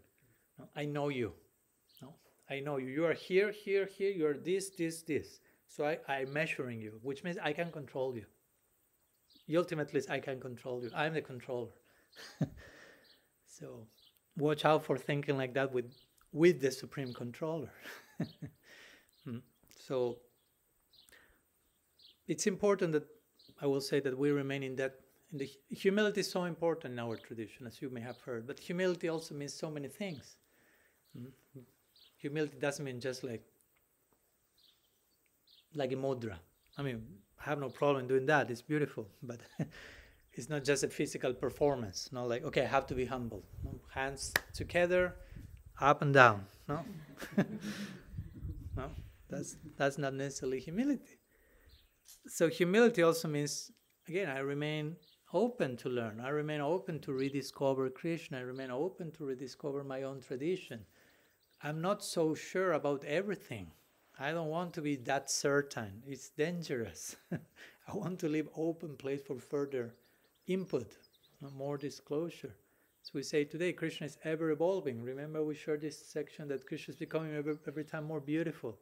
No, 0.59 0.68
I 0.74 0.86
know 0.86 1.09
you. 1.09 1.34
No, 2.01 2.14
I 2.49 2.61
know 2.61 2.78
you. 2.78 2.86
You 2.86 3.05
are 3.05 3.12
here, 3.12 3.53
here, 3.53 3.86
here. 3.86 4.11
You 4.11 4.26
are 4.28 4.36
this, 4.36 4.70
this, 4.70 5.03
this. 5.03 5.41
So 5.66 5.84
I, 5.84 5.99
I'm 6.09 6.32
measuring 6.32 6.80
you, 6.80 7.01
which 7.03 7.22
means 7.22 7.36
I 7.43 7.53
can 7.53 7.70
control 7.70 8.16
you. 8.16 8.24
Ultimately, 9.57 10.03
I 10.09 10.20
can 10.20 10.41
control 10.41 10.82
you. 10.82 10.91
I'm 10.95 11.14
the 11.14 11.22
controller. 11.22 11.72
so 13.59 13.87
watch 14.37 14.65
out 14.65 14.85
for 14.85 14.97
thinking 14.97 15.37
like 15.37 15.55
that 15.55 15.73
with 15.73 15.93
with 16.33 16.61
the 16.61 16.71
supreme 16.71 17.13
controller. 17.13 17.73
Hmm. 19.25 19.39
so 19.87 20.19
it's 22.29 22.47
important 22.47 22.93
that 22.93 23.07
I 23.61 23.67
will 23.67 23.81
say 23.81 24.01
that 24.01 24.17
we 24.17 24.31
remain 24.31 24.63
in 24.63 24.77
that. 24.77 24.95
The 25.33 25.51
humility 25.69 26.21
is 26.21 26.31
so 26.31 26.45
important 26.45 26.93
in 26.95 26.99
our 26.99 27.17
tradition, 27.17 27.67
as 27.67 27.83
you 27.83 27.91
may 27.91 28.01
have 28.01 28.19
heard. 28.21 28.47
But 28.47 28.59
humility 28.59 29.09
also 29.09 29.35
means 29.35 29.53
so 29.53 29.71
many 29.71 29.89
things. 29.89 30.37
Hmm. 31.15 31.61
Humility 32.17 32.57
doesn't 32.59 32.85
mean 32.85 33.01
just 33.01 33.25
like 33.25 33.45
like 35.75 35.93
a 35.93 35.97
mudra. 35.97 36.39
I 36.79 36.83
mean, 36.83 37.03
I 37.41 37.51
have 37.51 37.61
no 37.61 37.69
problem 37.69 38.07
doing 38.07 38.27
that. 38.27 38.51
It's 38.51 38.63
beautiful, 38.63 39.07
but 39.23 39.41
it's 40.39 40.49
not 40.49 40.62
just 40.62 40.84
a 40.84 40.89
physical 40.89 41.34
performance. 41.34 42.11
Not 42.12 42.28
like 42.28 42.45
okay, 42.45 42.62
I 42.62 42.66
have 42.66 42.86
to 42.86 42.95
be 42.95 43.05
humble. 43.05 43.43
No? 43.64 43.80
Hands 43.93 44.32
together, 44.55 45.16
up 45.80 46.01
and 46.01 46.14
down. 46.14 46.47
No, 46.68 46.84
no, 48.76 48.91
that's 49.28 49.57
that's 49.76 49.99
not 49.99 50.14
necessarily 50.14 50.61
humility. 50.61 51.18
So 52.28 52.49
humility 52.49 53.03
also 53.03 53.26
means 53.26 53.72
again, 54.07 54.28
I 54.30 54.39
remain 54.39 54.97
open 55.32 55.76
to 55.78 55.89
learn. 55.89 56.20
I 56.20 56.28
remain 56.28 56.61
open 56.61 57.01
to 57.01 57.12
rediscover 57.12 57.91
Krishna. 57.91 58.39
I 58.39 58.43
remain 58.43 58.70
open 58.70 59.11
to 59.12 59.24
rediscover 59.24 59.82
my 59.82 60.05
own 60.05 60.20
tradition. 60.20 60.86
I'm 61.64 61.80
not 61.80 62.05
so 62.05 62.36
sure 62.36 62.72
about 62.74 63.05
everything. 63.05 63.72
I 64.20 64.30
don't 64.30 64.49
want 64.49 64.72
to 64.74 64.82
be 64.82 64.95
that 64.97 65.30
certain. 65.30 66.05
It's 66.07 66.30
dangerous. 66.30 67.16
I 67.32 67.93
want 67.93 68.20
to 68.20 68.28
leave 68.28 68.49
open 68.57 68.97
place 68.97 69.22
for 69.26 69.39
further 69.41 69.95
input, 70.49 70.96
more 71.57 71.78
disclosure. 71.78 72.55
So 73.03 73.12
we 73.14 73.22
say 73.22 73.44
today 73.44 73.72
Krishna 73.72 74.07
is 74.07 74.18
ever 74.24 74.51
evolving. 74.51 75.03
Remember 75.03 75.44
we 75.44 75.55
shared 75.55 75.80
this 75.80 75.99
section 75.99 76.49
that 76.49 76.66
Krishna 76.66 76.92
is 76.92 76.99
becoming 76.99 77.34
every, 77.34 77.57
every 77.66 77.84
time 77.84 78.05
more 78.05 78.20
beautiful. 78.20 78.78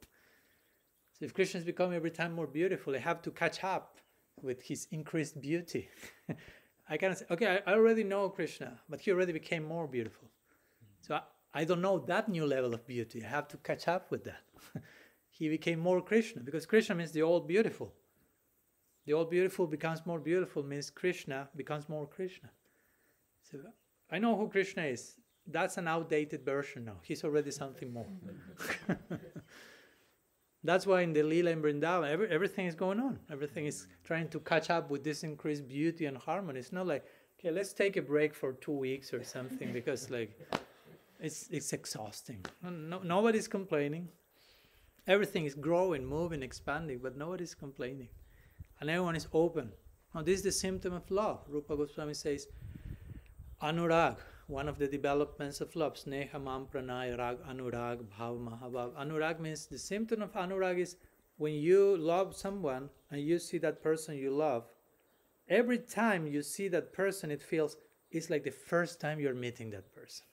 So 1.12 1.24
if 1.24 1.34
Krishna 1.34 1.60
is 1.60 1.66
becoming 1.66 1.94
every 1.94 2.10
time 2.10 2.32
more 2.32 2.46
beautiful, 2.46 2.94
I 2.94 2.98
have 2.98 3.22
to 3.22 3.30
catch 3.30 3.62
up 3.62 3.98
with 4.42 4.62
his 4.62 4.86
increased 4.90 5.40
beauty. 5.40 5.88
I 6.88 6.96
cannot 6.96 7.18
say, 7.18 7.26
okay, 7.30 7.60
I, 7.66 7.72
already 7.72 8.04
know 8.04 8.28
Krishna, 8.28 8.78
but 8.88 9.00
he 9.00 9.10
already 9.10 9.32
became 9.32 9.64
more 9.64 9.86
beautiful. 9.86 10.28
So 11.00 11.16
I, 11.16 11.22
I 11.54 11.64
don't 11.64 11.80
know 11.80 11.98
that 12.00 12.28
new 12.28 12.46
level 12.46 12.74
of 12.74 12.86
beauty. 12.86 13.24
I 13.24 13.28
have 13.28 13.48
to 13.48 13.56
catch 13.58 13.88
up 13.88 14.10
with 14.10 14.24
that. 14.24 14.42
he 15.30 15.48
became 15.48 15.78
more 15.78 16.00
Krishna 16.02 16.42
because 16.42 16.66
Krishna 16.66 16.94
means 16.94 17.12
the 17.12 17.22
all 17.22 17.40
beautiful. 17.40 17.92
The 19.06 19.14
all 19.14 19.24
beautiful 19.24 19.66
becomes 19.66 20.04
more 20.04 20.18
beautiful 20.18 20.62
means 20.62 20.90
Krishna 20.90 21.48
becomes 21.56 21.88
more 21.88 22.06
Krishna. 22.06 22.50
So 23.42 23.58
I 24.10 24.18
know 24.18 24.36
who 24.36 24.48
Krishna 24.48 24.82
is. 24.82 25.16
That's 25.46 25.78
an 25.78 25.86
outdated 25.86 26.44
version 26.44 26.84
now. 26.84 26.96
He's 27.02 27.22
already 27.22 27.52
something 27.52 27.92
more. 27.92 28.06
That's 30.64 30.84
why 30.84 31.02
in 31.02 31.12
the 31.12 31.22
Lila 31.22 31.50
in 31.50 31.62
Vrindavan, 31.62 32.10
every, 32.10 32.28
everything 32.28 32.66
is 32.66 32.74
going 32.74 32.98
on. 32.98 33.20
Everything 33.30 33.66
is 33.66 33.86
trying 34.02 34.28
to 34.30 34.40
catch 34.40 34.68
up 34.70 34.90
with 34.90 35.04
this 35.04 35.22
increased 35.22 35.68
beauty 35.68 36.06
and 36.06 36.16
harmony. 36.16 36.58
It's 36.58 36.72
not 36.72 36.88
like, 36.88 37.04
okay, 37.38 37.52
let's 37.52 37.72
take 37.72 37.96
a 37.96 38.02
break 38.02 38.34
for 38.34 38.54
two 38.54 38.72
weeks 38.72 39.14
or 39.14 39.22
something 39.22 39.72
because 39.72 40.10
like 40.10 40.36
it's 41.20 41.48
it's 41.52 41.72
exhausting. 41.72 42.44
No, 42.62 42.98
nobody's 42.98 43.46
complaining. 43.46 44.08
Everything 45.06 45.44
is 45.44 45.54
growing, 45.54 46.04
moving, 46.04 46.42
expanding, 46.42 46.98
but 47.00 47.16
nobody's 47.16 47.54
complaining. 47.54 48.08
And 48.80 48.90
everyone 48.90 49.16
is 49.16 49.26
open. 49.32 49.72
Now 50.14 50.22
this 50.22 50.38
is 50.38 50.42
the 50.42 50.52
symptom 50.52 50.92
of 50.92 51.10
love. 51.10 51.40
Rupa 51.48 51.76
Goswami 51.76 52.14
says, 52.14 52.46
Anurag, 53.62 54.16
one 54.46 54.68
of 54.68 54.78
the 54.78 54.86
developments 54.86 55.60
of 55.60 55.74
love, 55.74 55.94
Sneha 55.94 56.42
Mam 56.42 56.66
Pranay 56.66 57.16
Rag 57.18 57.38
Anurag 57.48 58.04
Bhav 58.18 58.38
Mahabhav. 58.38 58.92
Anurag 58.94 59.40
means 59.40 59.66
the 59.66 59.78
symptom 59.78 60.22
of 60.22 60.32
Anurag 60.34 60.78
is 60.78 60.96
when 61.36 61.54
you 61.54 61.96
love 61.96 62.36
someone 62.36 62.90
and 63.10 63.20
you 63.20 63.38
see 63.38 63.58
that 63.58 63.82
person 63.82 64.16
you 64.16 64.30
love, 64.30 64.64
every 65.48 65.78
time 65.78 66.26
you 66.26 66.42
see 66.42 66.68
that 66.68 66.92
person, 66.92 67.30
it 67.30 67.42
feels 67.42 67.76
it's 68.10 68.30
like 68.30 68.44
the 68.44 68.50
first 68.50 69.00
time 69.00 69.20
you're 69.20 69.34
meeting 69.34 69.70
that 69.70 69.94
person. 69.94 70.24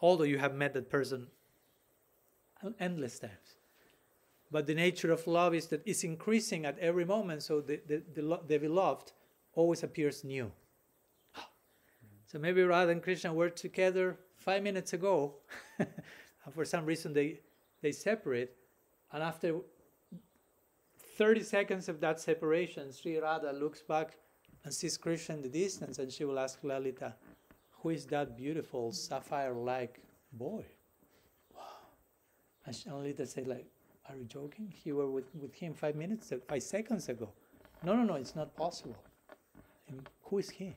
Although 0.00 0.24
you 0.24 0.38
have 0.38 0.54
met 0.54 0.74
that 0.74 0.90
person 0.90 1.28
uh, 2.64 2.70
endless 2.78 3.18
times. 3.18 3.57
But 4.50 4.66
the 4.66 4.74
nature 4.74 5.12
of 5.12 5.26
love 5.26 5.54
is 5.54 5.66
that 5.66 5.82
it's 5.86 6.04
increasing 6.04 6.64
at 6.64 6.78
every 6.78 7.04
moment, 7.04 7.42
so 7.42 7.60
the, 7.60 7.80
the, 7.86 8.02
the, 8.14 8.40
the 8.46 8.58
beloved 8.58 9.12
always 9.54 9.82
appears 9.82 10.24
new. 10.24 10.50
So 12.26 12.38
maybe 12.38 12.62
Radha 12.62 12.92
and 12.92 13.02
Krishna 13.02 13.32
were 13.32 13.50
together 13.50 14.18
five 14.36 14.62
minutes 14.62 14.92
ago, 14.92 15.34
and 15.78 16.54
for 16.54 16.64
some 16.64 16.84
reason 16.84 17.12
they, 17.12 17.40
they 17.82 17.92
separate, 17.92 18.54
and 19.12 19.22
after 19.22 19.60
30 21.16 21.42
seconds 21.42 21.88
of 21.88 22.00
that 22.00 22.20
separation, 22.20 22.92
Sri 22.92 23.18
Radha 23.18 23.52
looks 23.52 23.82
back 23.82 24.18
and 24.64 24.72
sees 24.72 24.96
Krishna 24.96 25.36
in 25.36 25.42
the 25.42 25.48
distance, 25.48 25.98
and 25.98 26.12
she 26.12 26.24
will 26.24 26.38
ask 26.38 26.62
Lalita, 26.62 27.14
Who 27.80 27.90
is 27.90 28.06
that 28.06 28.36
beautiful 28.36 28.92
sapphire 28.92 29.54
like 29.54 30.00
boy? 30.32 30.64
And 32.66 32.76
Lalita 32.86 33.26
said, 33.26 33.46
like, 33.46 33.66
Are 34.08 34.16
you 34.16 34.24
joking? 34.24 34.72
You 34.84 34.96
were 34.96 35.10
with, 35.10 35.26
with 35.34 35.54
him 35.54 35.74
five 35.74 35.94
minutes, 35.94 36.32
five 36.48 36.62
seconds 36.62 37.08
ago. 37.08 37.30
No, 37.82 37.94
no, 37.94 38.04
no, 38.04 38.14
it's 38.14 38.34
not 38.34 38.56
possible. 38.56 38.96
And 39.88 40.08
who 40.22 40.38
is 40.38 40.50
he? 40.50 40.74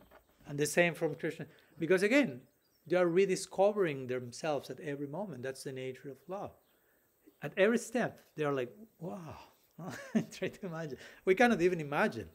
And 0.47 0.57
the 0.57 0.65
same 0.65 0.93
from 0.93 1.15
Krishna. 1.15 1.45
Because 1.79 2.03
again, 2.03 2.41
they 2.87 2.97
are 2.97 3.07
rediscovering 3.07 4.07
themselves 4.07 4.69
at 4.69 4.79
every 4.79 5.07
moment. 5.07 5.43
That's 5.43 5.63
the 5.63 5.71
nature 5.71 6.09
of 6.09 6.17
love. 6.27 6.51
At 7.41 7.53
every 7.57 7.77
step, 7.77 8.19
they 8.35 8.43
are 8.43 8.53
like, 8.53 8.75
wow. 8.99 9.35
try 10.31 10.49
to 10.49 10.65
imagine. 10.65 10.97
We 11.25 11.35
cannot 11.35 11.61
even 11.61 11.79
imagine. 11.79 12.27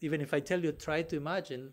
Even 0.00 0.20
if 0.20 0.32
I 0.32 0.40
tell 0.40 0.60
you, 0.60 0.72
try 0.72 1.02
to 1.02 1.16
imagine, 1.16 1.72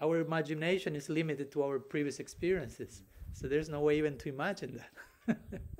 our 0.00 0.20
imagination 0.20 0.94
is 0.94 1.08
limited 1.08 1.50
to 1.52 1.62
our 1.62 1.78
previous 1.78 2.20
experiences. 2.20 3.02
So 3.32 3.48
there's 3.48 3.68
no 3.68 3.80
way 3.80 3.98
even 3.98 4.18
to 4.18 4.28
imagine 4.28 4.80
that. 5.26 5.38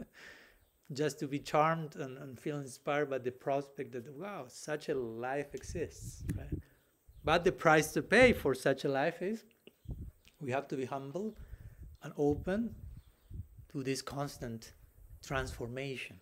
Just 0.93 1.19
to 1.21 1.27
be 1.27 1.39
charmed 1.39 1.97
and, 1.97 2.19
and 2.19 2.39
feel 2.39 2.59
inspired 2.59 3.11
by 3.11 3.19
the 3.19 3.31
prospect 3.31 3.93
that, 3.93 4.13
wow, 4.15 4.45
such 4.49 4.89
a 4.89 4.95
life 4.95 5.55
exists. 5.55 6.23
Right? 6.37 6.49
But 7.25 7.45
the 7.45 7.53
price 7.53 7.93
to 7.93 8.03
pay 8.03 8.33
for 8.35 8.55
such 8.55 8.85
a 8.85 8.89
life 8.89 9.23
is 9.23 9.45
we 10.41 10.51
have 10.51 10.69
to 10.69 10.77
be 10.77 10.85
humble 10.85 11.35
and 12.03 12.13
open 12.19 12.75
to 13.73 13.83
this 13.83 14.03
constant 14.03 14.73
transformation, 15.27 16.21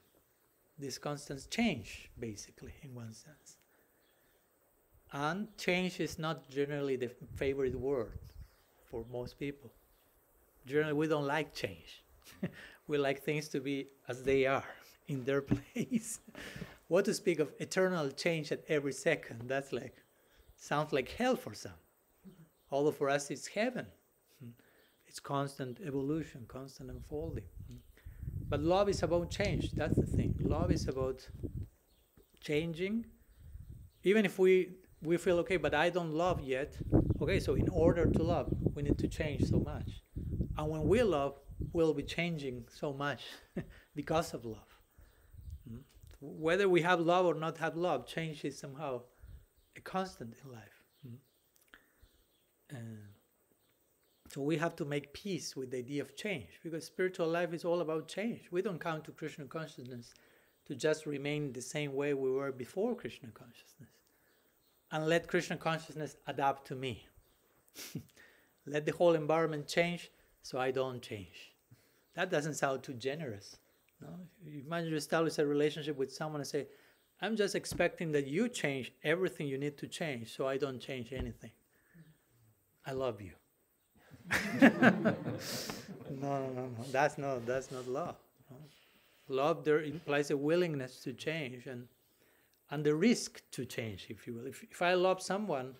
this 0.78 0.96
constant 0.96 1.50
change, 1.50 2.08
basically, 2.18 2.72
in 2.82 2.94
one 2.94 3.12
sense. 3.12 3.56
And 5.12 5.48
change 5.58 6.00
is 6.00 6.18
not 6.18 6.48
generally 6.48 6.96
the 6.96 7.10
favorite 7.34 7.74
word 7.74 8.18
for 8.90 9.04
most 9.12 9.38
people. 9.38 9.72
Generally, 10.66 10.94
we 10.94 11.08
don't 11.08 11.26
like 11.26 11.52
change. 11.52 12.04
we 12.86 12.98
like 12.98 13.22
things 13.22 13.48
to 13.48 13.60
be 13.60 13.88
as 14.08 14.22
they 14.22 14.46
are, 14.46 14.64
in 15.08 15.24
their 15.24 15.42
place. 15.52 16.20
what 16.88 17.04
to 17.04 17.14
speak 17.14 17.38
of 17.38 17.52
eternal 17.58 18.10
change 18.10 18.52
at 18.52 18.62
every 18.68 18.92
second? 18.92 19.48
That's 19.48 19.72
like, 19.72 19.96
sounds 20.56 20.92
like 20.92 21.08
hell 21.10 21.36
for 21.36 21.54
some. 21.54 21.80
Although 22.70 22.92
for 22.92 23.08
us, 23.10 23.30
it's 23.30 23.46
heaven. 23.46 23.86
It's 25.06 25.20
constant 25.20 25.78
evolution, 25.84 26.46
constant 26.48 26.90
unfolding. 26.90 27.44
But 28.48 28.62
love 28.62 28.88
is 28.88 29.02
about 29.02 29.30
change. 29.30 29.72
That's 29.72 29.96
the 29.96 30.06
thing. 30.06 30.34
Love 30.40 30.70
is 30.70 30.88
about 30.88 31.26
changing. 32.40 33.04
Even 34.02 34.24
if 34.24 34.38
we 34.38 34.70
we 35.02 35.16
feel 35.16 35.38
okay, 35.40 35.56
but 35.56 35.74
I 35.74 35.90
don't 35.90 36.12
love 36.12 36.40
yet. 36.40 36.76
Okay, 37.20 37.40
so 37.40 37.54
in 37.54 37.68
order 37.68 38.06
to 38.06 38.22
love, 38.22 38.48
we 38.74 38.82
need 38.82 38.98
to 38.98 39.08
change 39.08 39.48
so 39.48 39.58
much. 39.58 40.02
And 40.56 40.68
when 40.68 40.84
we 40.84 41.02
love, 41.02 41.38
we'll 41.72 41.94
be 41.94 42.02
changing 42.02 42.64
so 42.68 42.92
much 42.92 43.24
because 43.94 44.34
of 44.34 44.44
love. 44.44 44.78
Whether 46.20 46.68
we 46.68 46.82
have 46.82 47.00
love 47.00 47.26
or 47.26 47.34
not 47.34 47.58
have 47.58 47.76
love, 47.76 48.06
change 48.06 48.44
is 48.44 48.58
somehow 48.58 49.02
a 49.76 49.80
constant 49.80 50.34
in 50.44 50.52
life. 50.52 50.82
And 52.70 52.98
so 54.28 54.40
we 54.40 54.56
have 54.56 54.74
to 54.76 54.84
make 54.84 55.12
peace 55.12 55.54
with 55.56 55.70
the 55.70 55.78
idea 55.78 56.00
of 56.00 56.16
change 56.16 56.60
because 56.62 56.86
spiritual 56.86 57.28
life 57.28 57.52
is 57.52 57.64
all 57.64 57.80
about 57.80 58.08
change. 58.08 58.48
We 58.50 58.62
don't 58.62 58.78
come 58.78 59.02
to 59.02 59.12
Krishna 59.12 59.44
consciousness 59.44 60.14
to 60.66 60.74
just 60.74 61.06
remain 61.06 61.52
the 61.52 61.60
same 61.60 61.94
way 61.94 62.14
we 62.14 62.30
were 62.30 62.52
before 62.52 62.94
Krishna 62.94 63.28
consciousness. 63.30 63.90
And 64.90 65.06
let 65.06 65.28
Krishna 65.28 65.56
consciousness 65.56 66.16
adapt 66.26 66.66
to 66.68 66.74
me. 66.74 67.06
let 68.66 68.86
the 68.86 68.92
whole 68.92 69.14
environment 69.14 69.66
change 69.66 70.10
so 70.42 70.58
I 70.58 70.70
don't 70.70 71.02
change. 71.02 71.51
That 72.14 72.30
doesn't 72.30 72.54
sound 72.54 72.82
too 72.82 72.94
generous. 72.94 73.56
No? 74.00 74.08
You 74.44 74.96
establish 74.96 75.38
a 75.38 75.46
relationship 75.46 75.96
with 75.96 76.12
someone 76.12 76.40
and 76.40 76.48
say, 76.48 76.66
I'm 77.20 77.36
just 77.36 77.54
expecting 77.54 78.12
that 78.12 78.26
you 78.26 78.48
change 78.48 78.92
everything 79.04 79.46
you 79.46 79.56
need 79.56 79.78
to 79.78 79.86
change 79.86 80.36
so 80.36 80.46
I 80.46 80.56
don't 80.56 80.80
change 80.80 81.12
anything. 81.12 81.52
I 82.84 82.92
love 82.92 83.20
you. 83.20 83.32
no, 84.60 84.70
no, 86.20 86.50
no, 86.50 86.68
no. 86.76 86.84
That's 86.90 87.18
not 87.18 87.46
that's 87.46 87.70
not 87.70 87.86
love. 87.86 88.16
No? 88.50 88.56
Love 89.28 89.64
there 89.64 89.82
implies 89.82 90.30
a 90.30 90.36
willingness 90.36 91.00
to 91.04 91.12
change 91.12 91.66
and 91.66 91.86
and 92.70 92.84
the 92.84 92.94
risk 92.94 93.42
to 93.52 93.64
change, 93.64 94.06
if 94.08 94.26
you 94.26 94.34
will. 94.34 94.46
If 94.46 94.64
if 94.64 94.82
I 94.82 94.94
love 94.94 95.22
someone, 95.22 95.74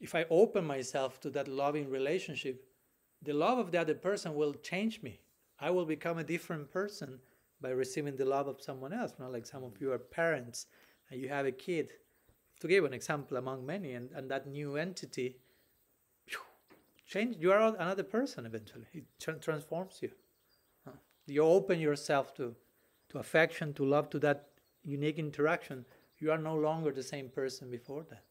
if 0.00 0.14
I 0.14 0.26
open 0.28 0.66
myself 0.66 1.20
to 1.20 1.30
that 1.30 1.48
loving 1.48 1.88
relationship, 1.88 2.62
the 3.22 3.32
love 3.32 3.58
of 3.58 3.70
the 3.72 3.80
other 3.80 3.94
person 3.94 4.34
will 4.34 4.54
change 4.54 5.02
me. 5.02 5.20
I 5.60 5.70
will 5.70 5.86
become 5.86 6.18
a 6.18 6.24
different 6.24 6.70
person 6.70 7.18
by 7.60 7.70
receiving 7.70 8.16
the 8.16 8.24
love 8.24 8.48
of 8.48 8.60
someone 8.60 8.92
else. 8.92 9.14
Not 9.18 9.32
like 9.32 9.46
some 9.46 9.64
of 9.64 9.74
mm. 9.74 9.80
you 9.80 9.92
are 9.92 9.98
parents. 9.98 10.66
And 11.10 11.20
you 11.20 11.28
have 11.28 11.46
a 11.46 11.52
kid. 11.52 11.92
To 12.60 12.68
give 12.68 12.84
an 12.84 12.94
example 12.94 13.36
among 13.36 13.66
many, 13.66 13.92
and, 13.92 14.10
and 14.12 14.30
that 14.30 14.46
new 14.46 14.76
entity 14.76 15.36
change 17.06 17.36
you 17.38 17.52
are 17.52 17.74
another 17.78 18.02
person 18.02 18.46
eventually. 18.46 18.86
It 18.92 19.04
tra- 19.18 19.38
transforms 19.38 19.98
you. 20.02 20.10
You 21.26 21.42
open 21.42 21.80
yourself 21.80 22.34
to 22.34 22.54
to 23.08 23.18
affection 23.18 23.72
to 23.74 23.84
love 23.84 24.10
to 24.10 24.18
that 24.20 24.48
unique 24.82 25.18
interaction. 25.18 25.84
You 26.18 26.32
are 26.32 26.38
no 26.38 26.56
longer 26.56 26.92
the 26.92 27.02
same 27.02 27.28
person 27.28 27.70
before 27.70 28.04
that. 28.10 28.24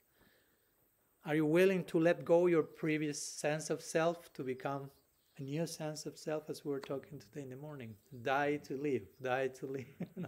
Are 1.26 1.36
you 1.36 1.46
willing 1.46 1.84
to 1.86 2.00
let 2.00 2.26
go 2.26 2.48
your 2.48 2.64
previous 2.64 3.22
sense 3.22 3.70
of 3.70 3.82
self 3.82 4.32
to 4.34 4.44
become 4.44 4.92
a 5.38 5.44
new 5.44 5.68
sense 5.68 6.06
of 6.06 6.18
self 6.18 6.50
as 6.50 6.64
we 6.64 6.72
were 6.72 6.80
talking 6.80 7.20
today 7.20 7.42
in 7.42 7.50
the 7.50 7.56
morning 7.56 7.94
die 8.22 8.58
to 8.58 8.78
live 8.78 9.04
die 9.22 9.48
to 9.48 9.66
live 9.66 9.86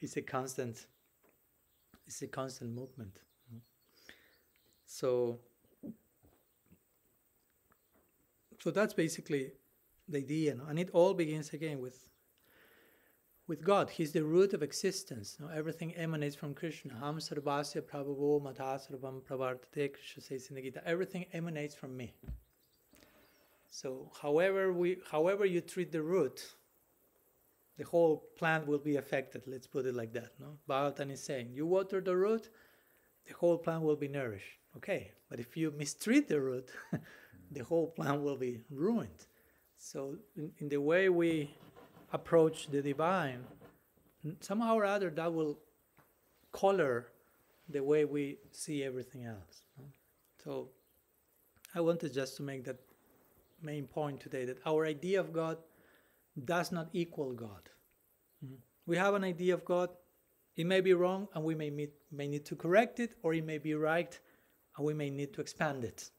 it's 0.00 0.16
a 0.16 0.22
constant 0.22 0.86
it's 2.06 2.22
a 2.22 2.26
constant 2.26 2.74
movement 2.74 3.18
so 4.86 5.38
so 8.60 8.70
that's 8.70 8.94
basically 8.94 9.52
the 10.08 10.18
idea, 10.18 10.56
and 10.68 10.78
it 10.78 10.90
all 10.92 11.14
begins 11.14 11.50
again 11.52 11.80
with 11.80 12.08
with 13.46 13.64
God. 13.64 13.88
He's 13.90 14.12
the 14.12 14.24
root 14.24 14.52
of 14.52 14.62
existence. 14.62 15.38
Everything 15.54 15.94
emanates 15.94 16.36
from 16.36 16.54
Krishna. 16.54 16.94
Ham 17.00 17.18
sarvasya 17.18 17.82
prabhavo 17.82 18.42
matasarvam 18.42 19.22
pravartate, 19.22 19.94
Krishna 19.94 20.22
says 20.22 20.48
in 20.48 20.56
the 20.56 20.62
Gita. 20.62 20.82
Everything 20.86 21.24
emanates 21.32 21.74
from 21.74 21.96
me. 21.96 22.12
So 23.70 24.10
however 24.22 24.72
we 24.72 24.98
however 25.10 25.44
you 25.44 25.60
treat 25.60 25.92
the 25.92 26.02
root, 26.02 26.54
the 27.78 27.84
whole 27.84 28.24
plant 28.36 28.66
will 28.66 28.78
be 28.78 28.96
affected. 28.96 29.42
Let's 29.46 29.66
put 29.66 29.86
it 29.86 29.94
like 29.94 30.12
that. 30.14 30.32
No? 30.40 30.58
Bhagavatam 30.68 31.12
is 31.12 31.22
saying, 31.22 31.50
you 31.52 31.64
water 31.66 32.00
the 32.00 32.16
root, 32.16 32.48
the 33.26 33.34
whole 33.34 33.56
plant 33.56 33.82
will 33.82 33.96
be 33.96 34.08
nourished. 34.08 34.58
Okay, 34.76 35.12
but 35.30 35.38
if 35.38 35.56
you 35.56 35.70
mistreat 35.70 36.28
the 36.28 36.40
root, 36.40 36.70
the 37.52 37.64
whole 37.64 37.86
plant 37.88 38.22
will 38.22 38.36
be 38.36 38.60
ruined. 38.70 39.26
So, 39.78 40.16
in, 40.36 40.50
in, 40.58 40.68
the 40.68 40.80
way 40.80 41.08
we 41.08 41.54
approach 42.12 42.66
the 42.66 42.82
divine, 42.82 43.44
somehow 44.40 44.74
or 44.74 44.84
other 44.84 45.10
that 45.10 45.32
will 45.32 45.58
color 46.52 47.06
the 47.68 47.82
way 47.82 48.04
we 48.04 48.38
see 48.50 48.82
everything 48.82 49.24
else. 49.24 49.62
So, 50.42 50.70
I 51.74 51.80
wanted 51.80 52.12
just 52.12 52.36
to 52.38 52.42
make 52.42 52.64
that 52.64 52.78
main 53.62 53.86
point 53.86 54.20
today 54.20 54.44
that 54.44 54.58
our 54.66 54.86
idea 54.86 55.20
of 55.20 55.32
God 55.32 55.58
does 56.44 56.72
not 56.72 56.88
equal 56.92 57.32
God. 57.32 57.68
Mm-hmm. 58.44 58.54
We 58.86 58.96
have 58.96 59.14
an 59.14 59.24
idea 59.24 59.54
of 59.54 59.64
God, 59.64 59.90
it 60.56 60.66
may 60.66 60.80
be 60.80 60.94
wrong 60.94 61.28
and 61.34 61.44
we 61.44 61.54
may, 61.54 61.70
meet, 61.70 61.92
may 62.10 62.28
need 62.28 62.44
to 62.46 62.56
correct 62.56 63.00
it, 63.00 63.14
or 63.22 63.34
it 63.34 63.44
may 63.44 63.58
be 63.58 63.74
right 63.74 64.18
and 64.76 64.86
we 64.86 64.94
may 64.94 65.10
need 65.10 65.32
to 65.34 65.40
expand 65.40 65.84
it. 65.84 66.10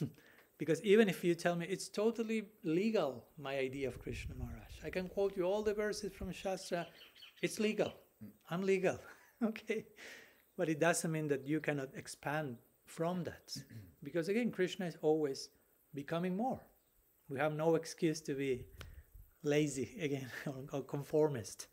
Because 0.56 0.80
even 0.82 1.08
if 1.08 1.24
you 1.24 1.34
tell 1.34 1.56
me 1.56 1.66
it's 1.68 1.88
totally 1.88 2.44
legal, 2.62 3.24
my 3.38 3.58
idea 3.58 3.88
of 3.88 3.98
Krishna 3.98 4.34
Maharaj, 4.36 4.72
I 4.84 4.90
can 4.90 5.08
quote 5.08 5.36
you 5.36 5.44
all 5.44 5.62
the 5.62 5.74
verses 5.74 6.12
from 6.12 6.32
Shastra, 6.32 6.86
it's 7.42 7.58
legal. 7.58 7.92
I'm 8.50 8.62
legal. 8.62 8.98
okay. 9.42 9.86
But 10.56 10.68
it 10.68 10.78
doesn't 10.78 11.10
mean 11.10 11.26
that 11.28 11.46
you 11.46 11.60
cannot 11.60 11.88
expand 11.96 12.58
from 12.86 13.24
that. 13.24 13.56
because 14.04 14.28
again, 14.28 14.52
Krishna 14.52 14.86
is 14.86 14.96
always 15.02 15.48
becoming 15.92 16.36
more. 16.36 16.60
We 17.28 17.38
have 17.38 17.54
no 17.54 17.74
excuse 17.74 18.20
to 18.22 18.34
be 18.34 18.64
lazy 19.42 19.96
again 20.00 20.30
or 20.72 20.82
conformist. 20.82 21.68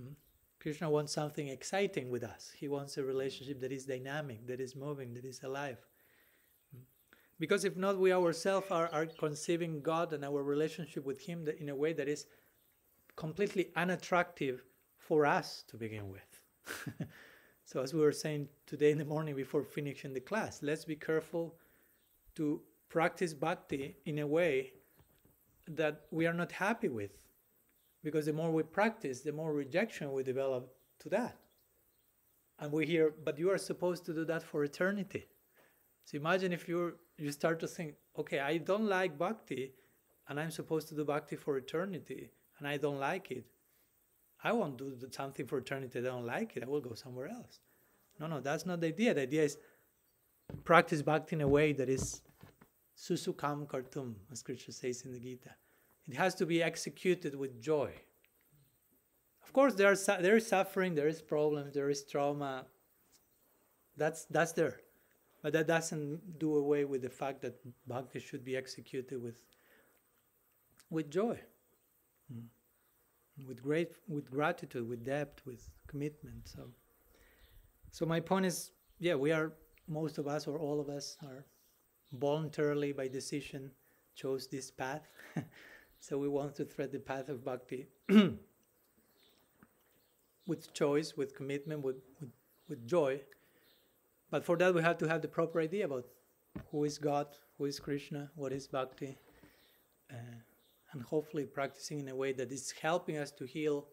Mm-hmm. 0.00 0.12
Krishna 0.60 0.88
wants 0.88 1.12
something 1.12 1.48
exciting 1.48 2.10
with 2.10 2.22
us. 2.22 2.52
He 2.56 2.68
wants 2.68 2.96
a 2.96 3.02
relationship 3.02 3.60
that 3.60 3.72
is 3.72 3.84
dynamic, 3.84 4.46
that 4.46 4.60
is 4.60 4.76
moving, 4.76 5.12
that 5.14 5.24
is 5.24 5.42
alive. 5.42 5.78
Because 7.40 7.64
if 7.64 7.76
not, 7.76 7.98
we 7.98 8.12
ourselves 8.12 8.68
are, 8.70 8.88
are 8.92 9.06
conceiving 9.06 9.80
God 9.80 10.12
and 10.12 10.24
our 10.24 10.44
relationship 10.44 11.04
with 11.04 11.20
Him 11.20 11.48
in 11.58 11.70
a 11.70 11.74
way 11.74 11.92
that 11.92 12.06
is 12.06 12.26
completely 13.16 13.70
unattractive 13.74 14.62
for 14.96 15.26
us 15.26 15.64
to 15.66 15.76
begin 15.76 16.08
with. 16.08 16.40
so, 17.64 17.82
as 17.82 17.92
we 17.92 18.00
were 18.00 18.12
saying 18.12 18.48
today 18.66 18.92
in 18.92 18.98
the 18.98 19.04
morning 19.04 19.34
before 19.34 19.64
finishing 19.64 20.14
the 20.14 20.20
class, 20.20 20.62
let's 20.62 20.84
be 20.84 20.94
careful 20.94 21.56
to 22.36 22.60
practice 22.92 23.32
bhakti 23.32 23.96
in 24.04 24.18
a 24.18 24.26
way 24.26 24.74
that 25.66 26.02
we 26.10 26.26
are 26.26 26.34
not 26.34 26.52
happy 26.52 26.88
with. 26.88 27.12
Because 28.04 28.26
the 28.26 28.32
more 28.34 28.50
we 28.50 28.62
practice, 28.64 29.22
the 29.22 29.32
more 29.32 29.52
rejection 29.54 30.12
we 30.12 30.22
develop 30.22 30.74
to 31.00 31.08
that. 31.08 31.36
And 32.58 32.70
we 32.70 32.84
hear, 32.84 33.14
but 33.24 33.38
you 33.38 33.50
are 33.50 33.58
supposed 33.58 34.04
to 34.06 34.12
do 34.12 34.24
that 34.26 34.42
for 34.42 34.62
eternity. 34.62 35.26
So 36.04 36.16
imagine 36.18 36.52
if 36.52 36.68
you're 36.68 36.94
you 37.16 37.30
start 37.32 37.60
to 37.60 37.68
think, 37.68 37.94
okay, 38.18 38.40
I 38.40 38.58
don't 38.58 38.88
like 38.88 39.16
bhakti, 39.16 39.72
and 40.28 40.40
I'm 40.40 40.50
supposed 40.50 40.88
to 40.88 40.94
do 40.94 41.04
bhakti 41.04 41.36
for 41.36 41.56
eternity, 41.56 42.30
and 42.58 42.66
I 42.66 42.76
don't 42.76 42.98
like 42.98 43.30
it. 43.30 43.46
I 44.42 44.52
won't 44.52 44.76
do 44.76 44.88
something 45.10 45.46
for 45.46 45.58
eternity. 45.58 46.00
I 46.00 46.02
don't 46.02 46.26
like 46.26 46.56
it. 46.56 46.64
I 46.64 46.66
will 46.66 46.80
go 46.80 46.94
somewhere 46.94 47.28
else. 47.28 47.60
No, 48.18 48.26
no, 48.26 48.40
that's 48.40 48.66
not 48.66 48.80
the 48.80 48.88
idea. 48.88 49.14
The 49.14 49.22
idea 49.22 49.44
is 49.44 49.56
practice 50.64 51.00
bhakti 51.02 51.36
in 51.36 51.42
a 51.42 51.48
way 51.48 51.72
that 51.72 51.88
is 51.88 52.22
susukam 53.02 53.66
kartum, 53.66 54.14
as 54.30 54.42
Krishna 54.42 54.72
says 54.72 55.02
in 55.02 55.12
the 55.12 55.18
Gita. 55.18 55.50
It 56.08 56.16
has 56.16 56.34
to 56.36 56.46
be 56.46 56.62
executed 56.62 57.34
with 57.34 57.60
joy. 57.60 57.92
Of 59.44 59.52
course, 59.52 59.74
there, 59.74 59.92
are, 59.92 60.22
there 60.22 60.36
is 60.36 60.46
suffering, 60.46 60.94
there 60.94 61.08
is 61.08 61.20
problems, 61.20 61.74
there 61.74 61.90
is 61.90 62.04
trauma. 62.04 62.66
That's, 63.96 64.24
that's 64.26 64.52
there. 64.52 64.80
But 65.42 65.52
that 65.54 65.66
doesn't 65.66 66.38
do 66.38 66.56
away 66.56 66.84
with 66.84 67.02
the 67.02 67.10
fact 67.10 67.42
that 67.42 67.54
bhakti 67.86 68.20
should 68.20 68.44
be 68.44 68.56
executed 68.56 69.20
with, 69.20 69.42
with 70.88 71.10
joy, 71.10 71.38
mm. 72.32 72.44
with 73.46 73.62
great, 73.62 73.90
with 74.08 74.30
gratitude, 74.30 74.88
with 74.88 75.04
depth, 75.04 75.44
with 75.44 75.68
commitment. 75.88 76.48
So, 76.48 76.68
so 77.90 78.06
my 78.06 78.20
point 78.20 78.46
is, 78.46 78.70
yeah, 79.00 79.16
we 79.16 79.32
are 79.32 79.52
most 79.88 80.18
of 80.18 80.28
us 80.28 80.46
or 80.46 80.58
all 80.58 80.80
of 80.80 80.88
us 80.88 81.16
are 81.24 81.44
voluntarily 82.12 82.92
by 82.92 83.08
decision 83.08 83.70
chose 84.14 84.46
this 84.46 84.70
path. 84.70 85.02
so 85.98 86.18
we 86.18 86.28
want 86.28 86.54
to 86.56 86.64
tread 86.64 86.92
the 86.92 86.98
path 86.98 87.28
of 87.28 87.44
bhakti 87.44 87.86
with 90.46 90.72
choice, 90.74 91.16
with 91.16 91.34
commitment, 91.34 91.82
with, 91.82 91.96
with, 92.20 92.30
with 92.68 92.86
joy. 92.86 93.20
But 94.30 94.44
for 94.44 94.56
that, 94.58 94.74
we 94.74 94.82
have 94.82 94.98
to 94.98 95.08
have 95.08 95.22
the 95.22 95.28
proper 95.28 95.60
idea 95.60 95.86
about 95.86 96.06
who 96.70 96.84
is 96.84 96.98
God, 96.98 97.26
who 97.58 97.64
is 97.64 97.80
Krishna, 97.80 98.30
what 98.34 98.52
is 98.52 98.66
bhakti, 98.66 99.18
uh, 100.10 100.36
and 100.92 101.02
hopefully 101.02 101.46
practicing 101.46 102.00
in 102.00 102.08
a 102.08 102.14
way 102.14 102.32
that 102.32 102.52
is 102.52 102.72
helping 102.80 103.16
us 103.16 103.30
to 103.32 103.44
heal 103.44 103.86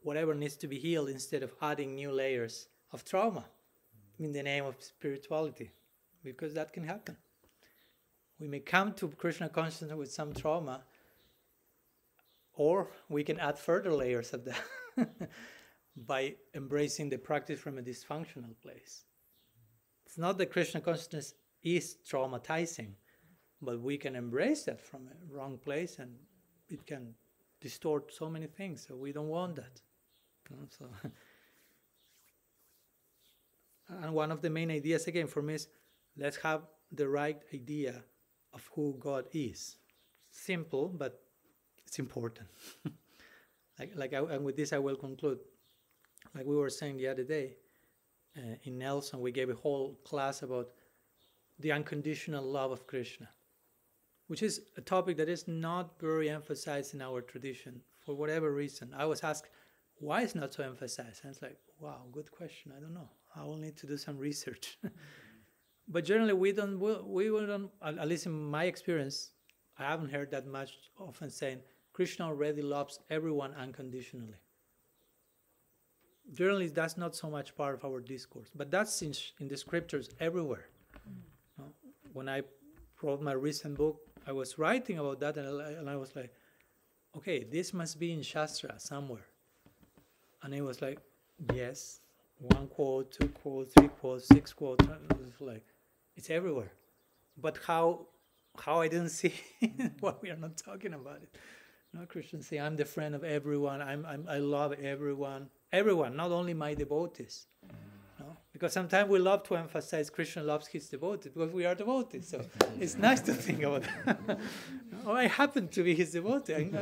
whatever 0.00 0.34
needs 0.34 0.56
to 0.56 0.66
be 0.66 0.78
healed 0.78 1.08
instead 1.08 1.42
of 1.42 1.52
adding 1.60 1.94
new 1.94 2.10
layers 2.10 2.68
of 2.92 3.04
trauma 3.04 3.44
in 4.18 4.32
the 4.32 4.42
name 4.42 4.64
of 4.64 4.74
spirituality, 4.78 5.70
because 6.22 6.54
that 6.54 6.72
can 6.72 6.84
happen. 6.84 7.16
We 8.38 8.48
may 8.48 8.60
come 8.60 8.92
to 8.94 9.08
Krishna 9.08 9.48
consciousness 9.48 9.92
with 9.94 10.12
some 10.12 10.32
trauma, 10.32 10.82
or 12.54 12.90
we 13.08 13.24
can 13.24 13.40
add 13.40 13.58
further 13.58 13.92
layers 13.92 14.32
of 14.32 14.44
that 14.44 14.62
by 15.96 16.36
embracing 16.54 17.08
the 17.08 17.18
practice 17.18 17.58
from 17.60 17.78
a 17.78 17.82
dysfunctional 17.82 18.54
place. 18.62 19.04
It's 20.06 20.18
not 20.18 20.38
that 20.38 20.52
Krishna 20.52 20.80
consciousness 20.80 21.34
is 21.62 21.96
traumatizing, 22.08 22.92
but 23.60 23.80
we 23.80 23.98
can 23.98 24.14
embrace 24.14 24.64
that 24.64 24.80
from 24.80 25.08
a 25.08 25.34
wrong 25.34 25.58
place 25.58 25.98
and 25.98 26.14
it 26.68 26.86
can 26.86 27.14
distort 27.60 28.12
so 28.12 28.28
many 28.28 28.46
things. 28.46 28.86
So 28.86 28.96
we 28.96 29.12
don't 29.12 29.28
want 29.28 29.56
that. 29.56 29.80
So, 30.78 30.86
and 33.88 34.14
one 34.14 34.30
of 34.30 34.40
the 34.40 34.50
main 34.50 34.70
ideas 34.70 35.06
again 35.06 35.26
for 35.26 35.42
me 35.42 35.54
is 35.54 35.68
let's 36.18 36.36
have 36.38 36.62
the 36.92 37.08
right 37.08 37.40
idea 37.54 38.02
of 38.52 38.68
who 38.74 38.96
God 38.98 39.26
is. 39.32 39.76
Simple, 40.30 40.88
but 40.88 41.20
it's 41.86 41.98
important. 41.98 42.48
like, 43.78 43.92
like 43.94 44.14
I, 44.14 44.18
and 44.18 44.44
with 44.44 44.56
this, 44.56 44.72
I 44.72 44.78
will 44.78 44.96
conclude. 44.96 45.38
Like 46.34 46.46
we 46.46 46.56
were 46.56 46.70
saying 46.70 46.96
the 46.96 47.08
other 47.08 47.24
day, 47.24 47.56
uh, 48.36 48.56
in 48.64 48.78
Nelson, 48.78 49.20
we 49.20 49.32
gave 49.32 49.50
a 49.50 49.54
whole 49.54 49.98
class 50.04 50.42
about 50.42 50.68
the 51.58 51.72
unconditional 51.72 52.44
love 52.44 52.70
of 52.70 52.86
Krishna, 52.86 53.28
which 54.26 54.42
is 54.42 54.60
a 54.76 54.80
topic 54.80 55.16
that 55.16 55.28
is 55.28 55.48
not 55.48 55.98
very 56.00 56.28
emphasized 56.30 56.94
in 56.94 57.02
our 57.02 57.20
tradition 57.20 57.80
for 58.04 58.14
whatever 58.14 58.52
reason. 58.52 58.94
I 58.96 59.06
was 59.06 59.24
asked, 59.24 59.48
why 60.00 60.22
is 60.22 60.34
not 60.34 60.54
so 60.54 60.62
emphasized? 60.62 61.24
And 61.24 61.32
it's 61.32 61.42
like, 61.42 61.58
wow, 61.80 62.02
good 62.12 62.30
question. 62.30 62.72
I 62.76 62.80
don't 62.80 62.94
know. 62.94 63.08
I 63.34 63.44
will 63.44 63.56
need 63.56 63.76
to 63.78 63.86
do 63.86 63.96
some 63.96 64.18
research. 64.18 64.78
but 65.88 66.04
generally, 66.04 66.34
we 66.34 66.52
don't. 66.52 66.78
We, 66.78 67.28
don't. 67.28 67.70
At 67.82 68.08
least 68.08 68.26
in 68.26 68.32
my 68.32 68.64
experience, 68.64 69.30
I 69.78 69.84
haven't 69.84 70.10
heard 70.10 70.30
that 70.30 70.46
much 70.46 70.72
often 70.98 71.30
saying 71.30 71.60
Krishna 71.92 72.26
already 72.26 72.62
loves 72.62 73.00
everyone 73.10 73.54
unconditionally 73.54 74.34
generally 76.32 76.68
that's 76.68 76.96
not 76.96 77.14
so 77.14 77.30
much 77.30 77.56
part 77.56 77.74
of 77.74 77.84
our 77.84 78.00
discourse, 78.00 78.50
but 78.54 78.70
that's 78.70 79.02
in, 79.02 79.14
in 79.40 79.48
the 79.48 79.56
scriptures 79.56 80.10
everywhere. 80.20 80.68
Mm. 81.58 81.72
when 82.12 82.28
I 82.28 82.42
wrote 83.02 83.22
my 83.22 83.32
recent 83.32 83.76
book, 83.76 84.00
I 84.26 84.32
was 84.32 84.58
writing 84.58 84.98
about 84.98 85.20
that, 85.20 85.36
and 85.36 85.62
I, 85.62 85.70
and 85.72 85.88
I 85.88 85.96
was 85.96 86.14
like, 86.14 86.32
okay, 87.16 87.44
this 87.44 87.72
must 87.72 87.98
be 87.98 88.12
in 88.12 88.22
Shastra 88.22 88.74
somewhere. 88.78 89.26
And 90.42 90.54
it 90.54 90.62
was 90.62 90.82
like, 90.82 90.98
yes, 91.54 92.00
one 92.38 92.66
quote, 92.68 93.12
two 93.12 93.28
quotes, 93.28 93.72
three 93.74 93.88
quotes, 93.88 94.26
six 94.28 94.52
quotes. 94.52 94.84
It 94.84 95.18
was 95.18 95.40
like, 95.40 95.64
it's 96.18 96.30
everywhere. 96.30 96.72
But 97.36 97.58
how 97.66 98.06
how 98.64 98.80
I 98.80 98.88
didn't 98.88 99.10
see 99.10 99.34
what 100.00 100.20
we 100.22 100.30
are 100.30 100.36
not 100.36 100.56
talking 100.56 100.94
about 100.94 101.20
it. 101.22 101.30
No 101.94 102.04
Krishna 102.06 102.42
says, 102.42 102.60
I'm 102.60 102.76
the 102.76 102.84
friend 102.84 103.14
of 103.14 103.24
everyone. 103.24 103.80
I'm, 103.80 104.04
I'm 104.04 104.26
I 104.28 104.38
love 104.38 104.72
everyone 104.74 105.48
everyone, 105.72 106.16
not 106.16 106.30
only 106.30 106.54
my 106.54 106.74
devotees. 106.74 107.46
No? 108.18 108.36
Because 108.52 108.72
sometimes 108.72 109.08
we 109.08 109.18
love 109.18 109.42
to 109.44 109.56
emphasize 109.56 110.10
Krishna 110.10 110.42
loves 110.42 110.66
his 110.66 110.88
devotees 110.88 111.32
because 111.32 111.52
we 111.52 111.64
are 111.66 111.74
devotees. 111.74 112.28
So 112.28 112.44
it's 112.80 112.96
nice 112.96 113.20
to 113.22 113.34
think 113.34 113.62
about 113.62 113.84
that. 114.04 114.38
oh, 115.06 115.12
I 115.12 115.28
happen 115.28 115.68
to 115.68 115.82
be 115.82 115.94
his 115.94 116.12
devotee. 116.12 116.54
And, 116.54 116.74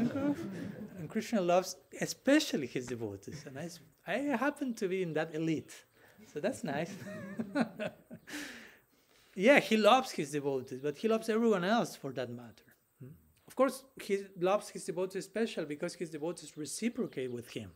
and 0.98 1.10
Krishna 1.10 1.40
loves 1.40 1.76
especially 2.00 2.66
his 2.66 2.86
devotees. 2.86 3.44
And 3.46 3.58
I, 3.58 3.68
I 4.06 4.36
happen 4.36 4.74
to 4.74 4.88
be 4.88 5.02
in 5.02 5.12
that 5.14 5.34
elite. 5.34 5.74
So 6.32 6.40
that's 6.40 6.64
nice. 6.64 6.92
Yeah, 9.36 9.60
he 9.60 9.76
loves 9.76 10.10
his 10.10 10.32
devotees, 10.32 10.80
but 10.82 10.96
he 10.96 11.08
loves 11.08 11.28
everyone 11.28 11.62
else 11.62 11.94
for 11.94 12.10
that 12.12 12.30
matter. 12.30 12.64
Hmm? 13.00 13.10
Of 13.46 13.54
course, 13.54 13.84
he 14.02 14.24
loves 14.40 14.70
his 14.70 14.84
devotees 14.84 15.26
special 15.26 15.66
because 15.66 15.94
his 15.94 16.10
devotees 16.10 16.56
reciprocate 16.56 17.30
with 17.30 17.50
him. 17.50 17.70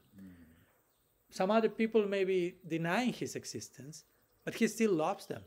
Some 1.30 1.50
other 1.50 1.68
people 1.68 2.08
may 2.08 2.24
be 2.24 2.56
denying 2.66 3.12
his 3.12 3.36
existence, 3.36 4.04
but 4.44 4.54
he 4.54 4.66
still 4.66 4.92
loves 4.92 5.26
them 5.26 5.42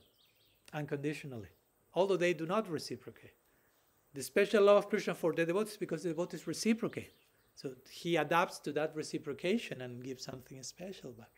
unconditionally, 0.71 1.49
although 1.93 2.15
they 2.15 2.33
do 2.33 2.45
not 2.45 2.69
reciprocate. 2.69 3.35
The 4.13 4.23
special 4.23 4.63
love 4.63 4.77
of 4.77 4.89
Krishna 4.89 5.15
for 5.15 5.33
the 5.33 5.45
devotees 5.45 5.77
because 5.77 6.03
the 6.03 6.09
devotees 6.09 6.47
reciprocate. 6.47 7.13
So 7.55 7.73
he 7.89 8.15
adapts 8.15 8.59
to 8.59 8.71
that 8.73 8.95
reciprocation 8.95 9.81
and 9.81 10.03
gives 10.03 10.23
something 10.23 10.61
special 10.63 11.11
back. 11.11 11.31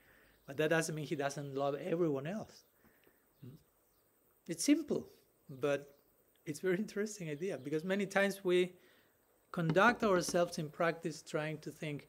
But 0.46 0.58
that 0.58 0.70
doesn't 0.70 0.94
mean 0.94 1.06
he 1.06 1.16
doesn't 1.16 1.56
love 1.56 1.76
everyone 1.76 2.28
else. 2.28 2.66
It's 4.48 4.64
simple, 4.64 5.08
but 5.50 5.96
it's 6.46 6.60
very 6.60 6.78
interesting 6.78 7.30
idea 7.30 7.58
because 7.58 7.84
many 7.84 8.06
times 8.06 8.44
we 8.44 8.74
conduct 9.52 10.04
ourselves 10.04 10.60
in 10.60 10.70
practice 10.70 11.22
trying 11.22 11.58
to 11.60 11.72
think, 11.72 12.08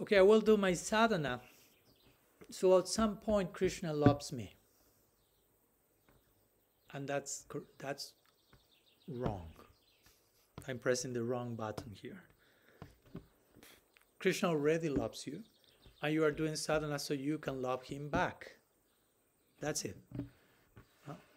okay, 0.00 0.18
I 0.18 0.22
will 0.22 0.40
do 0.40 0.56
my 0.56 0.74
sadhana. 0.74 1.40
So 2.50 2.78
at 2.78 2.88
some 2.88 3.16
point, 3.16 3.52
Krishna 3.52 3.92
loves 3.92 4.32
me. 4.32 4.54
And 6.92 7.08
that's, 7.08 7.46
that's 7.78 8.12
wrong. 9.08 9.48
I'm 10.68 10.78
pressing 10.78 11.12
the 11.12 11.22
wrong 11.22 11.54
button 11.54 11.92
here. 11.94 12.22
Krishna 14.18 14.48
already 14.48 14.88
loves 14.88 15.26
you, 15.26 15.42
and 16.02 16.12
you 16.12 16.24
are 16.24 16.30
doing 16.30 16.56
sadhana 16.56 16.98
so 16.98 17.14
you 17.14 17.38
can 17.38 17.62
love 17.62 17.84
him 17.84 18.08
back. 18.08 18.56
That's 19.60 19.84
it. 19.84 19.96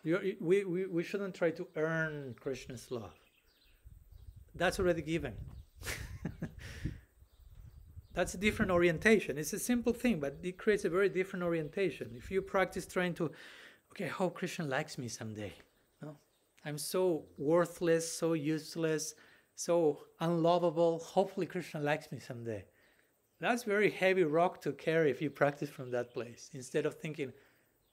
We, 0.03 0.63
we, 0.63 0.85
we 0.85 1.03
shouldn't 1.03 1.35
try 1.35 1.51
to 1.51 1.67
earn 1.75 2.35
Krishna's 2.39 2.89
love. 2.89 3.13
That's 4.55 4.79
already 4.79 5.01
given. 5.01 5.33
That's 8.13 8.33
a 8.33 8.37
different 8.37 8.71
orientation. 8.71 9.37
It's 9.37 9.53
a 9.53 9.59
simple 9.59 9.93
thing, 9.93 10.19
but 10.19 10.37
it 10.43 10.57
creates 10.57 10.85
a 10.85 10.89
very 10.89 11.09
different 11.09 11.43
orientation. 11.43 12.11
If 12.15 12.31
you 12.31 12.41
practice 12.41 12.85
trying 12.85 13.13
to, 13.15 13.31
okay, 13.91 14.05
I 14.05 14.09
hope 14.09 14.35
Krishna 14.35 14.65
likes 14.65 14.97
me 14.97 15.07
someday. 15.07 15.53
No? 16.01 16.17
I'm 16.65 16.77
so 16.77 17.25
worthless, 17.37 18.11
so 18.11 18.33
useless, 18.33 19.13
so 19.55 19.99
unlovable. 20.19 20.99
Hopefully, 20.99 21.45
Krishna 21.45 21.81
likes 21.81 22.11
me 22.11 22.19
someday. 22.19 22.65
That's 23.39 23.63
very 23.63 23.89
heavy 23.89 24.23
rock 24.23 24.61
to 24.61 24.73
carry 24.73 25.11
if 25.11 25.21
you 25.21 25.29
practice 25.29 25.69
from 25.69 25.91
that 25.91 26.13
place. 26.13 26.49
Instead 26.53 26.85
of 26.85 26.95
thinking, 26.95 27.31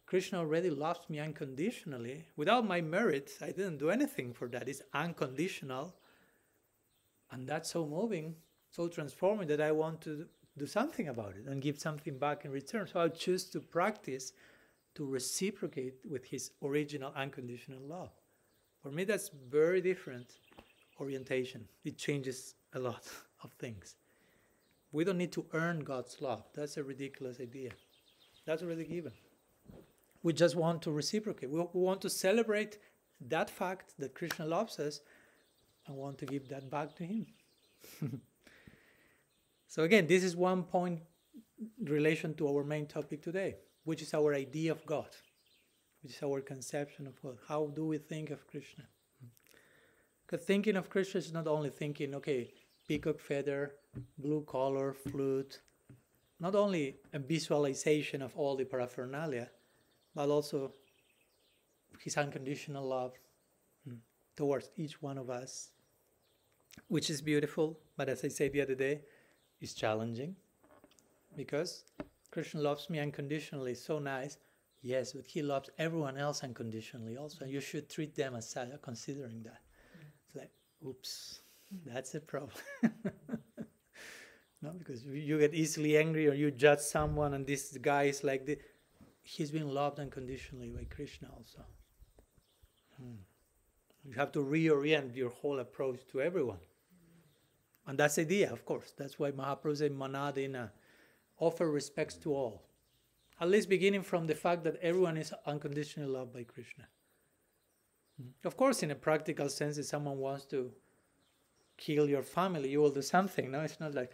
Krishna 0.07 0.39
already 0.39 0.71
loves 0.71 1.11
me 1.11 1.19
unconditionally. 1.19 2.27
Without 2.37 2.67
my 2.67 2.81
merits, 2.81 3.43
I 3.43 3.47
didn't 3.47 3.79
do 3.79 3.91
anything 3.91 4.33
for 4.33 4.49
that. 4.49 4.69
It's 4.69 4.83
unconditional. 4.95 5.95
And 7.31 7.49
that's 7.49 7.71
so 7.71 7.85
moving 7.85 8.37
so 8.77 8.89
transforming 8.89 9.49
that 9.49 9.61
I 9.61 9.73
want 9.73 10.03
to 10.03 10.27
do 10.59 10.67
something 10.67 11.09
about 11.09 11.35
it 11.37 11.47
and 11.47 11.63
give 11.63 11.79
something 11.79 12.19
back 12.19 12.45
in 12.45 12.51
return. 12.51 12.87
So 12.87 13.01
I 13.01 13.09
choose 13.09 13.45
to 13.51 13.61
practice 13.61 14.33
to 14.95 15.07
reciprocate 15.07 15.95
with 16.09 16.27
his 16.27 16.51
original 16.63 17.13
unconditional 17.17 17.81
love. 17.81 18.11
For 18.83 18.91
me, 18.91 19.05
that's 19.05 19.31
very 19.51 19.81
different 19.81 20.33
orientation. 21.01 21.67
It 21.85 21.97
changes 21.97 22.55
a 22.75 22.79
lot 22.79 23.07
of 23.43 23.53
things. 23.53 23.97
We 24.93 25.05
don't 25.05 25.19
need 25.19 25.33
to 25.33 25.47
earn 25.53 25.81
God's 25.81 26.21
love. 26.21 26.45
That's 26.55 26.77
a 26.77 26.85
ridiculous 26.85 27.41
idea. 27.41 27.71
That's 28.47 28.63
already 28.63 28.85
given. 28.85 29.13
We 30.27 30.33
just 30.33 30.57
want 30.57 30.83
to 30.83 30.91
reciprocate. 30.91 31.51
We 31.51 31.62
want 31.72 32.01
to 32.01 32.11
celebrate 32.11 32.79
that 33.29 33.49
fact 33.49 33.95
that 34.01 34.12
Krishna 34.12 34.45
loves 34.45 34.81
us 34.81 35.01
and 35.87 35.97
want 35.97 36.18
to 36.18 36.27
give 36.27 36.49
that 36.49 36.68
back 36.68 36.97
to 36.97 37.05
Him. 37.05 37.27
so, 39.68 39.85
again, 39.85 40.09
this 40.09 40.24
is 40.24 40.35
one 40.35 40.64
point 40.64 40.99
in 41.81 41.93
relation 41.93 42.35
to 42.35 42.49
our 42.49 42.64
main 42.64 42.87
topic 42.87 43.22
today, 43.22 43.55
which 43.85 44.03
is 44.03 44.14
our 44.14 44.35
idea 44.35 44.72
of 44.72 44.85
God, 44.85 45.11
which 46.03 46.14
is 46.16 46.22
our 46.24 46.41
conception 46.41 47.07
of 47.07 47.22
God. 47.22 47.39
How 47.47 47.66
do 47.72 47.87
we 47.87 47.99
think 47.99 48.31
of 48.31 48.49
Krishna? 48.49 48.83
Because 50.27 50.45
thinking 50.45 50.74
of 50.74 50.91
Krishna 50.91 51.18
is 51.18 51.33
not 51.33 51.47
only 51.47 51.70
thinking, 51.70 52.16
okay, 52.16 52.51
peacock 52.89 53.20
feather, 53.20 53.74
blue 54.18 54.41
color, 54.41 54.93
flute, 54.93 55.61
not 56.41 56.57
only 56.57 56.97
a 57.12 57.20
visualization 57.20 58.22
of 58.22 58.37
all 58.37 58.57
the 58.57 58.64
paraphernalia, 58.64 59.51
but 60.17 60.31
also 60.31 60.73
his 62.01 62.17
unconditional 62.17 62.89
love 62.89 63.12
mm, 63.89 63.99
towards 64.35 64.71
each 64.77 65.01
one 65.03 65.19
of 65.19 65.29
us, 65.29 65.71
which 66.89 67.11
is 67.11 67.21
beautiful, 67.21 67.79
but 67.97 68.09
as 68.09 68.25
I 68.25 68.29
said 68.29 68.53
the 68.53 68.62
other 68.62 68.75
day, 68.75 69.03
is 69.61 69.75
challenging 69.75 70.35
because 71.37 71.85
Krishna 72.31 72.61
loves 72.61 72.89
me 72.89 72.99
unconditionally, 72.99 73.75
so 73.75 73.99
nice. 73.99 74.39
Yes, 74.83 75.12
but 75.12 75.27
he 75.27 75.43
loves 75.43 75.69
everyone 75.79 76.17
else 76.17 76.43
unconditionally 76.43 77.17
also. 77.17 77.45
And 77.45 77.53
You 77.53 77.61
should 77.61 77.91
treat 77.91 78.14
them 78.14 78.37
as 78.37 78.49
such, 78.49 78.69
considering 78.83 79.43
that. 79.43 79.61
It's 80.27 80.37
like, 80.37 80.51
oops, 80.87 81.41
that's 81.85 82.14
a 82.14 82.21
problem. 82.21 82.62
no, 84.62 84.71
because 84.79 85.05
you 85.05 85.39
get 85.39 85.55
easily 85.55 85.97
angry 85.99 86.29
or 86.29 86.35
you 86.35 86.51
judge 86.51 86.81
someone, 86.81 87.35
and 87.35 87.47
this 87.47 87.77
guy 87.79 88.05
is 88.05 88.23
like 88.23 88.47
this. 88.47 88.59
He's 89.29 89.51
been 89.51 89.74
loved 89.74 89.99
unconditionally 89.99 90.70
by 90.70 90.85
Krishna 90.85 91.29
also. 91.37 91.64
Hmm. 92.97 93.16
You 94.05 94.14
have 94.14 94.31
to 94.33 94.39
reorient 94.39 95.16
your 95.16 95.31
whole 95.31 95.59
approach 95.59 96.07
to 96.12 96.20
everyone. 96.20 96.61
And 97.89 97.99
that's 97.99 98.14
the 98.14 98.22
idea, 98.22 98.53
of 98.53 98.64
course. 98.64 98.95
That's 98.97 99.18
why 99.18 99.33
Mahaprabhu 99.33 99.79
said, 99.79 99.91
Manadina, 99.91 100.70
offer 101.39 101.68
respects 101.68 102.14
to 102.18 102.33
all. 102.33 102.68
At 103.41 103.49
least 103.49 103.68
beginning 103.68 104.03
from 104.03 104.29
the 104.29 104.37
fact 104.37 104.62
that 104.62 104.77
everyone 104.81 105.16
is 105.16 105.35
unconditionally 105.45 106.09
loved 106.09 106.33
by 106.33 106.45
Krishna. 106.45 106.85
Hmm. 108.16 108.29
Of 108.45 108.57
course, 108.57 108.85
in 108.85 108.93
a 108.93 108.95
practical 108.95 109.49
sense, 109.49 109.77
if 109.77 109.87
someone 109.87 110.18
wants 110.18 110.45
to 110.47 110.70
kill 111.77 112.09
your 112.09 112.22
family, 112.22 112.70
you 112.70 112.81
will 112.81 112.93
do 112.93 113.03
something. 113.03 113.51
No, 113.51 113.62
it's 113.62 113.81
not 113.81 113.93
like 113.93 114.12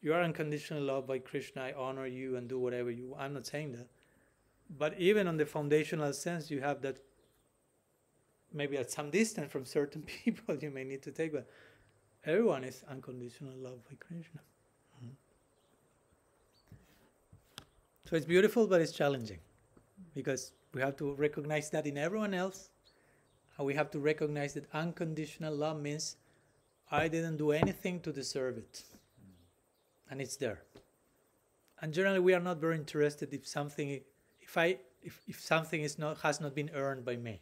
you 0.00 0.14
are 0.14 0.22
unconditionally 0.22 0.84
loved 0.84 1.08
by 1.08 1.18
Krishna, 1.18 1.62
I 1.62 1.72
honor 1.76 2.06
you 2.06 2.36
and 2.36 2.48
do 2.48 2.60
whatever 2.60 2.92
you 2.92 3.16
I'm 3.18 3.34
not 3.34 3.46
saying 3.46 3.72
that. 3.72 3.88
But 4.78 4.98
even 4.98 5.28
on 5.28 5.36
the 5.36 5.46
foundational 5.46 6.12
sense, 6.12 6.50
you 6.50 6.60
have 6.60 6.80
that 6.82 6.98
maybe 8.52 8.76
at 8.76 8.90
some 8.90 9.10
distance 9.10 9.50
from 9.50 9.64
certain 9.64 10.02
people 10.24 10.56
you 10.56 10.70
may 10.70 10.84
need 10.84 11.02
to 11.02 11.10
take, 11.10 11.32
but 11.32 11.48
everyone 12.24 12.64
is 12.64 12.82
unconditional 12.90 13.54
love 13.56 13.84
by 13.88 13.96
Krishna. 13.98 14.40
Mm-hmm. 14.98 15.14
So 18.08 18.16
it's 18.16 18.26
beautiful, 18.26 18.66
but 18.66 18.80
it's 18.80 18.92
challenging 18.92 19.38
because 20.14 20.52
we 20.74 20.80
have 20.80 20.96
to 20.96 21.14
recognize 21.14 21.70
that 21.70 21.86
in 21.86 21.98
everyone 21.98 22.34
else, 22.34 22.70
and 23.56 23.66
we 23.66 23.74
have 23.74 23.90
to 23.90 23.98
recognize 23.98 24.54
that 24.54 24.66
unconditional 24.72 25.54
love 25.54 25.80
means 25.80 26.16
I 26.90 27.08
didn't 27.08 27.36
do 27.36 27.52
anything 27.52 28.00
to 28.00 28.12
deserve 28.12 28.58
it, 28.58 28.82
and 30.10 30.20
it's 30.20 30.36
there. 30.36 30.62
And 31.80 31.92
generally, 31.92 32.20
we 32.20 32.32
are 32.32 32.40
not 32.40 32.58
very 32.58 32.76
interested 32.76 33.34
if 33.34 33.46
something, 33.46 34.00
if 34.52 34.58
I, 34.58 34.76
if, 35.02 35.22
if 35.26 35.40
something 35.40 35.80
is 35.80 35.98
not 35.98 36.18
has 36.18 36.38
not 36.38 36.54
been 36.54 36.70
earned 36.74 37.06
by 37.06 37.16
me. 37.16 37.40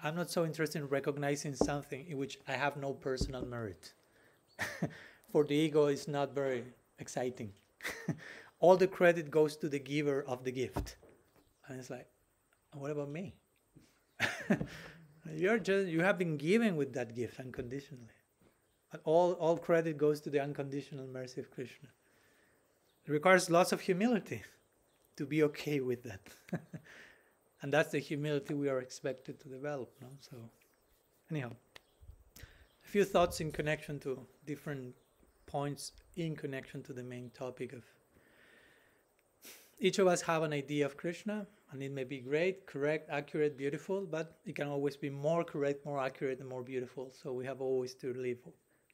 I'm 0.00 0.14
not 0.14 0.30
so 0.30 0.44
interested 0.44 0.78
in 0.80 0.86
recognizing 0.86 1.54
something 1.56 2.06
in 2.08 2.18
which 2.18 2.38
I 2.46 2.52
have 2.52 2.76
no 2.76 2.92
personal 2.92 3.44
merit. 3.44 3.94
For 5.32 5.42
the 5.42 5.56
ego, 5.56 5.86
it's 5.86 6.06
not 6.06 6.32
very 6.32 6.62
exciting. 7.00 7.52
All 8.60 8.76
the 8.76 8.86
credit 8.86 9.28
goes 9.28 9.56
to 9.56 9.68
the 9.68 9.80
giver 9.80 10.24
of 10.28 10.44
the 10.44 10.52
gift. 10.52 10.96
And 11.66 11.80
it's 11.80 11.90
like, 11.90 12.06
what 12.72 12.92
about 12.92 13.10
me? 13.10 13.34
You're 15.34 15.58
just 15.58 15.88
you 15.88 16.02
have 16.02 16.16
been 16.16 16.36
given 16.36 16.76
with 16.76 16.92
that 16.92 17.16
gift 17.16 17.40
unconditionally. 17.40 18.20
But 18.92 19.00
all, 19.02 19.32
all 19.32 19.56
credit 19.56 19.98
goes 19.98 20.20
to 20.20 20.30
the 20.30 20.40
unconditional 20.40 21.08
mercy 21.08 21.40
of 21.40 21.50
Krishna. 21.50 21.88
It 23.04 23.10
requires 23.10 23.50
lots 23.50 23.72
of 23.72 23.80
humility 23.80 24.42
to 25.16 25.26
be 25.26 25.42
okay 25.44 25.80
with 25.80 26.02
that. 26.04 26.20
and 27.62 27.72
that's 27.72 27.92
the 27.92 27.98
humility 27.98 28.54
we 28.54 28.68
are 28.68 28.80
expected 28.80 29.40
to 29.40 29.48
develop. 29.48 29.90
No? 30.00 30.08
So, 30.20 30.36
anyhow, 31.30 31.52
a 32.40 32.88
few 32.88 33.04
thoughts 33.04 33.40
in 33.40 33.50
connection 33.50 33.98
to 34.00 34.26
different 34.46 34.94
points 35.46 35.92
in 36.16 36.36
connection 36.36 36.82
to 36.82 36.92
the 36.92 37.02
main 37.02 37.30
topic 37.30 37.72
of. 37.72 37.84
Each 39.78 39.98
of 39.98 40.06
us 40.06 40.22
have 40.22 40.42
an 40.42 40.52
idea 40.52 40.86
of 40.86 40.96
Krishna, 40.96 41.46
and 41.72 41.82
it 41.82 41.92
may 41.92 42.04
be 42.04 42.18
great, 42.18 42.66
correct, 42.66 43.10
accurate, 43.10 43.58
beautiful, 43.58 44.06
but 44.06 44.38
it 44.44 44.54
can 44.54 44.68
always 44.68 44.96
be 44.96 45.10
more 45.10 45.42
correct, 45.42 45.84
more 45.84 45.98
accurate, 45.98 46.38
and 46.40 46.48
more 46.48 46.62
beautiful. 46.62 47.10
So 47.10 47.32
we 47.32 47.44
have 47.44 47.60
always 47.60 47.94
to 47.96 48.14
leave 48.14 48.38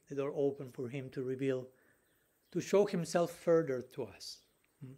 the 0.09 0.15
door 0.15 0.33
open 0.35 0.71
for 0.71 0.89
Him 0.89 1.09
to 1.11 1.21
reveal, 1.21 1.67
to 2.51 2.59
show 2.59 2.85
Himself 2.85 3.31
further 3.31 3.81
to 3.93 4.03
us. 4.03 4.39
Hmm? 4.83 4.93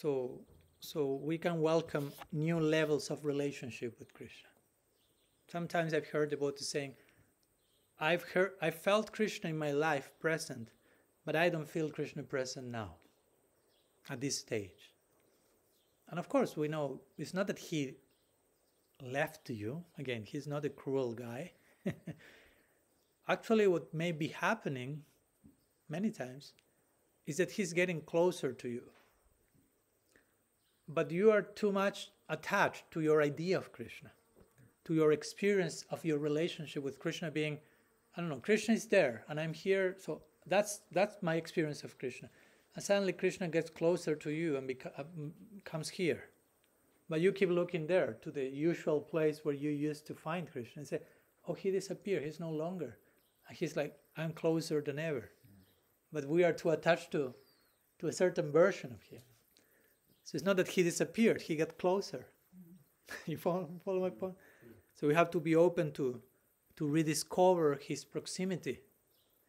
So 0.00 0.42
so 0.78 1.14
we 1.22 1.38
can 1.38 1.62
welcome 1.62 2.12
new 2.30 2.60
levels 2.60 3.10
of 3.10 3.24
relationship 3.24 3.98
with 3.98 4.12
Krishna. 4.12 4.50
Sometimes 5.50 5.94
I've 5.94 6.08
heard 6.08 6.28
the 6.28 6.64
saying, 6.64 6.96
I've 7.98 8.22
heard 8.24 8.52
I 8.60 8.70
felt 8.70 9.10
Krishna 9.10 9.48
in 9.48 9.56
my 9.56 9.72
life 9.72 10.10
present, 10.20 10.68
but 11.24 11.34
I 11.34 11.48
don't 11.48 11.66
feel 11.66 11.88
Krishna 11.88 12.22
present 12.24 12.66
now, 12.66 12.96
at 14.10 14.20
this 14.20 14.36
stage. 14.36 14.92
And 16.10 16.18
of 16.18 16.28
course, 16.28 16.58
we 16.58 16.68
know 16.68 17.00
it's 17.16 17.32
not 17.32 17.46
that 17.46 17.58
he 17.58 17.94
left 19.02 19.48
you. 19.48 19.82
Again, 19.96 20.24
he's 20.24 20.46
not 20.46 20.66
a 20.66 20.68
cruel 20.82 21.14
guy. 21.14 21.52
Actually, 23.28 23.66
what 23.66 23.94
may 23.94 24.12
be 24.12 24.28
happening 24.28 25.04
many 25.88 26.10
times 26.10 26.52
is 27.26 27.38
that 27.38 27.52
he's 27.52 27.72
getting 27.72 28.02
closer 28.02 28.52
to 28.52 28.68
you 28.68 28.82
but 30.88 31.10
you 31.10 31.30
are 31.30 31.42
too 31.42 31.72
much 31.72 32.10
attached 32.28 32.90
to 32.92 33.00
your 33.00 33.22
idea 33.22 33.56
of 33.58 33.72
Krishna, 33.72 34.10
to 34.84 34.94
your 34.94 35.12
experience 35.12 35.84
of 35.90 36.04
your 36.04 36.18
relationship 36.18 36.82
with 36.82 36.98
Krishna 36.98 37.30
being, 37.30 37.58
I 38.16 38.20
don't 38.20 38.30
know, 38.30 38.40
Krishna 38.40 38.74
is 38.74 38.86
there 38.86 39.24
and 39.28 39.38
I'm 39.38 39.54
here, 39.54 39.96
so 39.98 40.22
that's 40.46 40.80
that's 40.92 41.16
my 41.22 41.34
experience 41.34 41.82
of 41.84 41.98
Krishna. 41.98 42.28
And 42.74 42.84
suddenly 42.84 43.12
Krishna 43.12 43.48
gets 43.48 43.70
closer 43.70 44.14
to 44.14 44.30
you 44.30 44.56
and 44.56 44.68
beca- 44.68 44.98
uh, 44.98 45.04
comes 45.64 45.88
here. 45.88 46.24
But 47.08 47.20
you 47.20 47.32
keep 47.32 47.50
looking 47.50 47.86
there 47.86 48.18
to 48.22 48.30
the 48.30 48.44
usual 48.44 49.00
place 49.00 49.44
where 49.44 49.54
you 49.54 49.70
used 49.70 50.06
to 50.08 50.14
find 50.14 50.50
Krishna 50.50 50.80
and 50.80 50.88
say, 50.88 51.00
Oh, 51.48 51.54
he 51.54 51.70
disappeared, 51.70 52.24
he's 52.24 52.40
no 52.40 52.50
longer. 52.50 52.98
And 53.48 53.56
he's 53.56 53.76
like, 53.76 53.96
I'm 54.16 54.32
closer 54.32 54.80
than 54.80 54.98
ever. 54.98 55.30
But 56.12 56.26
we 56.26 56.44
are 56.44 56.52
too 56.52 56.70
attached 56.70 57.12
to, 57.12 57.34
to 58.00 58.08
a 58.08 58.12
certain 58.12 58.50
version 58.50 58.92
of 58.92 59.02
him. 59.02 59.22
So 60.26 60.34
it's 60.34 60.44
not 60.44 60.56
that 60.56 60.66
he 60.66 60.82
disappeared, 60.82 61.40
he 61.40 61.54
got 61.54 61.78
closer. 61.78 62.26
you 63.26 63.36
follow, 63.36 63.68
follow 63.84 64.00
my 64.00 64.10
point? 64.10 64.34
So 64.92 65.06
we 65.06 65.14
have 65.14 65.30
to 65.30 65.38
be 65.38 65.54
open 65.54 65.92
to, 65.92 66.20
to 66.74 66.88
rediscover 66.88 67.78
his 67.80 68.04
proximity 68.04 68.80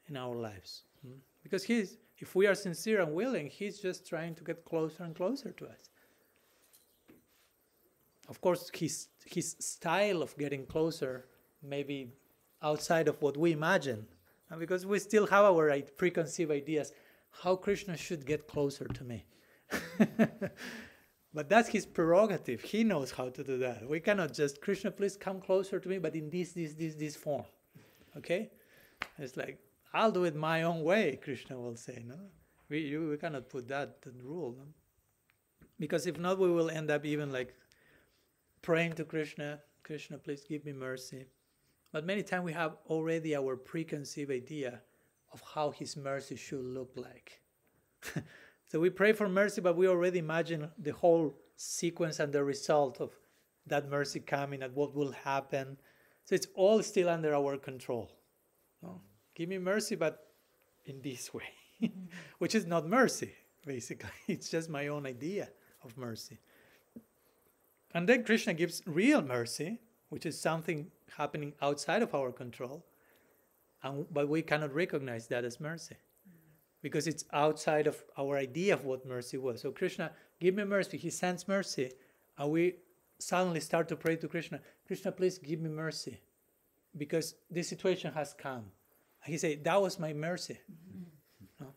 in 0.07 0.15
our 0.15 0.35
lives. 0.35 0.83
Hmm? 1.01 1.15
Because 1.41 1.63
he's, 1.63 1.97
if 2.19 2.35
we 2.35 2.45
are 2.45 2.53
sincere 2.53 3.01
and 3.01 3.15
willing, 3.15 3.47
he's 3.47 3.79
just 3.79 4.07
trying 4.07 4.35
to 4.35 4.43
get 4.43 4.65
closer 4.65 5.03
and 5.03 5.15
closer 5.15 5.51
to 5.51 5.65
us. 5.65 5.89
Of 8.29 8.39
course, 8.39 8.69
his, 8.71 9.07
his 9.25 9.55
style 9.57 10.21
of 10.21 10.37
getting 10.37 10.67
closer 10.67 11.25
may 11.63 11.81
be 11.81 12.11
outside 12.61 13.07
of 13.07 13.19
what 13.19 13.35
we 13.35 13.51
imagine, 13.51 14.05
because 14.59 14.85
we 14.85 14.99
still 14.99 15.25
have 15.25 15.43
our 15.43 15.81
preconceived 15.97 16.51
ideas 16.51 16.93
how 17.31 17.55
Krishna 17.55 17.97
should 17.97 18.27
get 18.27 18.47
closer 18.47 18.85
to 18.85 19.03
me. 19.03 19.25
but 21.33 21.49
that's 21.49 21.69
his 21.69 21.85
prerogative. 21.85 22.61
He 22.61 22.83
knows 22.83 23.11
how 23.11 23.29
to 23.29 23.43
do 23.43 23.57
that. 23.59 23.87
We 23.87 23.99
cannot 23.99 24.33
just, 24.33 24.61
Krishna, 24.61 24.91
please 24.91 25.17
come 25.17 25.39
closer 25.41 25.79
to 25.79 25.89
me, 25.89 25.97
but 25.97 26.15
in 26.15 26.29
this, 26.29 26.53
this, 26.53 26.73
this, 26.73 26.95
this 26.95 27.15
form. 27.15 27.45
Okay? 28.15 28.51
It's 29.17 29.37
like, 29.37 29.59
I'll 29.93 30.11
do 30.11 30.25
it 30.25 30.35
my 30.35 30.63
own 30.63 30.83
way, 30.83 31.19
Krishna 31.23 31.59
will 31.59 31.75
say. 31.75 32.03
No? 32.05 32.15
We, 32.69 32.79
you, 32.79 33.09
we 33.09 33.17
cannot 33.17 33.49
put 33.49 33.67
that, 33.69 33.97
rule. 34.23 34.55
No? 34.57 34.65
Because 35.79 36.07
if 36.07 36.19
not, 36.19 36.39
we 36.39 36.51
will 36.51 36.69
end 36.69 36.89
up 36.89 37.05
even 37.05 37.31
like 37.31 37.53
praying 38.61 38.93
to 38.93 39.05
Krishna, 39.05 39.59
Krishna, 39.83 40.17
please 40.17 40.43
give 40.43 40.65
me 40.65 40.73
mercy. 40.73 41.25
But 41.91 42.05
many 42.05 42.23
times 42.23 42.43
we 42.43 42.53
have 42.53 42.77
already 42.87 43.35
our 43.35 43.55
preconceived 43.55 44.31
idea 44.31 44.81
of 45.31 45.41
how 45.53 45.71
His 45.71 45.95
mercy 45.95 46.35
should 46.35 46.63
look 46.63 46.91
like. 46.95 47.41
so 48.67 48.79
we 48.79 48.89
pray 48.89 49.13
for 49.13 49.29
mercy, 49.29 49.61
but 49.61 49.77
we 49.77 49.87
already 49.87 50.19
imagine 50.19 50.69
the 50.77 50.91
whole 50.91 51.35
sequence 51.55 52.19
and 52.19 52.33
the 52.33 52.43
result 52.43 52.99
of 52.99 53.11
that 53.65 53.89
mercy 53.89 54.19
coming 54.19 54.61
and 54.61 54.75
what 54.75 54.93
will 54.93 55.11
happen. 55.11 55.77
So 56.25 56.35
it's 56.35 56.47
all 56.55 56.83
still 56.83 57.09
under 57.09 57.33
our 57.33 57.57
control. 57.57 58.11
No? 58.83 59.01
Give 59.35 59.47
me 59.47 59.57
mercy, 59.57 59.95
but 59.95 60.27
in 60.85 61.01
this 61.01 61.33
way, 61.33 61.49
which 62.39 62.55
is 62.55 62.65
not 62.65 62.87
mercy, 62.87 63.33
basically. 63.65 64.09
It's 64.27 64.49
just 64.49 64.69
my 64.69 64.87
own 64.87 65.05
idea 65.05 65.49
of 65.83 65.97
mercy. 65.97 66.39
And 67.93 68.07
then 68.07 68.25
Krishna 68.25 68.53
gives 68.53 68.81
real 68.85 69.21
mercy, 69.21 69.79
which 70.09 70.25
is 70.25 70.39
something 70.39 70.91
happening 71.17 71.53
outside 71.61 72.01
of 72.01 72.13
our 72.13 72.33
control, 72.33 72.85
and, 73.81 74.05
but 74.11 74.27
we 74.27 74.41
cannot 74.41 74.73
recognize 74.73 75.27
that 75.27 75.45
as 75.45 75.59
mercy 75.59 75.95
because 76.87 77.05
it's 77.05 77.25
outside 77.33 77.85
of 77.85 78.01
our 78.17 78.37
idea 78.37 78.73
of 78.73 78.85
what 78.85 79.05
mercy 79.05 79.37
was. 79.37 79.59
So, 79.59 79.71
Krishna, 79.71 80.11
give 80.39 80.55
me 80.55 80.63
mercy. 80.63 80.97
He 80.97 81.09
sends 81.09 81.45
mercy, 81.45 81.91
and 82.37 82.49
we 82.49 82.75
suddenly 83.19 83.59
start 83.59 83.89
to 83.89 83.97
pray 83.97 84.15
to 84.15 84.27
Krishna 84.29 84.61
Krishna, 84.87 85.11
please 85.11 85.37
give 85.37 85.59
me 85.59 85.69
mercy 85.69 86.21
because 86.97 87.35
this 87.51 87.67
situation 87.67 88.13
has 88.13 88.33
come. 88.33 88.63
He 89.25 89.37
said, 89.37 89.65
That 89.65 89.81
was 89.81 89.99
my 89.99 90.13
mercy. 90.13 90.59
Mm-hmm. 90.71 91.65
No? 91.65 91.73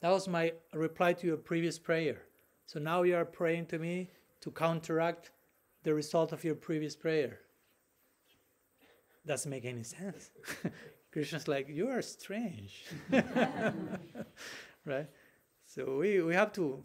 That 0.00 0.10
was 0.10 0.26
my 0.26 0.54
reply 0.72 1.12
to 1.12 1.26
your 1.26 1.36
previous 1.36 1.78
prayer. 1.78 2.22
So 2.64 2.80
now 2.80 3.02
you 3.02 3.16
are 3.16 3.26
praying 3.26 3.66
to 3.66 3.78
me 3.78 4.08
to 4.40 4.50
counteract 4.50 5.30
the 5.82 5.92
result 5.92 6.32
of 6.32 6.42
your 6.42 6.54
previous 6.54 6.96
prayer. 6.96 7.40
Doesn't 9.26 9.50
make 9.50 9.66
any 9.66 9.82
sense. 9.82 10.30
Krishna's 11.14 11.46
like, 11.46 11.68
You 11.68 11.90
are 11.90 12.02
strange. 12.02 12.86
right? 14.84 15.08
So 15.64 15.98
we, 15.98 16.20
we 16.22 16.34
have 16.34 16.52
to 16.54 16.82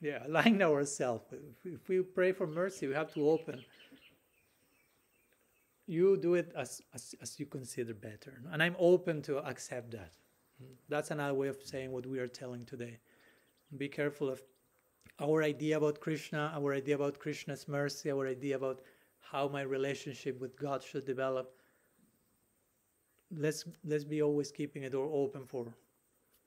yeah, 0.00 0.24
align 0.24 0.62
ourselves. 0.62 1.24
If 1.64 1.88
we 1.88 2.00
pray 2.02 2.30
for 2.30 2.46
mercy, 2.46 2.86
we 2.86 2.94
have 2.94 3.12
to 3.14 3.28
open. 3.28 3.64
You 5.88 6.16
do 6.16 6.34
it 6.34 6.52
as, 6.56 6.80
as, 6.94 7.16
as 7.20 7.40
you 7.40 7.46
consider 7.46 7.94
better. 7.94 8.40
And 8.52 8.62
I'm 8.62 8.76
open 8.78 9.22
to 9.22 9.38
accept 9.38 9.90
that. 9.90 10.12
That's 10.88 11.10
another 11.10 11.34
way 11.34 11.48
of 11.48 11.58
saying 11.64 11.90
what 11.90 12.06
we 12.06 12.20
are 12.20 12.28
telling 12.28 12.64
today. 12.64 13.00
Be 13.76 13.88
careful 13.88 14.30
of 14.30 14.40
our 15.20 15.42
idea 15.42 15.78
about 15.78 16.00
Krishna, 16.00 16.52
our 16.54 16.74
idea 16.74 16.94
about 16.94 17.18
Krishna's 17.18 17.66
mercy, 17.66 18.12
our 18.12 18.28
idea 18.28 18.54
about 18.54 18.82
how 19.18 19.48
my 19.48 19.62
relationship 19.62 20.40
with 20.40 20.56
God 20.56 20.80
should 20.80 21.04
develop. 21.04 21.56
Let's 23.36 23.64
let's 23.84 24.04
be 24.04 24.22
always 24.22 24.50
keeping 24.50 24.84
a 24.84 24.90
door 24.90 25.08
open 25.12 25.44
for 25.46 25.74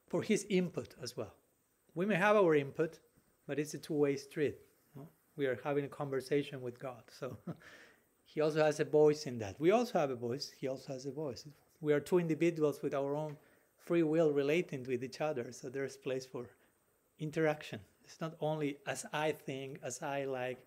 for 0.07 0.21
his 0.21 0.45
input 0.49 0.95
as 1.01 1.17
well. 1.17 1.33
We 1.95 2.05
may 2.05 2.15
have 2.15 2.35
our 2.35 2.55
input, 2.55 2.99
but 3.47 3.59
it's 3.59 3.73
a 3.73 3.77
two-way 3.77 4.15
street. 4.15 4.57
We 5.35 5.45
are 5.45 5.59
having 5.63 5.85
a 5.85 5.89
conversation 5.89 6.61
with 6.61 6.79
God. 6.79 7.03
So 7.11 7.37
he 8.25 8.41
also 8.41 8.63
has 8.63 8.79
a 8.79 8.85
voice 8.85 9.27
in 9.27 9.37
that. 9.39 9.59
We 9.59 9.71
also 9.71 9.99
have 9.99 10.09
a 10.09 10.15
voice. 10.15 10.51
He 10.59 10.67
also 10.67 10.93
has 10.93 11.05
a 11.05 11.11
voice. 11.11 11.45
We 11.81 11.93
are 11.93 11.99
two 11.99 12.17
individuals 12.17 12.81
with 12.81 12.93
our 12.93 13.15
own 13.15 13.37
free 13.77 14.03
will 14.03 14.31
relating 14.31 14.83
with 14.83 15.03
each 15.03 15.21
other. 15.21 15.51
So 15.51 15.69
there's 15.69 15.95
place 15.95 16.25
for 16.25 16.45
interaction. 17.19 17.79
It's 18.03 18.19
not 18.19 18.35
only 18.41 18.77
as 18.87 19.05
I 19.13 19.31
think, 19.31 19.79
as 19.83 20.01
I 20.01 20.25
like. 20.25 20.59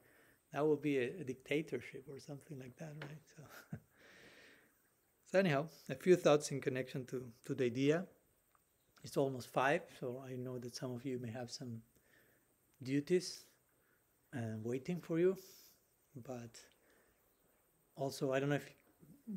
That 0.53 0.67
would 0.67 0.83
be 0.83 0.99
a, 0.99 1.05
a 1.21 1.25
dictatorship 1.25 2.05
or 2.11 2.19
something 2.19 2.59
like 2.59 2.77
that, 2.79 2.93
right? 3.03 3.23
So, 3.37 3.79
so 5.31 5.39
anyhow, 5.39 5.67
a 5.89 5.95
few 5.95 6.17
thoughts 6.17 6.51
in 6.51 6.61
connection 6.61 7.07
to, 7.07 7.25
to 7.47 7.55
the 7.55 7.65
idea. 7.65 8.05
It's 9.05 9.17
almost 9.17 9.49
five, 9.49 9.83
so 9.99 10.23
I 10.27 10.35
know 10.35 10.59
that 10.59 10.75
some 10.75 10.93
of 10.93 11.05
you 11.05 11.19
may 11.19 11.31
have 11.31 11.51
some 11.51 11.81
duties 12.83 13.45
uh, 14.37 14.57
waiting 14.63 15.01
for 15.01 15.19
you, 15.19 15.37
but 16.27 16.51
also 17.97 18.33
I 18.33 18.41
don't 18.41 18.49
know 18.49 18.57
if 18.57 18.71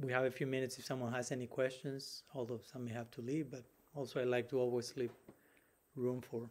we 0.02 0.12
have 0.12 0.26
a 0.26 0.32
few 0.32 0.48
minutes 0.48 0.80
if 0.80 0.86
someone 0.86 1.14
has 1.14 1.32
any 1.32 1.46
questions, 1.46 2.24
although 2.34 2.60
some 2.72 2.86
may 2.86 2.92
have 2.92 3.12
to 3.12 3.22
leave, 3.22 3.52
but 3.52 3.64
also 3.94 4.20
I 4.20 4.24
like 4.24 4.50
to 4.50 4.60
always 4.60 4.94
leave 4.98 5.12
room 5.96 6.22
for 6.22 6.50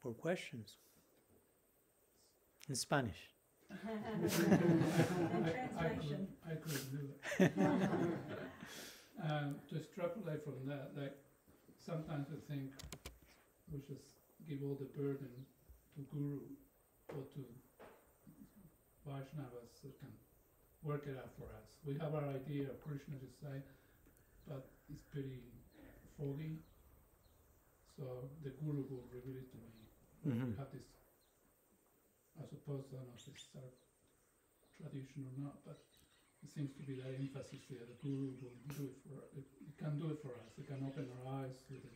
for 0.00 0.12
questions 0.14 0.76
in 2.68 2.74
Spanish. 2.74 3.18
I, 3.70 3.84
I, 5.78 5.88
could, 5.88 6.26
I 6.46 6.54
could 6.54 6.82
do 6.92 7.02
it. 7.38 7.52
um, 9.24 9.56
to 9.70 9.76
extrapolate 9.76 10.44
from 10.44 10.66
that, 10.66 10.90
like 10.96 11.16
sometimes 11.78 12.26
we 12.30 12.38
think 12.48 12.70
we 13.72 13.80
should 13.86 14.02
give 14.48 14.58
all 14.62 14.74
the 14.78 14.90
burden 14.98 15.30
to 15.96 16.00
Guru 16.12 16.40
or 17.14 17.22
to 17.34 17.40
Vaishnavas 19.06 19.78
who 19.82 19.90
can 20.00 20.12
work 20.82 21.04
it 21.06 21.16
out 21.16 21.30
for 21.38 21.44
us. 21.54 21.68
We 21.86 21.94
have 22.00 22.14
our 22.14 22.28
idea 22.28 22.64
of 22.70 22.80
Krishna 22.82 23.14
side, 23.42 23.62
but 24.48 24.66
it's 24.92 25.02
pretty 25.02 25.40
foggy. 26.18 26.58
So 27.96 28.04
the 28.42 28.50
Guru 28.64 28.84
will 28.90 29.04
reveal 29.12 29.36
it 29.36 29.50
to 29.52 29.56
me 29.58 29.68
Mhm. 30.20 30.50
we 30.52 30.56
have 30.58 30.70
this, 30.72 30.84
I 32.40 32.48
suppose, 32.48 32.88
I 32.88 32.96
don't 32.96 33.06
know 33.06 33.20
if 33.20 33.28
it's 33.28 33.52
our 33.54 33.70
tradition 34.80 35.28
or 35.28 35.36
not, 35.36 35.60
but 35.62 35.78
it 36.42 36.48
seems 36.48 36.72
to 36.80 36.82
be 36.82 36.96
that 36.96 37.12
emphasis 37.20 37.60
there. 37.68 37.84
The 37.84 38.00
guru 38.00 38.32
will 38.40 38.56
do 38.72 38.88
it 38.88 38.96
for 39.04 39.20
it, 39.36 39.44
it 39.44 39.76
can 39.76 40.00
do 40.00 40.08
it 40.16 40.18
for 40.24 40.32
us. 40.40 40.56
It 40.56 40.66
can 40.66 40.80
open 40.80 41.06
our 41.20 41.44
eyes 41.44 41.60
to 41.68 41.74
the 41.76 41.92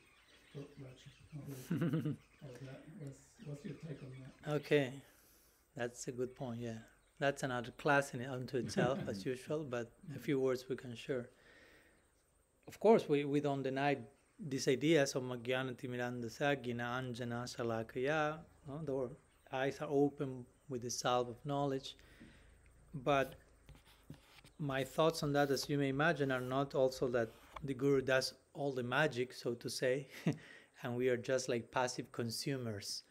that. 2.67 2.81
What's, 3.01 3.19
what's 3.45 3.65
your 3.65 3.75
take 3.75 4.01
on 4.03 4.13
that? 4.21 4.55
Okay, 4.57 4.93
that's 5.77 6.07
a 6.09 6.13
good 6.13 6.35
point. 6.35 6.61
Yeah, 6.61 6.79
that's 7.19 7.43
another 7.43 7.73
class 7.73 8.15
in 8.15 8.25
unto 8.25 8.59
itself, 8.59 8.99
as 9.09 9.25
usual. 9.33 9.65
But 9.65 9.91
a 10.15 10.19
few 10.19 10.39
words 10.39 10.67
we 10.69 10.77
can 10.77 10.95
share. 10.95 11.29
Of 12.69 12.81
course, 12.81 13.09
we, 13.09 13.25
we 13.25 13.41
don't 13.41 13.63
deny 13.63 13.99
these 14.39 14.69
ideas 14.69 15.15
of 15.15 15.23
Magyanati 15.23 15.89
Mirandasa, 15.89 16.63
Gina 16.63 16.85
Anjana 17.03 17.45
Shalakaya. 17.45 18.39
No? 18.67 18.81
The 18.85 19.11
eyes 19.55 19.79
are 19.81 19.89
open 19.91 20.45
with 20.69 20.83
the 20.83 20.91
salve 20.91 21.29
of 21.29 21.37
knowledge. 21.45 21.97
But 22.95 23.35
my 24.59 24.85
thoughts 24.85 25.23
on 25.23 25.33
that, 25.33 25.51
as 25.51 25.69
you 25.69 25.79
may 25.79 25.89
imagine, 25.89 26.31
are 26.31 26.41
not 26.41 26.75
also 26.75 27.09
that 27.09 27.29
the 27.65 27.75
Guru 27.75 28.01
does 28.03 28.35
all 28.55 28.73
the 28.73 28.83
magic, 28.83 29.33
so 29.33 29.55
to 29.55 29.69
say, 29.69 30.09
and 30.83 30.95
we 30.97 31.09
are 31.09 31.17
just 31.17 31.49
like 31.49 31.71
passive 31.71 32.11
consumers 32.13 33.03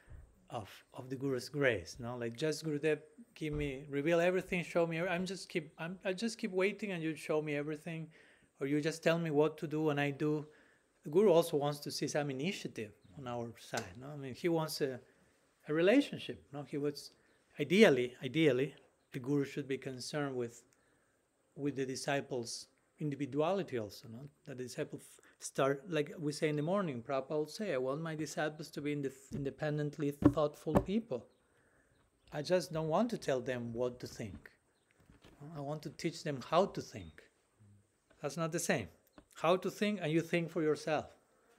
of 0.49 0.69
of 0.93 1.09
the 1.09 1.15
Guru's 1.15 1.49
grace. 1.49 1.97
No, 1.99 2.15
like 2.17 2.37
just 2.37 2.65
Gurudev, 2.65 2.99
give 3.35 3.53
me, 3.53 3.85
reveal 3.89 4.19
everything, 4.19 4.63
show 4.63 4.85
me. 4.85 4.99
I'm 5.01 5.25
just 5.25 5.49
keep, 5.49 5.73
I'm, 5.79 5.97
I 6.05 6.13
just 6.13 6.37
keep 6.37 6.51
waiting, 6.51 6.91
and 6.91 7.03
you 7.03 7.15
show 7.15 7.41
me 7.41 7.55
everything, 7.55 8.07
or 8.59 8.67
you 8.67 8.79
just 8.79 9.03
tell 9.03 9.17
me 9.17 9.31
what 9.31 9.57
to 9.57 9.67
do, 9.67 9.89
and 9.89 9.99
I 9.99 10.11
do. 10.11 10.45
The 11.03 11.09
Guru 11.09 11.31
also 11.31 11.57
wants 11.57 11.79
to 11.81 11.91
see 11.91 12.07
some 12.07 12.29
initiative 12.29 12.91
on 13.17 13.27
our 13.27 13.51
side. 13.59 13.93
No, 13.99 14.07
I 14.13 14.15
mean 14.15 14.33
he 14.33 14.47
wants 14.47 14.79
a 14.81 14.99
a 15.67 15.73
relationship. 15.73 16.43
No, 16.51 16.63
he 16.63 16.77
was 16.77 17.11
ideally, 17.59 18.15
ideally, 18.23 18.75
the 19.11 19.19
Guru 19.19 19.45
should 19.45 19.67
be 19.67 19.77
concerned 19.77 20.35
with 20.35 20.63
with 21.55 21.75
the 21.75 21.85
disciples' 21.85 22.67
individuality 22.99 23.77
also. 23.77 24.07
No, 24.07 24.29
that 24.45 24.57
the 24.57 24.63
disciples 24.63 25.03
start 25.39 25.83
like 25.89 26.13
we 26.17 26.31
say 26.31 26.49
in 26.49 26.55
the 26.55 26.63
morning. 26.63 27.03
Prabhupada 27.03 27.39
would 27.39 27.49
say, 27.49 27.73
"I 27.73 27.77
want 27.77 28.01
my 28.01 28.15
disciples 28.15 28.69
to 28.71 28.81
be 28.81 28.91
independently 28.91 30.11
thoughtful 30.11 30.75
people. 30.81 31.27
I 32.31 32.41
just 32.41 32.73
don't 32.73 32.87
want 32.87 33.09
to 33.11 33.17
tell 33.17 33.41
them 33.41 33.73
what 33.73 33.99
to 33.99 34.07
think. 34.07 34.51
I 35.55 35.59
want 35.59 35.83
to 35.83 35.89
teach 35.89 36.23
them 36.23 36.39
how 36.49 36.65
to 36.65 36.81
think. 36.81 37.21
That's 38.21 38.37
not 38.37 38.51
the 38.51 38.59
same." 38.59 38.87
how 39.35 39.55
to 39.55 39.69
think 39.71 39.99
and 40.01 40.11
you 40.11 40.21
think 40.21 40.49
for 40.49 40.61
yourself 40.61 41.05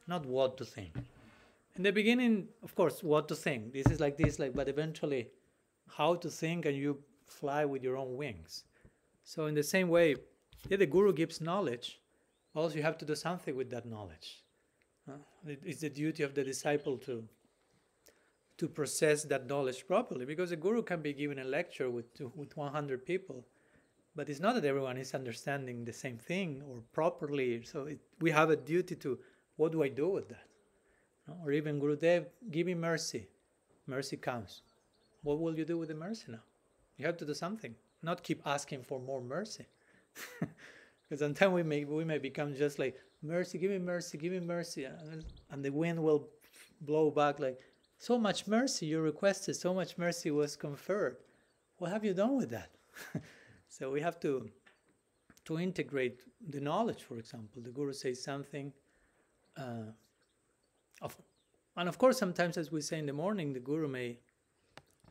not 0.07 0.25
what 0.27 0.57
to 0.57 0.65
think 0.65 0.95
in 1.77 1.83
the 1.83 1.93
beginning 1.93 2.49
of 2.63 2.75
course 2.75 3.03
what 3.03 3.29
to 3.29 3.35
think 3.35 3.73
this 3.73 3.87
is 3.87 4.01
like 4.01 4.17
this 4.17 4.39
like 4.39 4.55
but 4.55 4.69
eventually 4.69 5.29
how 5.97 6.15
to 6.15 6.31
think 6.31 6.67
and 6.67 6.77
you 6.77 6.99
fly 7.27 7.65
with 7.65 7.83
your 7.83 7.97
own 7.97 8.17
wings 8.17 8.65
so 9.23 9.47
in 9.47 9.55
the 9.55 9.63
same 9.63 9.89
way 9.89 10.17
yeah 10.69 10.77
the 10.77 10.87
guru 10.87 11.13
gives 11.13 11.41
knowledge 11.41 12.01
also 12.55 12.77
you 12.77 12.83
have 12.83 12.99
to 12.99 13.05
do 13.05 13.15
something 13.15 13.57
with 13.57 13.71
that 13.71 13.87
knowledge 13.87 14.43
uh, 15.09 15.17
it's 15.65 15.81
the 15.81 15.91
duty 15.91 16.23
of 16.23 16.35
the 16.35 16.45
disciple 16.45 16.97
to 16.97 17.25
to 18.57 18.69
process 18.69 19.25
that 19.25 19.47
knowledge 19.47 19.87
properly 19.87 20.25
because 20.25 20.53
a 20.53 20.57
guru 20.57 20.83
can 20.83 21.03
be 21.03 21.13
given 21.13 21.39
a 21.39 21.45
lecture 21.45 21.91
with 21.91 22.07
with 22.37 22.57
100 22.57 23.05
people 23.05 23.45
but 24.17 24.29
it's 24.29 24.41
not 24.41 24.55
that 24.55 24.65
everyone 24.65 24.97
is 24.97 25.13
understanding 25.15 25.85
the 25.85 25.93
same 25.93 26.19
thing 26.19 26.63
or 26.69 26.83
properly. 26.93 27.63
So 27.65 27.85
it, 27.85 27.99
we 28.21 28.31
have 28.31 28.51
a 28.51 28.57
duty 28.57 28.95
to 28.97 29.19
what 29.57 29.73
do 29.73 29.83
I 29.83 29.89
do 29.89 30.09
with 30.09 30.29
that? 30.29 30.47
No? 31.27 31.37
Or 31.45 31.53
even 31.53 31.81
Gurudev, 31.81 32.27
give 32.51 32.67
me 32.67 32.75
mercy. 32.75 33.29
Mercy 33.87 34.17
comes. 34.17 34.63
What 35.23 35.41
will 35.41 35.57
you 35.59 35.65
do 35.65 35.79
with 35.79 35.89
the 35.89 35.95
mercy 35.95 36.27
now? 36.29 36.43
You 36.97 37.07
have 37.07 37.17
to 37.19 37.25
do 37.25 37.35
something, 37.35 37.75
not 38.03 38.23
keep 38.23 38.43
asking 38.47 38.83
for 38.83 39.01
more 39.01 39.21
mercy. 39.21 39.67
Because 41.09 41.21
sometimes 41.21 41.53
we 41.53 41.63
may 41.63 41.85
we 41.85 42.05
may 42.05 42.19
become 42.19 42.55
just 42.55 42.79
like 42.79 42.97
mercy, 43.23 43.59
give 43.59 43.71
me 43.71 43.79
mercy, 43.79 44.17
give 44.17 44.33
me 44.33 44.41
mercy, 44.41 44.85
and, 45.51 45.65
the 45.65 45.71
wind 45.71 46.03
will 46.03 46.29
blow 46.81 47.11
back 47.11 47.39
like 47.39 47.61
so 47.99 48.19
much 48.19 48.47
mercy 48.47 48.87
you 48.87 49.01
requested, 49.01 49.57
so 49.57 49.75
much 49.75 49.99
mercy 49.99 50.31
was 50.31 50.57
conferred. 50.57 51.17
What 51.79 51.91
have 51.91 52.05
you 52.05 52.15
done 52.15 52.37
with 52.37 52.51
that? 52.51 52.71
so 53.69 53.91
we 53.91 54.01
have 54.01 54.19
to 54.21 54.49
to 55.45 55.59
integrate 55.59 56.23
the 56.49 56.61
knowledge. 56.61 57.03
For 57.03 57.19
example, 57.19 57.61
the 57.63 57.71
guru 57.71 57.93
says 57.93 58.23
something. 58.23 58.73
Uh, 59.57 59.93
of, 61.03 61.17
and 61.77 61.89
of 61.89 61.99
course, 61.99 62.19
sometimes, 62.19 62.57
as 62.57 62.71
we 62.71 62.81
say 62.81 62.99
in 62.99 63.07
the 63.07 63.13
morning, 63.13 63.53
the 63.53 63.61
guru 63.61 63.89
may 63.89 64.19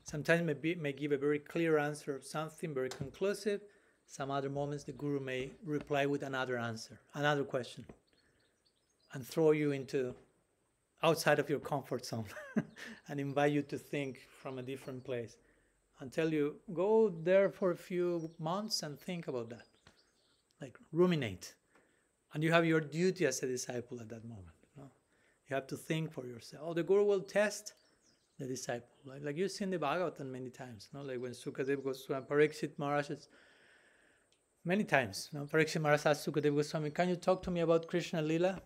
sometimes 0.04 0.44
may, 0.44 0.54
be, 0.54 0.76
may 0.76 0.94
give 0.94 1.12
a 1.12 1.18
very 1.18 1.40
clear 1.40 1.78
answer 1.78 2.16
of 2.16 2.26
something 2.26 2.74
very 2.74 2.90
conclusive. 2.90 3.62
Some 4.06 4.32
other 4.32 4.50
moments, 4.50 4.84
the 4.84 4.92
guru 4.92 5.20
may 5.20 5.52
reply 5.66 6.06
with 6.06 6.24
another 6.24 6.58
answer, 6.58 7.00
another 7.14 7.44
question, 7.44 7.86
and 9.14 9.26
throw 9.26 9.52
you 9.52 9.72
into 9.72 10.14
outside 11.04 11.40
of 11.40 11.50
your 11.50 11.60
comfort 11.60 12.06
zone 12.06 12.26
and 13.08 13.20
invite 13.20 13.52
you 13.52 13.62
to 13.62 13.78
think 13.78 14.22
from 14.42 14.58
a 14.58 14.64
different 14.64 15.04
place 15.04 15.38
and 16.00 16.12
tell 16.12 16.32
you 16.32 16.56
go 16.74 17.10
there 17.10 17.50
for 17.50 17.72
a 17.72 17.76
few 17.76 18.32
months 18.40 18.84
and 18.84 19.00
think 19.00 19.28
about 19.28 19.50
that 19.50 19.68
like 20.62 20.78
ruminate 20.94 21.56
and 22.34 22.42
you 22.42 22.52
have 22.52 22.66
your 22.66 22.80
duty 22.80 23.26
as 23.26 23.44
a 23.44 23.48
disciple 23.48 24.00
at 24.00 24.10
that 24.10 24.24
moment? 24.24 24.53
You 25.48 25.56
have 25.56 25.68
to 25.68 25.78
think 25.78 26.12
for 26.12 26.26
yourself. 26.26 26.64
Oh, 26.66 26.74
the 26.74 26.84
guru 26.84 27.04
will 27.04 27.22
test 27.22 27.74
the 28.40 28.46
disciple 28.46 28.90
like, 29.06 29.24
like 29.24 29.38
you've 29.38 29.52
seen 29.52 29.70
the 29.70 29.78
bhagavatam 29.78 30.26
many 30.26 30.50
times 30.50 30.90
no? 30.92 31.04
like 31.04 31.22
when 31.22 31.34
sukadev 31.34 31.84
goswami 31.84 32.26
parikshit 32.26 32.72
maharaj 32.80 33.12
many 34.66 34.84
times 34.84 35.30
no? 35.34 35.42
parikshit 35.46 35.80
maharaj 35.82 36.04
asked 36.08 36.26
sukadev 36.28 36.56
goswami 36.56 36.90
can 36.90 37.10
you 37.10 37.16
talk 37.16 37.44
to 37.44 37.52
me 37.52 37.60
about 37.60 37.88
krishna 37.88 38.24
lila 38.24 38.60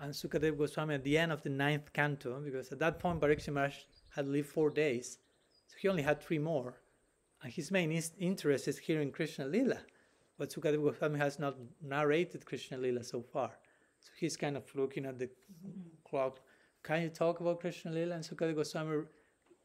and 0.00 0.12
Sukadev 0.12 0.56
Goswami 0.56 0.94
at 0.94 1.04
the 1.04 1.18
end 1.18 1.30
of 1.30 1.42
the 1.42 1.50
ninth 1.50 1.92
canto, 1.92 2.40
because 2.40 2.72
at 2.72 2.78
that 2.78 2.98
point 2.98 3.20
Parikshit 3.20 3.52
Maharaj 3.52 3.74
had 4.14 4.26
lived 4.26 4.48
four 4.48 4.70
days, 4.70 5.18
so 5.66 5.76
he 5.80 5.88
only 5.88 6.02
had 6.02 6.22
three 6.22 6.38
more, 6.38 6.80
and 7.42 7.52
his 7.52 7.70
main 7.70 7.92
is- 7.92 8.12
interest 8.18 8.66
is 8.66 8.78
hearing 8.78 9.12
Krishna 9.12 9.46
Lila, 9.46 9.78
but 10.38 10.50
Sukadev 10.50 10.82
Goswami 10.82 11.18
has 11.18 11.38
not 11.38 11.56
narrated 11.82 12.46
Krishna 12.46 12.78
Lila 12.78 13.04
so 13.04 13.22
far, 13.22 13.50
so 14.00 14.10
he's 14.18 14.36
kind 14.36 14.56
of 14.56 14.64
looking 14.74 15.04
at 15.04 15.18
the 15.18 15.26
mm-hmm. 15.26 15.88
Clock. 16.10 16.40
Can 16.82 17.02
you 17.02 17.08
talk 17.08 17.40
about 17.40 17.60
Krishna 17.60 17.92
Lila? 17.92 18.16
And 18.16 18.24
Sukadev 18.24 18.56
Goswami, 18.56 19.04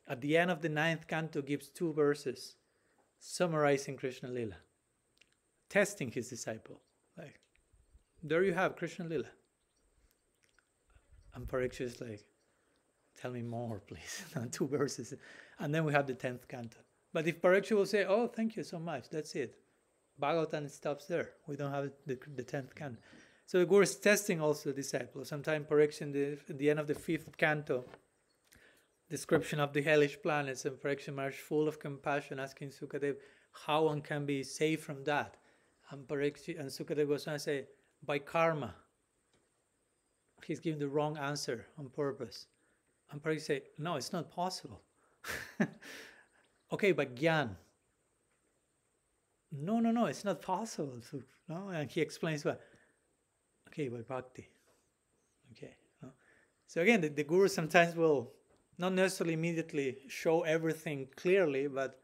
at 0.08 0.22
the 0.22 0.38
end 0.38 0.52
of 0.52 0.62
the 0.62 0.70
ninth 0.70 1.08
canto, 1.08 1.42
gives 1.42 1.70
two 1.70 1.94
verses 1.94 2.56
summarizing 3.20 3.98
Krishna 3.98 4.30
Lila, 4.30 4.58
testing 5.70 6.12
his 6.12 6.30
disciple. 6.30 6.82
Like, 7.18 7.40
there 8.22 8.44
you 8.44 8.54
have 8.54 8.76
Krishna 8.76 9.06
Lila. 9.06 9.32
And 11.34 11.48
Parikshit 11.48 11.82
is 11.82 12.02
like, 12.02 12.24
tell 13.20 13.32
me 13.32 13.42
more, 13.42 13.82
please. 13.88 14.24
Two 14.52 14.68
verses. 14.68 15.14
And 15.60 15.74
then 15.74 15.84
we 15.84 15.92
have 15.92 16.08
the 16.08 16.14
10th 16.14 16.48
canto. 16.48 16.78
But 17.14 17.28
if 17.28 17.42
Parikshit 17.42 17.76
will 17.76 17.86
say, 17.86 18.06
oh, 18.06 18.28
thank 18.28 18.56
you 18.56 18.64
so 18.64 18.80
much, 18.80 19.10
that's 19.10 19.36
it. 19.36 19.58
Bhagavatam 20.22 20.70
stops 20.70 21.06
there. 21.08 21.32
We 21.48 21.58
don't 21.58 21.72
have 21.72 21.92
the, 22.06 22.18
the 22.36 22.44
10th 22.44 22.74
canto. 22.74 23.00
So 23.48 23.60
the 23.60 23.66
Guru 23.66 23.82
is 23.82 23.96
testing 23.96 24.42
also 24.42 24.70
the 24.70 24.76
disciple. 24.76 25.24
Sometimes 25.24 25.68
Parikshit, 25.68 26.02
in 26.02 26.12
the, 26.12 26.38
at 26.50 26.58
the 26.58 26.70
end 26.70 26.80
of 26.80 26.88
the 26.88 26.96
fifth 26.96 27.38
canto, 27.38 27.86
description 29.10 29.60
of 29.60 29.72
the 29.72 29.84
hellish 29.84 30.18
planets, 30.22 30.66
and 30.66 30.78
Parikshit 30.78 31.14
Maharaj 31.14 31.36
full 31.36 31.68
of 31.68 31.80
compassion, 31.80 32.40
asking 32.40 32.70
Sukadev 32.70 33.18
how 33.52 33.84
one 33.84 34.02
can 34.02 34.26
be 34.26 34.42
saved 34.42 34.82
from 34.82 35.04
that. 35.04 35.38
And 35.92 36.08
Parikshit 36.08 36.60
and 36.60 36.70
Sukadev 36.70 37.08
Goswami 37.08 37.40
say, 37.40 37.66
by 38.04 38.20
karma 38.20 38.74
he's 40.44 40.60
giving 40.60 40.80
the 40.80 40.88
wrong 40.88 41.18
answer 41.18 41.66
on 41.78 41.90
purpose. 41.90 42.48
And 43.12 43.22
Parikshit 43.22 43.42
say, 43.42 43.64
no, 43.78 43.96
it's 43.96 44.12
not 44.12 44.32
possible. 44.32 44.82
okay, 46.72 46.92
but 46.92 47.16
Gyan. 47.16 47.50
No, 49.52 49.80
no, 49.80 49.92
no, 49.92 50.06
it's 50.06 50.26
not 50.26 50.42
possible. 50.42 50.98
So, 51.10 51.22
no, 51.48 51.70
and 51.70 51.90
he 51.90 52.02
explains 52.02 52.44
what. 52.44 52.60
Okay, 53.76 53.90
by 53.90 53.98
bhakti. 54.08 54.48
Okay. 55.52 55.76
So 56.66 56.82
again, 56.82 57.02
the, 57.02 57.10
the 57.10 57.26
guru 57.26 57.50
sometimes 57.50 57.94
will 57.94 58.32
not 58.78 58.94
necessarily 58.94 59.34
immediately 59.34 59.98
show 60.08 60.44
everything 60.44 61.10
clearly, 61.18 61.68
but 61.68 62.00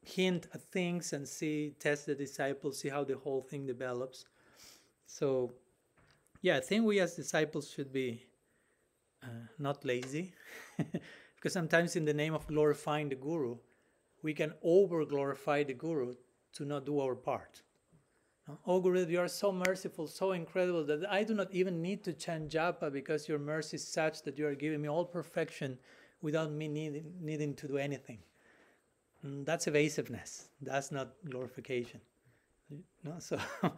hint 0.00 0.46
at 0.54 0.62
things 0.72 1.12
and 1.12 1.28
see, 1.28 1.74
test 1.78 2.06
the 2.06 2.14
disciples, 2.14 2.80
see 2.80 2.88
how 2.88 3.04
the 3.04 3.18
whole 3.18 3.42
thing 3.42 3.66
develops. 3.66 4.24
So 5.04 5.52
yeah, 6.40 6.56
I 6.56 6.60
think 6.60 6.86
we 6.86 7.00
as 7.00 7.16
disciples 7.16 7.70
should 7.70 7.92
be 7.92 8.24
uh, 9.22 9.44
not 9.58 9.84
lazy, 9.84 10.32
because 11.36 11.52
sometimes 11.52 11.96
in 11.96 12.06
the 12.06 12.14
name 12.14 12.32
of 12.32 12.46
glorifying 12.46 13.10
the 13.10 13.14
guru, 13.14 13.58
we 14.22 14.32
can 14.32 14.54
over 14.62 15.04
glorify 15.04 15.64
the 15.64 15.74
guru 15.74 16.14
to 16.54 16.64
not 16.64 16.86
do 16.86 16.98
our 16.98 17.14
part. 17.14 17.60
Oh, 18.66 18.80
Guru, 18.80 19.06
you 19.06 19.20
are 19.20 19.28
so 19.28 19.52
merciful, 19.52 20.06
so 20.06 20.32
incredible 20.32 20.84
that 20.84 21.10
I 21.10 21.24
do 21.24 21.34
not 21.34 21.48
even 21.52 21.82
need 21.82 22.02
to 22.04 22.12
chant 22.12 22.50
japa 22.50 22.92
because 22.92 23.28
your 23.28 23.38
mercy 23.38 23.76
is 23.76 23.86
such 23.86 24.22
that 24.22 24.38
you 24.38 24.46
are 24.46 24.54
giving 24.54 24.80
me 24.80 24.88
all 24.88 25.04
perfection 25.04 25.78
without 26.22 26.50
me 26.50 26.68
needing, 26.68 27.12
needing 27.20 27.54
to 27.54 27.68
do 27.68 27.76
anything. 27.76 28.18
And 29.22 29.46
that's 29.46 29.66
evasiveness. 29.66 30.48
That's 30.60 30.90
not 30.90 31.14
glorification. 31.28 32.00
No? 33.04 33.14
So 33.18 33.38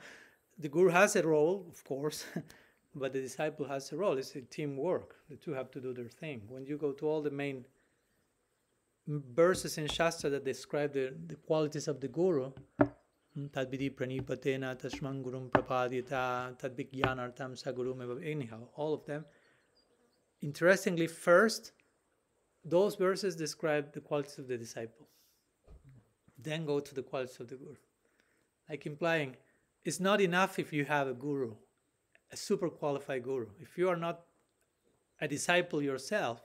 the 0.59 0.69
guru 0.69 0.91
has 0.91 1.17
a 1.17 1.27
role, 1.27 1.67
of 1.71 1.83
course, 1.85 2.25
but 2.95 3.13
the 3.13 3.21
disciple 3.21 3.67
has 3.67 3.93
a 3.93 3.97
role. 3.97 4.17
It's 4.17 4.35
a 4.37 4.43
teamwork. 4.43 5.17
The 5.29 5.37
two 5.37 5.53
have 5.53 5.71
to 5.73 5.81
do 5.81 5.93
their 5.93 6.09
thing. 6.09 6.43
When 6.49 6.65
you 6.65 6.79
go 6.79 6.93
to 6.93 7.07
all 7.09 7.23
the 7.23 7.31
main 7.31 7.65
verses 9.07 9.77
in 9.79 9.87
Shastra 9.87 10.31
that 10.31 10.45
describe 10.45 10.93
the, 10.93 11.15
the 11.27 11.37
qualities 11.37 11.89
of 11.89 12.01
the 12.01 12.09
guru, 12.09 12.53
tadvidi 13.37 13.91
pranipatena 13.91 14.81
tashman 14.81 15.23
gurum 15.23 15.51
prapadyata 15.51 16.57
tadvigyanartam 16.59 17.61
sagurum 17.61 18.25
anyhow, 18.25 18.69
all 18.77 18.95
of 18.95 19.05
them. 19.07 19.25
Interestingly, 20.41 21.07
first, 21.07 21.73
those 22.65 22.95
verses 22.95 23.37
describe 23.37 23.93
the 23.93 24.01
qualities 24.01 24.39
of 24.39 24.49
the 24.49 24.57
disciple. 24.57 25.09
Then 26.39 26.65
go 26.65 26.81
to 26.81 26.95
the 26.95 27.03
qualities 27.03 27.41
of 27.41 27.49
the 27.49 27.57
guru. 27.57 27.77
Like 28.69 28.87
implying, 28.87 29.37
it's 29.85 30.01
not 30.01 30.21
enough 30.21 30.59
if 30.59 30.73
you 30.73 30.85
have 30.85 31.09
a 31.09 31.15
guru, 31.15 31.55
a 32.33 32.37
super 32.37 32.69
qualified 32.69 33.23
guru. 33.23 33.49
If 33.61 33.77
you 33.77 33.89
are 33.89 33.97
not 33.97 34.21
a 35.21 35.29
disciple 35.29 35.83
yourself, 35.83 36.43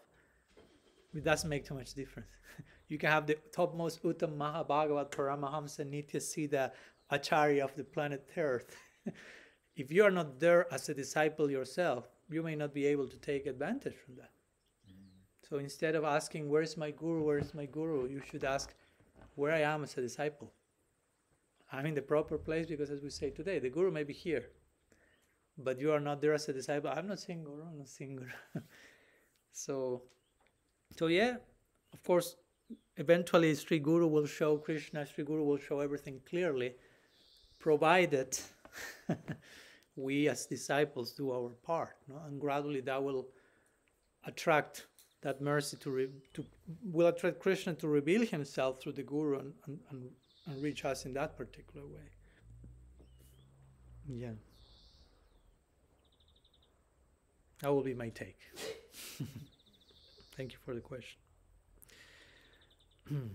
it 1.14 1.24
doesn't 1.24 1.50
make 1.50 1.66
too 1.66 1.76
much 1.76 1.94
difference. 1.94 2.30
you 2.90 2.98
can 2.98 3.12
have 3.12 3.28
the 3.28 3.38
topmost 3.54 4.04
Uttam 4.04 4.36
Mahabhagavat 4.36 5.12
Paramahamsa 5.12 5.86
Nitya 5.86 6.16
Siddha 6.16 6.72
Acharya 7.12 7.64
of 7.64 7.76
the 7.76 7.84
planet 7.84 8.28
Earth. 8.36 8.76
if 9.76 9.92
you 9.92 10.04
are 10.04 10.12
not 10.12 10.40
there 10.40 10.72
as 10.74 10.90
a 10.90 10.94
disciple 10.94 11.50
yourself, 11.50 12.10
you 12.30 12.42
may 12.44 12.56
not 12.56 12.74
be 12.74 12.86
able 12.88 13.08
to 13.08 13.18
take 13.18 13.46
advantage 13.46 13.96
from 14.06 14.16
that. 14.16 14.32
Mm. 14.88 15.48
So 15.48 15.58
instead 15.58 15.96
of 15.96 16.04
asking, 16.04 16.50
Where's 16.50 16.78
my 16.78 16.92
guru? 16.92 17.24
Where's 17.24 17.54
my 17.54 17.66
guru? 17.66 18.10
you 18.10 18.22
should 18.30 18.44
ask, 18.44 18.74
Where 19.36 19.54
I 19.54 19.62
am 19.62 19.84
as 19.84 19.96
a 19.98 20.02
disciple. 20.02 20.52
I'm 21.72 21.86
in 21.86 21.94
the 21.94 22.02
proper 22.02 22.40
place 22.40 22.66
because, 22.66 22.90
as 22.90 23.02
we 23.02 23.12
say 23.12 23.30
today, 23.30 23.60
the 23.60 23.70
guru 23.70 23.92
may 23.92 24.04
be 24.04 24.14
here, 24.14 24.46
but 25.56 25.80
you 25.80 25.92
are 25.92 26.00
not 26.00 26.22
there 26.22 26.34
as 26.34 26.50
a 26.50 26.54
disciple. 26.54 26.90
I'm 26.90 27.08
not 27.08 27.20
saying 27.20 27.44
guru, 27.44 27.62
I'm 27.62 27.78
not 27.78 27.88
saying 27.88 28.16
guru. 28.16 28.32
so, 29.52 30.02
so 30.98 31.06
yeah, 31.06 31.36
of 31.94 32.04
course, 32.04 32.36
eventually 32.98 33.56
Sri 33.56 33.80
Guru 33.80 34.08
will 34.08 34.28
show 34.28 34.58
Krishna, 34.58 35.06
Sri 35.06 35.24
Guru 35.24 35.44
will 35.44 35.58
show 35.58 35.80
everything 35.80 36.20
clearly, 36.30 36.74
provided 37.58 38.38
we 39.96 40.28
as 40.28 40.46
disciples 40.46 41.12
do 41.12 41.32
our 41.32 41.50
part. 41.64 41.96
No? 42.08 42.16
And 42.28 42.40
gradually 42.40 42.82
that 42.82 43.04
will 43.04 43.28
attract 44.26 44.86
that 45.22 45.42
mercy 45.42 45.78
to, 45.78 45.92
re- 45.92 46.10
to 46.34 46.46
will 46.84 47.08
attract 47.08 47.40
Krishna 47.40 47.74
to 47.76 47.88
reveal 47.88 48.26
himself 48.26 48.82
through 48.82 48.94
the 48.94 49.04
Guru 49.04 49.40
and, 49.40 49.54
and, 49.66 49.80
and, 49.92 50.10
and 50.48 50.64
reach 50.64 50.86
us 50.86 51.06
in 51.06 51.14
that 51.14 51.38
particular 51.38 51.86
way. 51.86 52.10
Yeah. 54.08 54.32
That 57.62 57.74
will 57.74 57.84
be 57.84 57.94
my 57.94 58.10
take. 58.10 58.40
Thank 60.38 60.54
you 60.54 60.58
for 60.64 60.74
the 60.74 60.80
question. 60.80 61.20
Okay. 63.12 63.30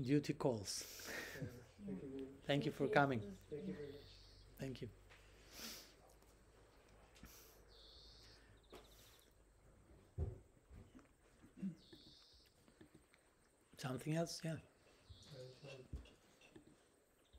Duty 0.00 0.32
calls. 0.34 0.84
Thank 2.46 2.66
you 2.66 2.72
for 2.72 2.86
coming. 2.88 3.20
Thank 4.60 4.82
you. 4.82 4.88
Something 13.78 14.16
else? 14.16 14.40
Yeah. 14.44 14.54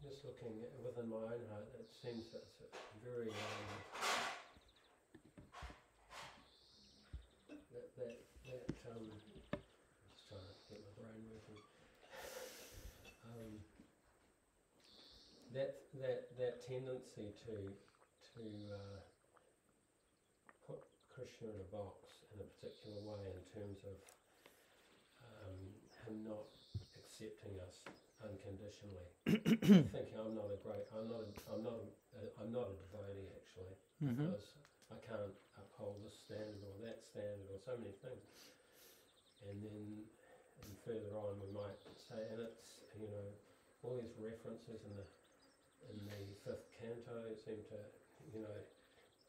Just 0.03 0.23
looking 0.23 0.55
within 0.83 1.09
my 1.09 1.17
own 1.17 1.43
heart, 1.51 1.67
it 1.75 1.89
seems 1.91 2.31
that 2.31 2.43
it's 2.47 2.61
a 2.61 2.99
very 3.03 3.27
um, 3.27 3.67
that 7.49 7.91
that 7.97 8.17
that 8.47 8.63
um, 8.87 9.03
I'm 9.51 9.59
just 10.15 10.29
trying 10.29 10.45
to 10.47 10.53
get 10.69 10.79
my 10.79 10.91
brain 10.95 11.19
working. 11.27 11.59
Um, 13.27 13.51
that 15.53 15.75
that 15.99 16.19
that 16.37 16.56
tendency 16.67 17.31
to 17.47 17.55
to 18.35 18.43
uh, 18.75 18.99
put 20.67 20.83
Krishna 21.07 21.47
in 21.55 21.59
a 21.63 21.69
box 21.71 22.27
in 22.35 22.43
a 22.43 22.47
particular 22.59 22.99
way 23.07 23.23
in 23.31 23.43
terms 23.55 23.79
of 23.87 23.97
um, 25.23 25.55
him 26.03 26.27
not 26.27 26.51
accepting 26.99 27.55
us 27.63 27.87
unconditionally. 28.19 29.07
I 29.31 29.87
think 29.95 30.11
I'm 30.19 30.35
not 30.35 30.51
a 30.51 30.59
great. 30.59 30.83
I'm 30.91 31.07
not. 31.07 31.23
A, 31.23 31.31
I'm 31.55 31.63
not. 31.63 31.79
A, 32.19 32.23
I'm 32.43 32.51
not 32.51 32.67
a 32.67 32.75
devotee 32.91 33.31
actually 33.31 33.75
Mm-hmm. 33.97 34.29
because 34.29 34.53
I 34.93 34.97
can't 35.01 35.33
uphold 35.57 35.97
this 36.05 36.13
standard 36.21 36.61
or 36.61 36.77
that 36.85 37.01
standard 37.01 37.49
or 37.49 37.57
so 37.57 37.73
many 37.81 37.97
things. 38.05 38.29
And 39.41 39.57
then, 39.65 40.05
and 40.61 40.69
further 40.85 41.17
on, 41.17 41.41
we 41.41 41.49
might 41.49 41.81
say, 41.97 42.21
and 42.29 42.45
it's 42.45 42.85
you 42.93 43.09
know 43.09 43.25
all 43.81 43.97
these 43.97 44.13
references 44.21 44.85
in 44.85 44.93
the 44.93 45.07
in 45.91 45.97
the 46.05 46.19
fifth 46.43 46.67
canto 46.75 47.33
seem 47.35 47.61
to 47.71 47.79
you 48.33 48.41
know 48.43 48.57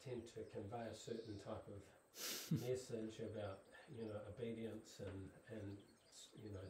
tend 0.05 0.23
to 0.35 0.41
convey 0.55 0.87
a 0.91 0.97
certain 0.97 1.37
type 1.45 1.65
of 1.71 1.81
message 2.65 3.19
about 3.23 3.63
you 3.93 4.05
know 4.07 4.19
obedience 4.33 4.99
and 5.03 5.21
and 5.55 5.77
you 6.43 6.51
know 6.55 6.67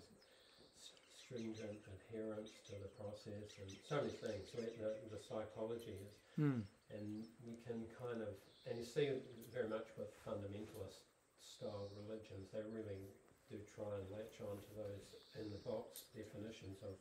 stringent 1.13 1.81
adherence 1.93 2.57
to 2.65 2.73
the 2.81 2.89
process 2.97 3.53
and 3.61 3.69
so 3.85 4.01
many 4.01 4.17
things. 4.17 4.49
So 4.49 4.65
the, 4.65 4.97
the 5.13 5.21
psychology 5.21 5.97
is 5.99 6.15
Mm. 6.39 6.63
and 6.95 7.27
we 7.43 7.59
can 7.67 7.83
kind 7.99 8.23
of 8.23 8.31
and 8.71 8.79
you 8.79 8.87
see 8.87 9.11
it 9.11 9.27
very 9.51 9.67
much 9.67 9.91
with 9.99 10.07
fundamentalist 10.23 11.03
style 11.43 11.91
religions 11.99 12.47
they 12.55 12.63
really 12.71 13.11
do 13.51 13.59
try 13.75 13.91
and 13.99 14.07
latch 14.15 14.39
on 14.47 14.55
to 14.55 14.71
those 14.79 15.03
in 15.35 15.51
the 15.51 15.59
box 15.67 16.07
definitions 16.15 16.79
of 16.87 16.95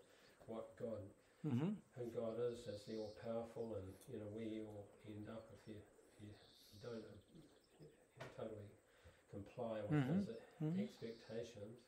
what 0.49 0.73
God 0.81 1.05
Mm-hmm. 1.47 1.79
who 1.95 2.05
God 2.11 2.35
is 2.51 2.67
as 2.67 2.83
the 2.83 2.99
all 2.99 3.15
powerful 3.23 3.79
and 3.79 3.87
you 4.11 4.19
know 4.19 4.27
where 4.35 4.43
you 4.45 4.67
all 4.67 4.83
end 5.07 5.29
up 5.31 5.47
if 5.55 5.63
you 5.67 5.79
if 5.79 6.15
you 6.19 6.79
don't 6.83 7.07
totally 8.35 8.67
comply 9.31 9.79
with 9.87 9.91
Mhm. 10.03 10.27
his 10.27 10.29
Mhm. 10.59 10.79
expectations 10.83 11.79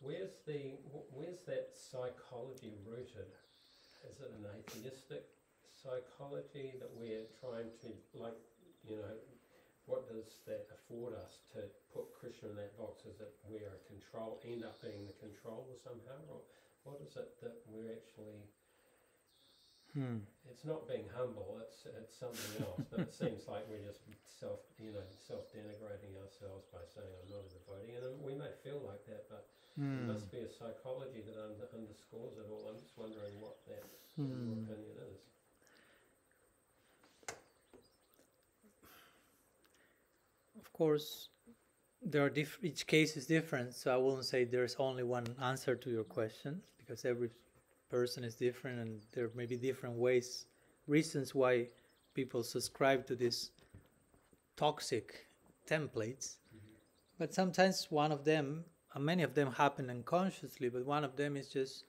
where's 0.00 0.40
the 0.46 0.76
where's 1.12 1.44
that 1.44 1.76
psychology 1.76 2.72
rooted 2.86 3.30
is 4.08 4.20
it 4.20 4.30
an 4.30 4.46
atheistic 4.46 5.28
psychology 5.68 6.72
that 6.80 6.90
we're 6.96 7.26
trying 7.40 7.70
to 7.84 7.92
like 8.14 8.40
you 8.82 8.96
know 8.96 9.16
what 9.84 10.08
does 10.08 10.40
that 10.46 10.68
afford 10.72 11.12
us 11.14 11.40
to 11.52 11.68
put 11.92 12.12
Krishna 12.14 12.48
in 12.48 12.56
that 12.56 12.76
box 12.78 13.04
is 13.04 13.20
it 13.20 13.34
we're 13.44 13.68
a 13.68 13.78
control 13.86 14.40
end 14.44 14.64
up 14.64 14.80
being 14.80 15.04
the 15.06 15.12
controller 15.14 15.76
somehow 15.76 16.20
or 16.28 16.42
what 16.84 17.00
is 17.02 17.16
it 17.16 17.38
that 17.40 17.60
we're 17.66 17.92
actually 17.92 18.48
Hmm. 19.94 20.22
it's 20.46 20.64
not 20.64 20.86
being 20.86 21.04
humble 21.16 21.58
it's 21.60 21.82
it's 21.86 22.14
something 22.14 22.54
else 22.62 22.78
but 22.90 23.00
it 23.02 23.12
seems 23.14 23.48
like 23.50 23.66
we're 23.66 23.82
just 23.82 24.06
self 24.22 24.62
you 24.78 24.94
know 24.94 25.02
self 25.18 25.50
denigrating 25.50 26.14
ourselves 26.22 26.66
by 26.70 26.82
saying 26.86 27.10
I'm 27.10 27.30
not 27.30 27.42
a 27.46 27.50
devotee 27.50 27.98
and 27.98 28.22
we 28.22 28.34
may 28.38 28.50
feel 28.62 28.78
like 28.86 29.02
that 29.10 29.26
but 29.28 29.46
there 29.76 29.88
Hmm. 29.96 30.12
must 30.12 30.30
be 30.30 30.44
a 30.44 30.50
psychology 30.50 31.22
that 31.26 31.36
under, 31.40 31.66
underscores 31.74 32.36
it 32.38 32.46
all 32.50 32.70
I'm 32.70 32.78
just 32.78 32.94
wondering 32.98 33.34
what 33.42 33.58
that 33.66 33.82
Hmm. 34.14 34.62
opinion 34.66 34.94
is 35.10 35.18
Of 40.58 40.72
course, 40.72 41.28
there 42.02 42.24
are 42.24 42.30
diff- 42.30 42.58
each 42.62 42.86
case 42.86 43.16
is 43.16 43.26
different, 43.26 43.74
so 43.74 43.92
I 43.92 43.96
wouldn't 43.96 44.24
say 44.24 44.44
there's 44.44 44.76
only 44.76 45.02
one 45.02 45.26
answer 45.40 45.74
to 45.76 45.90
your 45.90 46.04
question 46.04 46.62
because 46.78 47.04
every 47.04 47.30
person 47.90 48.24
is 48.24 48.34
different 48.34 48.78
and 48.78 49.00
there 49.12 49.30
may 49.34 49.46
be 49.46 49.56
different 49.56 49.96
ways, 49.96 50.46
reasons 50.86 51.34
why 51.34 51.68
people 52.14 52.42
subscribe 52.42 53.06
to 53.06 53.16
these 53.16 53.50
toxic 54.56 55.26
templates. 55.68 56.36
But 57.18 57.34
sometimes 57.34 57.86
one 57.90 58.12
of 58.12 58.24
them, 58.24 58.64
and 58.94 59.04
many 59.04 59.22
of 59.22 59.34
them 59.34 59.52
happen 59.52 59.90
unconsciously, 59.90 60.68
but 60.68 60.86
one 60.86 61.04
of 61.04 61.16
them 61.16 61.36
is 61.36 61.48
just 61.48 61.84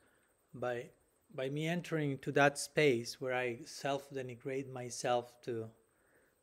by 0.54 0.90
by 1.34 1.48
me 1.48 1.66
entering 1.66 2.12
into 2.12 2.32
that 2.34 2.58
space 2.58 3.22
where 3.22 3.34
I 3.34 3.60
self 3.66 4.10
denigrate 4.10 4.70
myself 4.70 5.32
to 5.44 5.70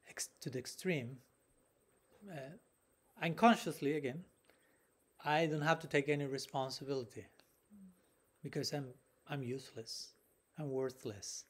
ex- 0.09 0.31
to 0.41 0.49
the 0.49 0.59
extreme 0.59 1.19
uh, 2.31 2.57
unconsciously 3.23 3.97
again, 3.97 4.25
I 5.25 5.47
don't 5.47 5.63
have 5.63 5.81
to 5.81 5.87
take 5.87 6.09
any 6.09 6.27
responsibility. 6.27 7.27
Because 8.43 8.73
I'm 8.73 8.89
I'm 9.29 9.43
useless, 9.43 10.11
I'm 10.59 10.71
worthless, 10.71 11.45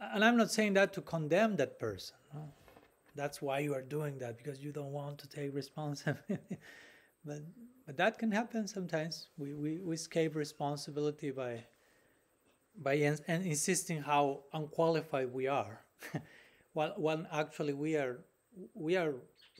and 0.00 0.24
I'm 0.24 0.36
not 0.36 0.50
saying 0.50 0.74
that 0.74 0.92
to 0.94 1.00
condemn 1.00 1.56
that 1.56 1.78
person. 1.78 2.16
no. 2.34 2.52
That's 3.16 3.42
why 3.42 3.58
you 3.58 3.74
are 3.74 3.82
doing 3.82 4.18
that 4.18 4.38
because 4.38 4.62
you 4.62 4.72
don't 4.72 4.92
want 4.92 5.18
to 5.18 5.28
take 5.28 5.54
responsibility. 5.54 6.38
but 7.24 7.40
but 7.86 7.96
that 7.96 8.18
can 8.18 8.30
happen 8.30 8.68
sometimes. 8.68 9.28
We 9.36 9.54
we, 9.54 9.80
we 9.80 9.94
escape 9.94 10.36
responsibility 10.36 11.30
by 11.32 11.64
by 12.76 12.94
and 12.94 13.46
insisting 13.46 14.00
how 14.02 14.40
unqualified 14.52 15.32
we 15.32 15.48
are, 15.48 15.80
while 16.72 16.94
when 16.96 17.26
actually 17.32 17.72
we 17.72 17.96
are 17.96 18.18
we 18.74 18.96
are 18.96 19.14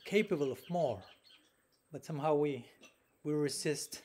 capable 0.04 0.52
of 0.52 0.60
more, 0.70 1.02
but 1.92 2.04
somehow 2.04 2.34
we 2.34 2.64
we 3.24 3.32
resist 3.32 4.02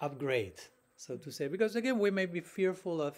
upgrade, 0.00 0.60
so 1.02 1.16
to 1.16 1.32
say, 1.32 1.48
because 1.48 1.74
again 1.74 1.98
we 1.98 2.12
may 2.12 2.26
be 2.26 2.40
fearful 2.40 3.02
of 3.02 3.16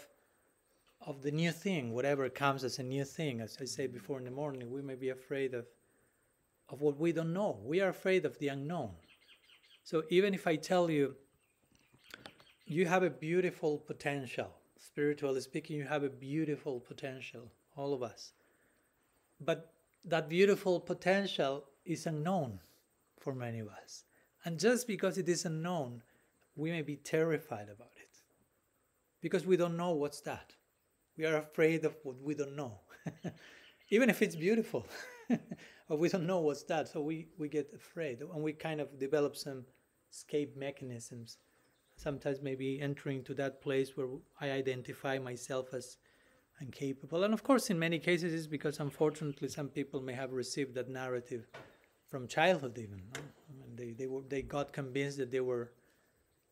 of 1.06 1.20
the 1.20 1.30
new 1.30 1.52
thing, 1.52 1.92
whatever 1.92 2.30
comes 2.30 2.64
as 2.64 2.78
a 2.78 2.82
new 2.82 3.04
thing. 3.04 3.42
As 3.42 3.58
I 3.60 3.66
said 3.66 3.92
before 3.92 4.16
in 4.18 4.24
the 4.24 4.30
morning, 4.30 4.70
we 4.70 4.80
may 4.80 4.94
be 4.94 5.10
afraid 5.10 5.52
of 5.52 5.66
of 6.70 6.80
what 6.80 6.98
we 6.98 7.12
don't 7.12 7.34
know. 7.34 7.60
We 7.62 7.82
are 7.82 7.90
afraid 7.90 8.24
of 8.24 8.38
the 8.38 8.48
unknown. 8.48 8.92
So 9.82 10.04
even 10.08 10.32
if 10.32 10.46
I 10.46 10.56
tell 10.56 10.90
you 10.90 11.14
you 12.64 12.86
have 12.86 13.02
a 13.02 13.10
beautiful 13.10 13.76
potential, 13.76 14.50
spiritually 14.78 15.42
speaking, 15.42 15.76
you 15.76 15.84
have 15.84 16.04
a 16.04 16.08
beautiful 16.08 16.80
potential, 16.80 17.52
all 17.76 17.92
of 17.92 18.02
us. 18.02 18.32
But 19.38 19.74
that 20.06 20.30
beautiful 20.30 20.80
potential 20.80 21.64
is 21.84 22.06
unknown 22.06 22.60
for 23.20 23.34
many 23.34 23.58
of 23.58 23.68
us. 23.68 24.04
And 24.46 24.58
just 24.58 24.86
because 24.86 25.18
it 25.18 25.28
is 25.28 25.44
unknown, 25.44 26.02
we 26.56 26.70
may 26.70 26.82
be 26.82 26.96
terrified 26.96 27.68
about 27.68 27.92
it. 27.96 28.18
Because 29.20 29.46
we 29.46 29.56
don't 29.56 29.76
know 29.76 29.92
what's 29.92 30.20
that. 30.22 30.52
We 31.16 31.24
are 31.26 31.36
afraid 31.36 31.84
of 31.84 31.96
what 32.02 32.20
we 32.20 32.34
don't 32.34 32.56
know. 32.56 32.80
Even 33.90 34.10
if 34.10 34.22
it's 34.22 34.36
beautiful, 34.36 34.86
but 35.88 35.98
we 35.98 36.08
don't 36.08 36.26
know 36.26 36.40
what's 36.40 36.64
that. 36.64 36.88
So 36.88 37.00
we, 37.00 37.28
we 37.38 37.48
get 37.48 37.70
afraid 37.74 38.20
and 38.20 38.42
we 38.42 38.52
kind 38.52 38.80
of 38.80 38.98
develop 38.98 39.36
some 39.36 39.64
escape 40.12 40.56
mechanisms. 40.56 41.38
Sometimes 41.96 42.40
maybe 42.42 42.80
entering 42.80 43.22
to 43.24 43.34
that 43.34 43.62
place 43.62 43.96
where 43.96 44.08
I 44.40 44.50
identify 44.50 45.18
myself 45.18 45.72
as 45.72 45.96
incapable. 46.60 47.24
And 47.24 47.34
of 47.34 47.42
course, 47.42 47.70
in 47.70 47.78
many 47.78 47.98
cases, 47.98 48.34
it's 48.34 48.46
because 48.46 48.80
unfortunately 48.80 49.48
some 49.48 49.68
people 49.68 50.00
may 50.00 50.14
have 50.14 50.32
received 50.32 50.74
that 50.74 50.88
narrative 50.88 51.46
from 52.08 52.26
childhood, 52.26 52.78
even. 52.78 53.02
No? 53.14 53.20
I 53.20 53.58
mean, 53.58 53.76
they, 53.76 53.92
they, 53.92 54.06
were, 54.06 54.22
they 54.28 54.42
got 54.42 54.72
convinced 54.72 55.18
that 55.18 55.30
they 55.30 55.40
were 55.40 55.72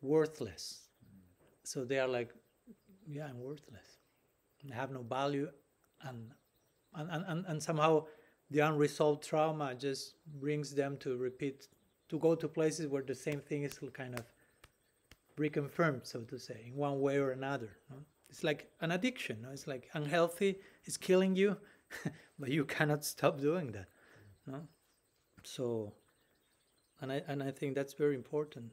worthless. 0.02 0.80
So 1.64 1.84
they 1.84 1.98
are 1.98 2.08
like, 2.08 2.30
yeah, 3.08 3.26
I'm 3.26 3.40
worthless. 3.40 3.98
I 4.70 4.74
have 4.74 4.90
no 4.90 5.02
value. 5.02 5.48
And, 6.02 6.30
and, 6.94 7.24
and, 7.26 7.44
and, 7.46 7.62
somehow 7.62 8.04
the 8.50 8.60
unresolved 8.60 9.22
trauma 9.22 9.74
just 9.74 10.14
brings 10.40 10.74
them 10.74 10.96
to 10.98 11.16
repeat, 11.16 11.68
to 12.08 12.18
go 12.18 12.34
to 12.34 12.48
places 12.48 12.88
where 12.88 13.02
the 13.02 13.14
same 13.14 13.40
thing 13.40 13.62
is 13.62 13.78
kind 13.92 14.18
of 14.18 14.24
reconfirmed, 15.38 16.06
so 16.06 16.20
to 16.22 16.38
say, 16.38 16.64
in 16.66 16.76
one 16.76 17.00
way 17.00 17.16
or 17.16 17.30
another. 17.30 17.70
no? 17.90 17.96
It's 18.28 18.42
like 18.42 18.70
an 18.80 18.90
addiction. 18.90 19.38
no? 19.42 19.50
It's 19.50 19.66
like 19.66 19.88
unhealthy, 19.94 20.56
it's 20.84 20.96
killing 20.96 21.36
you, 21.36 21.56
but 22.38 22.50
you 22.50 22.64
cannot 22.64 23.04
stop 23.04 23.40
doing 23.40 23.72
that. 23.72 23.88
No? 24.46 24.66
So, 25.44 25.92
and 27.00 27.12
I, 27.12 27.22
and 27.28 27.42
I 27.42 27.50
think 27.50 27.74
that's 27.74 27.94
very 27.94 28.14
important. 28.14 28.72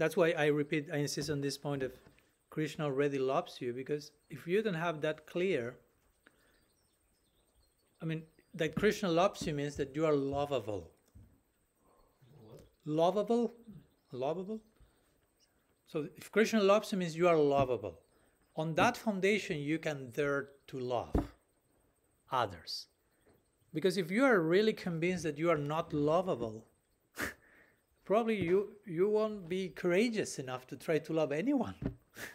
That's 0.00 0.16
why 0.16 0.30
I 0.30 0.46
repeat, 0.46 0.88
I 0.90 0.96
insist 0.96 1.28
on 1.28 1.42
this 1.42 1.58
point 1.58 1.82
of 1.82 1.92
Krishna 2.48 2.86
already 2.86 3.18
loves 3.18 3.60
you, 3.60 3.74
because 3.74 4.12
if 4.30 4.46
you 4.46 4.62
don't 4.62 4.72
have 4.72 5.02
that 5.02 5.26
clear, 5.26 5.76
I 8.00 8.06
mean, 8.06 8.22
that 8.54 8.74
Krishna 8.74 9.10
loves 9.10 9.46
you 9.46 9.52
means 9.52 9.76
that 9.76 9.94
you 9.94 10.06
are 10.06 10.14
lovable. 10.14 10.90
Lovable? 12.86 13.52
Lovable? 14.10 14.62
So 15.86 16.08
if 16.16 16.32
Krishna 16.32 16.62
loves 16.62 16.90
you 16.92 16.96
means 16.96 17.14
you 17.14 17.28
are 17.28 17.36
lovable. 17.36 17.98
on 18.56 18.74
that 18.74 18.96
foundation 18.96 19.58
you 19.58 19.78
can 19.78 20.10
dare 20.10 20.48
to 20.66 20.78
love 20.78 21.14
others. 22.30 22.86
Because 23.72 23.96
if 23.96 24.10
you 24.10 24.24
are 24.24 24.40
really 24.40 24.72
convinced 24.72 25.22
that 25.24 25.38
you 25.38 25.50
are 25.50 25.58
not 25.58 25.92
lovable, 25.92 26.66
probably 28.10 28.34
you, 28.34 28.70
you 28.86 29.08
won't 29.08 29.48
be 29.48 29.68
courageous 29.68 30.40
enough 30.40 30.66
to 30.66 30.74
try 30.74 30.98
to 30.98 31.12
love 31.12 31.30
anyone. 31.30 31.76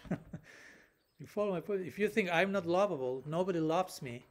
you 1.19 1.27
follow 1.27 1.51
my 1.51 1.59
point? 1.59 1.81
If 1.81 1.99
you 1.99 2.07
think 2.07 2.29
I'm 2.31 2.53
not 2.53 2.65
lovable, 2.65 3.21
nobody 3.25 3.59
loves 3.59 4.01
me, 4.01 4.25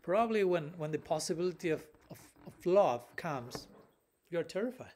probably 0.00 0.44
when, 0.44 0.72
when 0.76 0.92
the 0.92 0.98
possibility 1.00 1.70
of, 1.70 1.82
of, 2.12 2.18
of 2.46 2.54
love 2.64 3.04
comes, 3.16 3.66
you're 4.30 4.44
terrified. 4.44 4.94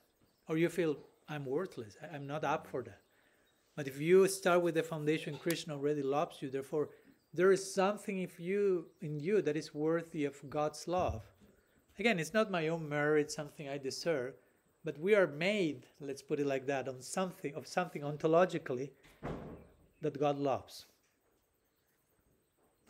Or 0.48 0.56
you 0.56 0.68
feel, 0.68 0.96
I'm 1.28 1.44
worthless, 1.44 1.96
I, 2.00 2.14
I'm 2.14 2.24
not 2.24 2.44
up 2.44 2.68
for 2.68 2.84
that. 2.84 3.00
But 3.74 3.88
if 3.88 4.00
you 4.00 4.28
start 4.28 4.62
with 4.62 4.76
the 4.76 4.84
foundation, 4.84 5.38
Krishna 5.38 5.74
already 5.74 6.04
loves 6.04 6.40
you, 6.40 6.50
therefore, 6.50 6.90
there 7.34 7.50
is 7.50 7.74
something 7.74 8.18
if 8.18 8.38
you 8.38 8.86
in 9.00 9.18
you 9.18 9.42
that 9.42 9.56
is 9.56 9.74
worthy 9.74 10.24
of 10.24 10.38
God's 10.48 10.86
love. 10.86 11.24
Again, 11.98 12.20
it's 12.20 12.32
not 12.32 12.48
my 12.48 12.68
own 12.68 12.88
merit, 12.88 13.32
something 13.32 13.68
I 13.68 13.76
deserve, 13.76 14.34
but 14.84 14.98
we 14.98 15.14
are 15.14 15.26
made, 15.26 15.86
let's 16.00 16.22
put 16.22 16.40
it 16.40 16.46
like 16.46 16.66
that, 16.66 16.88
on 16.88 17.02
something 17.02 17.54
of 17.54 17.66
something 17.66 18.02
ontologically 18.02 18.90
that 20.00 20.18
God 20.18 20.38
loves. 20.38 20.86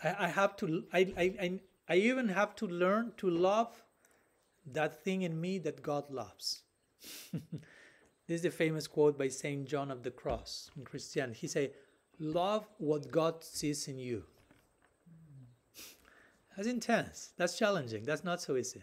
I, 0.02 0.26
I 0.26 0.28
have 0.28 0.56
to 0.56 0.84
I, 0.92 1.12
I, 1.16 1.60
I, 1.88 1.94
even 1.96 2.28
have 2.28 2.54
to 2.56 2.66
learn 2.66 3.12
to 3.18 3.28
love 3.28 3.82
that 4.72 5.04
thing 5.04 5.22
in 5.22 5.40
me 5.40 5.58
that 5.58 5.82
God 5.82 6.10
loves. 6.10 6.62
this 7.32 7.40
is 8.28 8.42
the 8.42 8.50
famous 8.50 8.86
quote 8.86 9.18
by 9.18 9.28
Saint 9.28 9.66
John 9.66 9.90
of 9.90 10.02
the 10.02 10.10
Cross 10.10 10.70
in 10.76 10.84
Christianity. 10.84 11.38
He 11.40 11.48
say, 11.48 11.72
"Love 12.18 12.66
what 12.78 13.10
God 13.10 13.42
sees 13.42 13.88
in 13.88 13.98
you." 13.98 14.24
That's 16.56 16.68
intense. 16.68 17.32
That's 17.36 17.58
challenging. 17.58 18.04
That's 18.04 18.24
not 18.24 18.40
so 18.40 18.56
easy. 18.56 18.82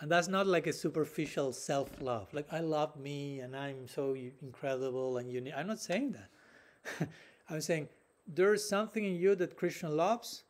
And 0.00 0.10
that's 0.10 0.28
not 0.28 0.46
like 0.46 0.66
a 0.66 0.72
superficial 0.72 1.52
self-love. 1.52 2.32
Like 2.32 2.46
I 2.50 2.60
love 2.60 2.96
me 2.96 3.40
and 3.40 3.54
I'm 3.54 3.86
so 3.86 4.16
incredible 4.42 5.18
and 5.18 5.30
unique. 5.30 5.52
I'm 5.54 5.66
not 5.66 5.80
saying 5.80 6.12
that. 6.12 7.08
I'm 7.50 7.60
saying 7.60 7.88
there's 8.26 8.66
something 8.66 9.04
in 9.04 9.16
you 9.16 9.34
that 9.34 9.56
Krishna 9.56 9.90
loves, 9.90 10.44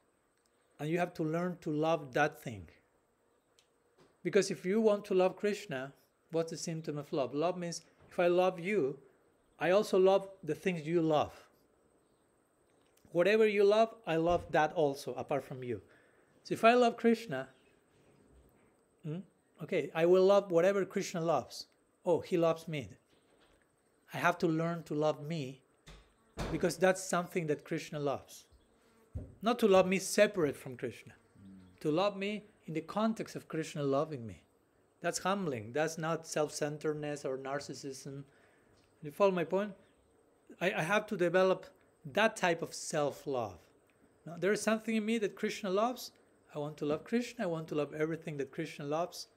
and 0.78 0.88
you 0.88 0.98
have 0.98 1.14
to 1.14 1.22
learn 1.22 1.56
to 1.62 1.70
love 1.70 2.12
that 2.14 2.42
thing. 2.42 2.68
Because 4.22 4.50
if 4.50 4.64
you 4.64 4.80
want 4.80 5.04
to 5.06 5.14
love 5.14 5.36
Krishna, 5.36 5.92
what's 6.30 6.50
the 6.50 6.56
symptom 6.56 6.98
of 6.98 7.12
love? 7.12 7.34
Love 7.34 7.56
means 7.56 7.82
if 8.10 8.18
I 8.18 8.28
love 8.28 8.60
you, 8.60 8.98
I 9.58 9.70
also 9.70 9.98
love 9.98 10.28
the 10.44 10.54
things 10.54 10.86
you 10.86 11.02
love. 11.02 11.32
Whatever 13.12 13.46
you 13.46 13.64
love, 13.64 13.94
I 14.06 14.16
love 14.16 14.44
that 14.50 14.72
also, 14.74 15.14
apart 15.14 15.44
from 15.44 15.64
you. 15.64 15.80
So 16.44 16.52
if 16.52 16.64
I 16.64 16.74
love 16.74 16.96
Krishna, 16.96 17.48
hmm, 19.04 19.18
okay, 19.62 19.90
I 19.94 20.06
will 20.06 20.24
love 20.24 20.50
whatever 20.50 20.84
Krishna 20.84 21.20
loves. 21.20 21.66
Oh, 22.04 22.20
he 22.20 22.36
loves 22.36 22.66
me. 22.66 22.88
I 24.12 24.18
have 24.18 24.38
to 24.38 24.46
learn 24.46 24.82
to 24.84 24.94
love 24.94 25.22
me 25.22 25.62
because 26.50 26.76
that's 26.76 27.02
something 27.02 27.46
that 27.46 27.64
Krishna 27.64 27.98
loves. 27.98 28.46
Not 29.42 29.58
to 29.60 29.68
love 29.68 29.86
me 29.86 29.98
separate 29.98 30.56
from 30.56 30.76
Krishna, 30.76 31.12
to 31.80 31.90
love 31.90 32.16
me 32.16 32.44
in 32.66 32.74
the 32.74 32.80
context 32.80 33.36
of 33.36 33.48
Krishna 33.48 33.82
loving 33.82 34.26
me. 34.26 34.42
That's 35.00 35.18
humbling. 35.18 35.72
That's 35.72 35.98
not 35.98 36.26
self 36.26 36.52
centeredness 36.52 37.24
or 37.24 37.38
narcissism. 37.38 38.24
You 39.02 39.10
follow 39.10 39.30
my 39.30 39.44
point? 39.44 39.72
I, 40.60 40.72
I 40.72 40.82
have 40.82 41.06
to 41.06 41.16
develop 41.16 41.66
that 42.12 42.36
type 42.36 42.62
of 42.62 42.74
self 42.74 43.26
love. 43.26 43.58
There 44.38 44.52
is 44.52 44.60
something 44.60 44.94
in 44.94 45.04
me 45.04 45.18
that 45.18 45.34
Krishna 45.34 45.70
loves. 45.70 46.12
I 46.54 46.58
want 46.58 46.76
to 46.78 46.84
love 46.84 47.04
Krishna. 47.04 47.44
I 47.44 47.46
want 47.46 47.68
to 47.68 47.74
love 47.74 47.94
everything 47.94 48.36
that 48.36 48.50
Krishna 48.50 48.84
loves. 48.84 49.28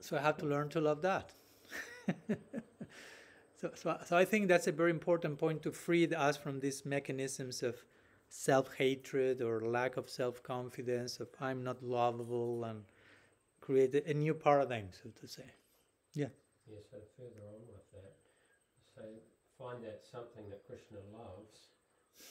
So 0.00 0.16
I 0.16 0.20
have 0.20 0.38
to 0.38 0.46
learn 0.46 0.68
to 0.70 0.80
love 0.80 1.02
that. 1.02 1.34
so, 3.60 3.70
so, 3.74 3.98
so 4.04 4.16
I 4.16 4.24
think 4.24 4.48
that's 4.48 4.66
a 4.66 4.72
very 4.72 4.90
important 4.90 5.38
point 5.38 5.62
to 5.62 5.72
free 5.72 6.08
us 6.08 6.36
from 6.36 6.60
these 6.60 6.84
mechanisms 6.84 7.62
of 7.62 7.84
self 8.30 8.74
hatred 8.74 9.42
or 9.42 9.60
lack 9.60 9.96
of 9.96 10.08
self 10.08 10.42
confidence, 10.42 11.20
of 11.20 11.28
I'm 11.40 11.62
not 11.62 11.82
lovable, 11.82 12.64
and 12.64 12.84
create 13.60 13.94
a 13.94 14.14
new 14.14 14.34
paradigm, 14.34 14.88
so 14.90 15.10
to 15.20 15.28
say. 15.28 15.50
Yeah. 16.14 16.32
Yeah, 16.66 16.78
so 16.90 16.98
further 17.18 17.42
on 17.50 17.66
with 17.66 17.86
that, 17.92 18.14
so 18.94 19.02
find 19.58 19.82
out 19.84 20.06
something 20.06 20.46
that 20.48 20.62
Krishna 20.66 21.02
loves. 21.10 21.74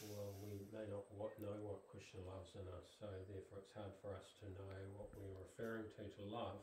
Well, 0.07 0.31
we 0.39 0.63
may 0.71 0.87
not 0.87 1.03
what, 1.17 1.35
know 1.41 1.59
what 1.65 1.83
Krishna 1.91 2.23
loves 2.23 2.55
in 2.55 2.63
us, 2.77 2.87
so 2.95 3.09
therefore 3.27 3.59
it's 3.59 3.75
hard 3.75 3.91
for 3.99 4.15
us 4.15 4.37
to 4.39 4.45
know 4.55 4.79
what 4.95 5.11
we're 5.17 5.43
referring 5.43 5.91
to 5.97 6.03
to 6.07 6.23
love. 6.29 6.61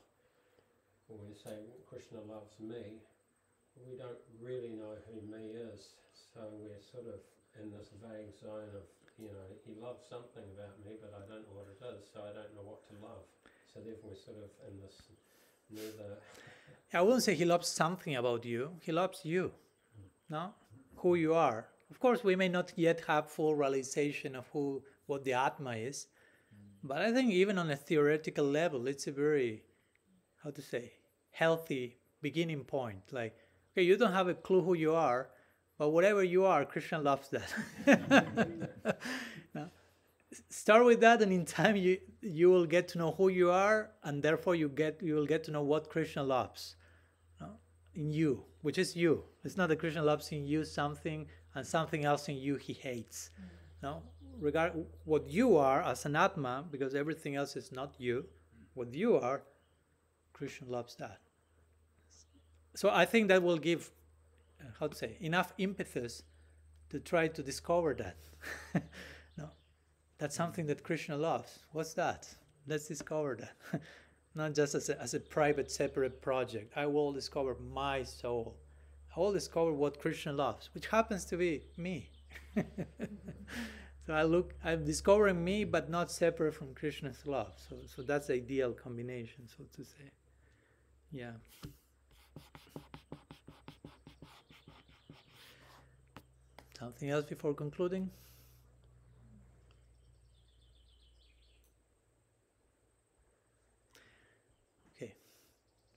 When 1.08 1.22
we 1.22 1.34
say 1.34 1.70
Krishna 1.86 2.18
loves 2.26 2.58
me, 2.58 2.98
we 3.84 3.96
don't 3.96 4.18
really 4.40 4.72
know 4.74 4.96
who 5.06 5.20
me 5.28 5.54
is, 5.54 5.94
so 6.34 6.40
we're 6.58 6.80
sort 6.80 7.06
of 7.06 7.20
in 7.60 7.70
this 7.70 7.92
vague 8.02 8.32
zone 8.40 8.72
of, 8.74 8.84
you 9.18 9.28
know, 9.28 9.48
he 9.64 9.72
loves 9.80 10.04
something 10.08 10.44
about 10.56 10.76
me, 10.84 10.96
but 11.00 11.12
I 11.14 11.22
don't 11.28 11.44
know 11.46 11.56
what 11.56 11.68
it 11.68 11.80
is, 11.94 12.08
so 12.12 12.20
I 12.20 12.32
don't 12.32 12.52
know 12.56 12.64
what 12.64 12.84
to 12.88 12.94
love. 13.04 13.24
So 13.72 13.80
therefore 13.80 14.10
we're 14.10 14.24
sort 14.24 14.38
of 14.42 14.50
in 14.68 14.80
this 14.80 14.96
neither. 15.70 16.18
I 16.92 17.02
wouldn't 17.02 17.22
say 17.22 17.34
he 17.34 17.44
loves 17.44 17.68
something 17.68 18.16
about 18.16 18.44
you. 18.44 18.70
He 18.82 18.92
loves 18.92 19.20
you, 19.24 19.52
hmm. 19.94 20.34
no, 20.34 20.54
who 20.96 21.14
you 21.14 21.34
are. 21.34 21.66
Of 21.90 22.00
course, 22.00 22.24
we 22.24 22.36
may 22.36 22.48
not 22.48 22.72
yet 22.76 23.02
have 23.06 23.30
full 23.30 23.54
realization 23.54 24.34
of 24.34 24.48
who 24.52 24.82
what 25.06 25.24
the 25.24 25.34
Atma 25.34 25.72
is, 25.76 26.06
hmm. 26.50 26.88
but 26.88 26.98
I 27.02 27.12
think 27.12 27.32
even 27.32 27.58
on 27.58 27.70
a 27.70 27.76
theoretical 27.76 28.44
level, 28.44 28.86
it's 28.86 29.06
a 29.06 29.12
very, 29.12 29.62
how 30.42 30.50
to 30.50 30.62
say, 30.62 30.92
healthy 31.36 31.96
beginning 32.22 32.64
point. 32.64 33.02
Like, 33.12 33.36
okay, 33.72 33.84
you 33.84 33.96
don't 33.96 34.12
have 34.12 34.28
a 34.28 34.34
clue 34.34 34.62
who 34.62 34.74
you 34.74 34.94
are, 34.94 35.28
but 35.78 35.90
whatever 35.90 36.24
you 36.24 36.44
are, 36.46 36.64
Krishna 36.64 36.98
loves 36.98 37.28
that. 37.30 37.50
now, 39.54 39.70
start 40.48 40.84
with 40.84 41.00
that, 41.00 41.20
and 41.22 41.32
in 41.32 41.44
time 41.44 41.76
you 41.76 41.98
you 42.22 42.48
will 42.50 42.66
get 42.66 42.88
to 42.88 42.98
know 42.98 43.12
who 43.18 43.28
you 43.28 43.50
are, 43.50 43.90
and 44.02 44.22
therefore 44.22 44.54
you 44.54 44.68
get 44.68 45.02
you 45.02 45.14
will 45.14 45.26
get 45.34 45.44
to 45.44 45.50
know 45.50 45.62
what 45.62 45.90
Krishna 45.90 46.22
loves 46.22 46.76
no? 47.40 47.50
in 47.94 48.10
you, 48.10 48.44
which 48.62 48.78
is 48.78 48.96
you. 48.96 49.12
It's 49.44 49.58
not 49.58 49.68
that 49.68 49.78
Krishna 49.78 50.02
loves 50.02 50.32
in 50.32 50.46
you 50.46 50.64
something, 50.64 51.26
and 51.54 51.66
something 51.66 52.04
else 52.04 52.28
in 52.28 52.36
you 52.36 52.56
he 52.56 52.72
hates. 52.72 53.30
No, 53.82 54.02
regard 54.40 54.72
what 55.04 55.28
you 55.28 55.58
are 55.58 55.82
as 55.82 56.06
an 56.06 56.16
atma, 56.16 56.64
because 56.70 56.94
everything 56.94 57.36
else 57.36 57.56
is 57.56 57.70
not 57.72 57.94
you. 57.98 58.24
What 58.72 58.94
you 58.94 59.16
are, 59.16 59.42
Krishna 60.32 60.68
loves 60.68 60.96
that. 60.96 61.20
So 62.76 62.90
I 62.90 63.06
think 63.06 63.28
that 63.28 63.42
will 63.42 63.56
give, 63.56 63.90
uh, 64.60 64.64
how 64.78 64.88
to 64.88 64.94
say, 64.94 65.16
enough 65.20 65.54
impetus 65.56 66.22
to 66.90 67.00
try 67.00 67.26
to 67.26 67.42
discover 67.42 67.94
that. 67.94 68.18
no, 69.38 69.48
that's 70.18 70.34
mm-hmm. 70.34 70.44
something 70.44 70.66
that 70.66 70.82
Krishna 70.82 71.16
loves. 71.16 71.60
What's 71.72 71.94
that? 71.94 72.28
Let's 72.66 72.86
discover 72.86 73.38
that. 73.40 73.82
Not 74.34 74.54
just 74.54 74.74
as 74.74 74.90
a, 74.90 75.00
as 75.00 75.14
a 75.14 75.20
private, 75.20 75.70
separate 75.70 76.20
project. 76.20 76.74
I 76.76 76.84
will 76.84 77.12
discover 77.12 77.56
my 77.72 78.02
soul. 78.02 78.58
I 79.16 79.20
will 79.20 79.32
discover 79.32 79.72
what 79.72 79.98
Krishna 79.98 80.34
loves, 80.34 80.68
which 80.74 80.88
happens 80.88 81.24
to 81.26 81.38
be 81.38 81.62
me. 81.78 82.10
so 82.56 84.12
I 84.12 84.24
look, 84.24 84.52
I'm 84.62 84.84
discovering 84.84 85.42
me, 85.42 85.64
but 85.64 85.88
not 85.88 86.10
separate 86.10 86.52
from 86.52 86.74
Krishna's 86.74 87.26
love. 87.26 87.54
So, 87.56 87.76
so 87.86 88.02
that's 88.02 88.26
the 88.26 88.34
ideal 88.34 88.72
combination, 88.74 89.48
so 89.48 89.64
to 89.76 89.82
say. 89.82 90.10
Yeah. 91.10 91.32
Something 96.78 97.10
else 97.10 97.24
before 97.24 97.54
concluding? 97.54 98.10
Okay, 104.94 105.14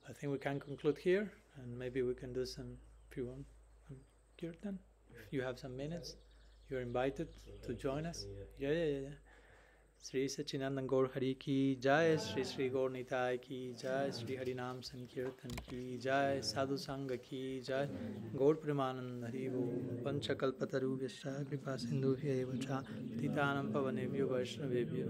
I 0.08 0.12
think 0.12 0.32
we 0.32 0.38
can 0.38 0.58
conclude 0.58 0.98
here, 0.98 1.30
and 1.56 1.78
maybe 1.78 2.02
we 2.02 2.14
can 2.14 2.32
do 2.32 2.46
some, 2.46 2.78
if 3.10 3.16
you 3.16 3.26
want, 3.26 3.44
kirtan. 4.40 4.78
If 5.26 5.32
you 5.32 5.42
have 5.42 5.58
some 5.58 5.76
minutes, 5.76 6.16
you're 6.68 6.80
invited 6.80 7.28
to 7.66 7.74
join 7.74 8.06
us. 8.06 8.26
Yeah, 8.58 8.70
yeah, 8.70 8.84
yeah. 8.84 8.98
yeah. 9.00 9.29
Shri 10.04 10.28
Sachinanand 10.28 10.86
गौर 10.88 11.10
हरि 11.14 11.32
की 11.34 11.74
जय 11.82 12.16
श्री 12.18 12.44
श्री 12.44 12.68
गौर 12.68 12.90
निताय 12.90 13.36
की 13.36 13.58
जय 13.72 14.10
श्री 14.12 14.36
हरि 14.36 14.54
नाम 14.54 14.80
संकीर्तन 14.80 15.50
की 15.58 15.98
जय 15.98 16.40
साधु 16.44 16.76
संग 16.76 17.10
की 17.24 17.60
जय 17.60 17.88
गौर 18.34 18.54
प्रेमानंद 18.62 19.24
हरि 19.24 19.46
वो 19.48 19.64
पंचकल्पतरुभ्यश्च 20.04 21.22
कृपा 21.50 21.76
सिन्धुभ्यैव 21.76 22.56
च 22.56 22.80
पतितानं 22.88 23.72
पवनेभ्यो 23.72 24.26
वैष्णवेभ्यो 24.26 25.06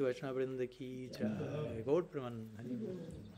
वैष्णव 0.00 0.36
वृंद 0.36 0.66
की 0.72 0.90
जय 1.14 1.82
गौर 1.86 2.02
प्रेमानंद 2.12 2.58
हरि 2.58 3.33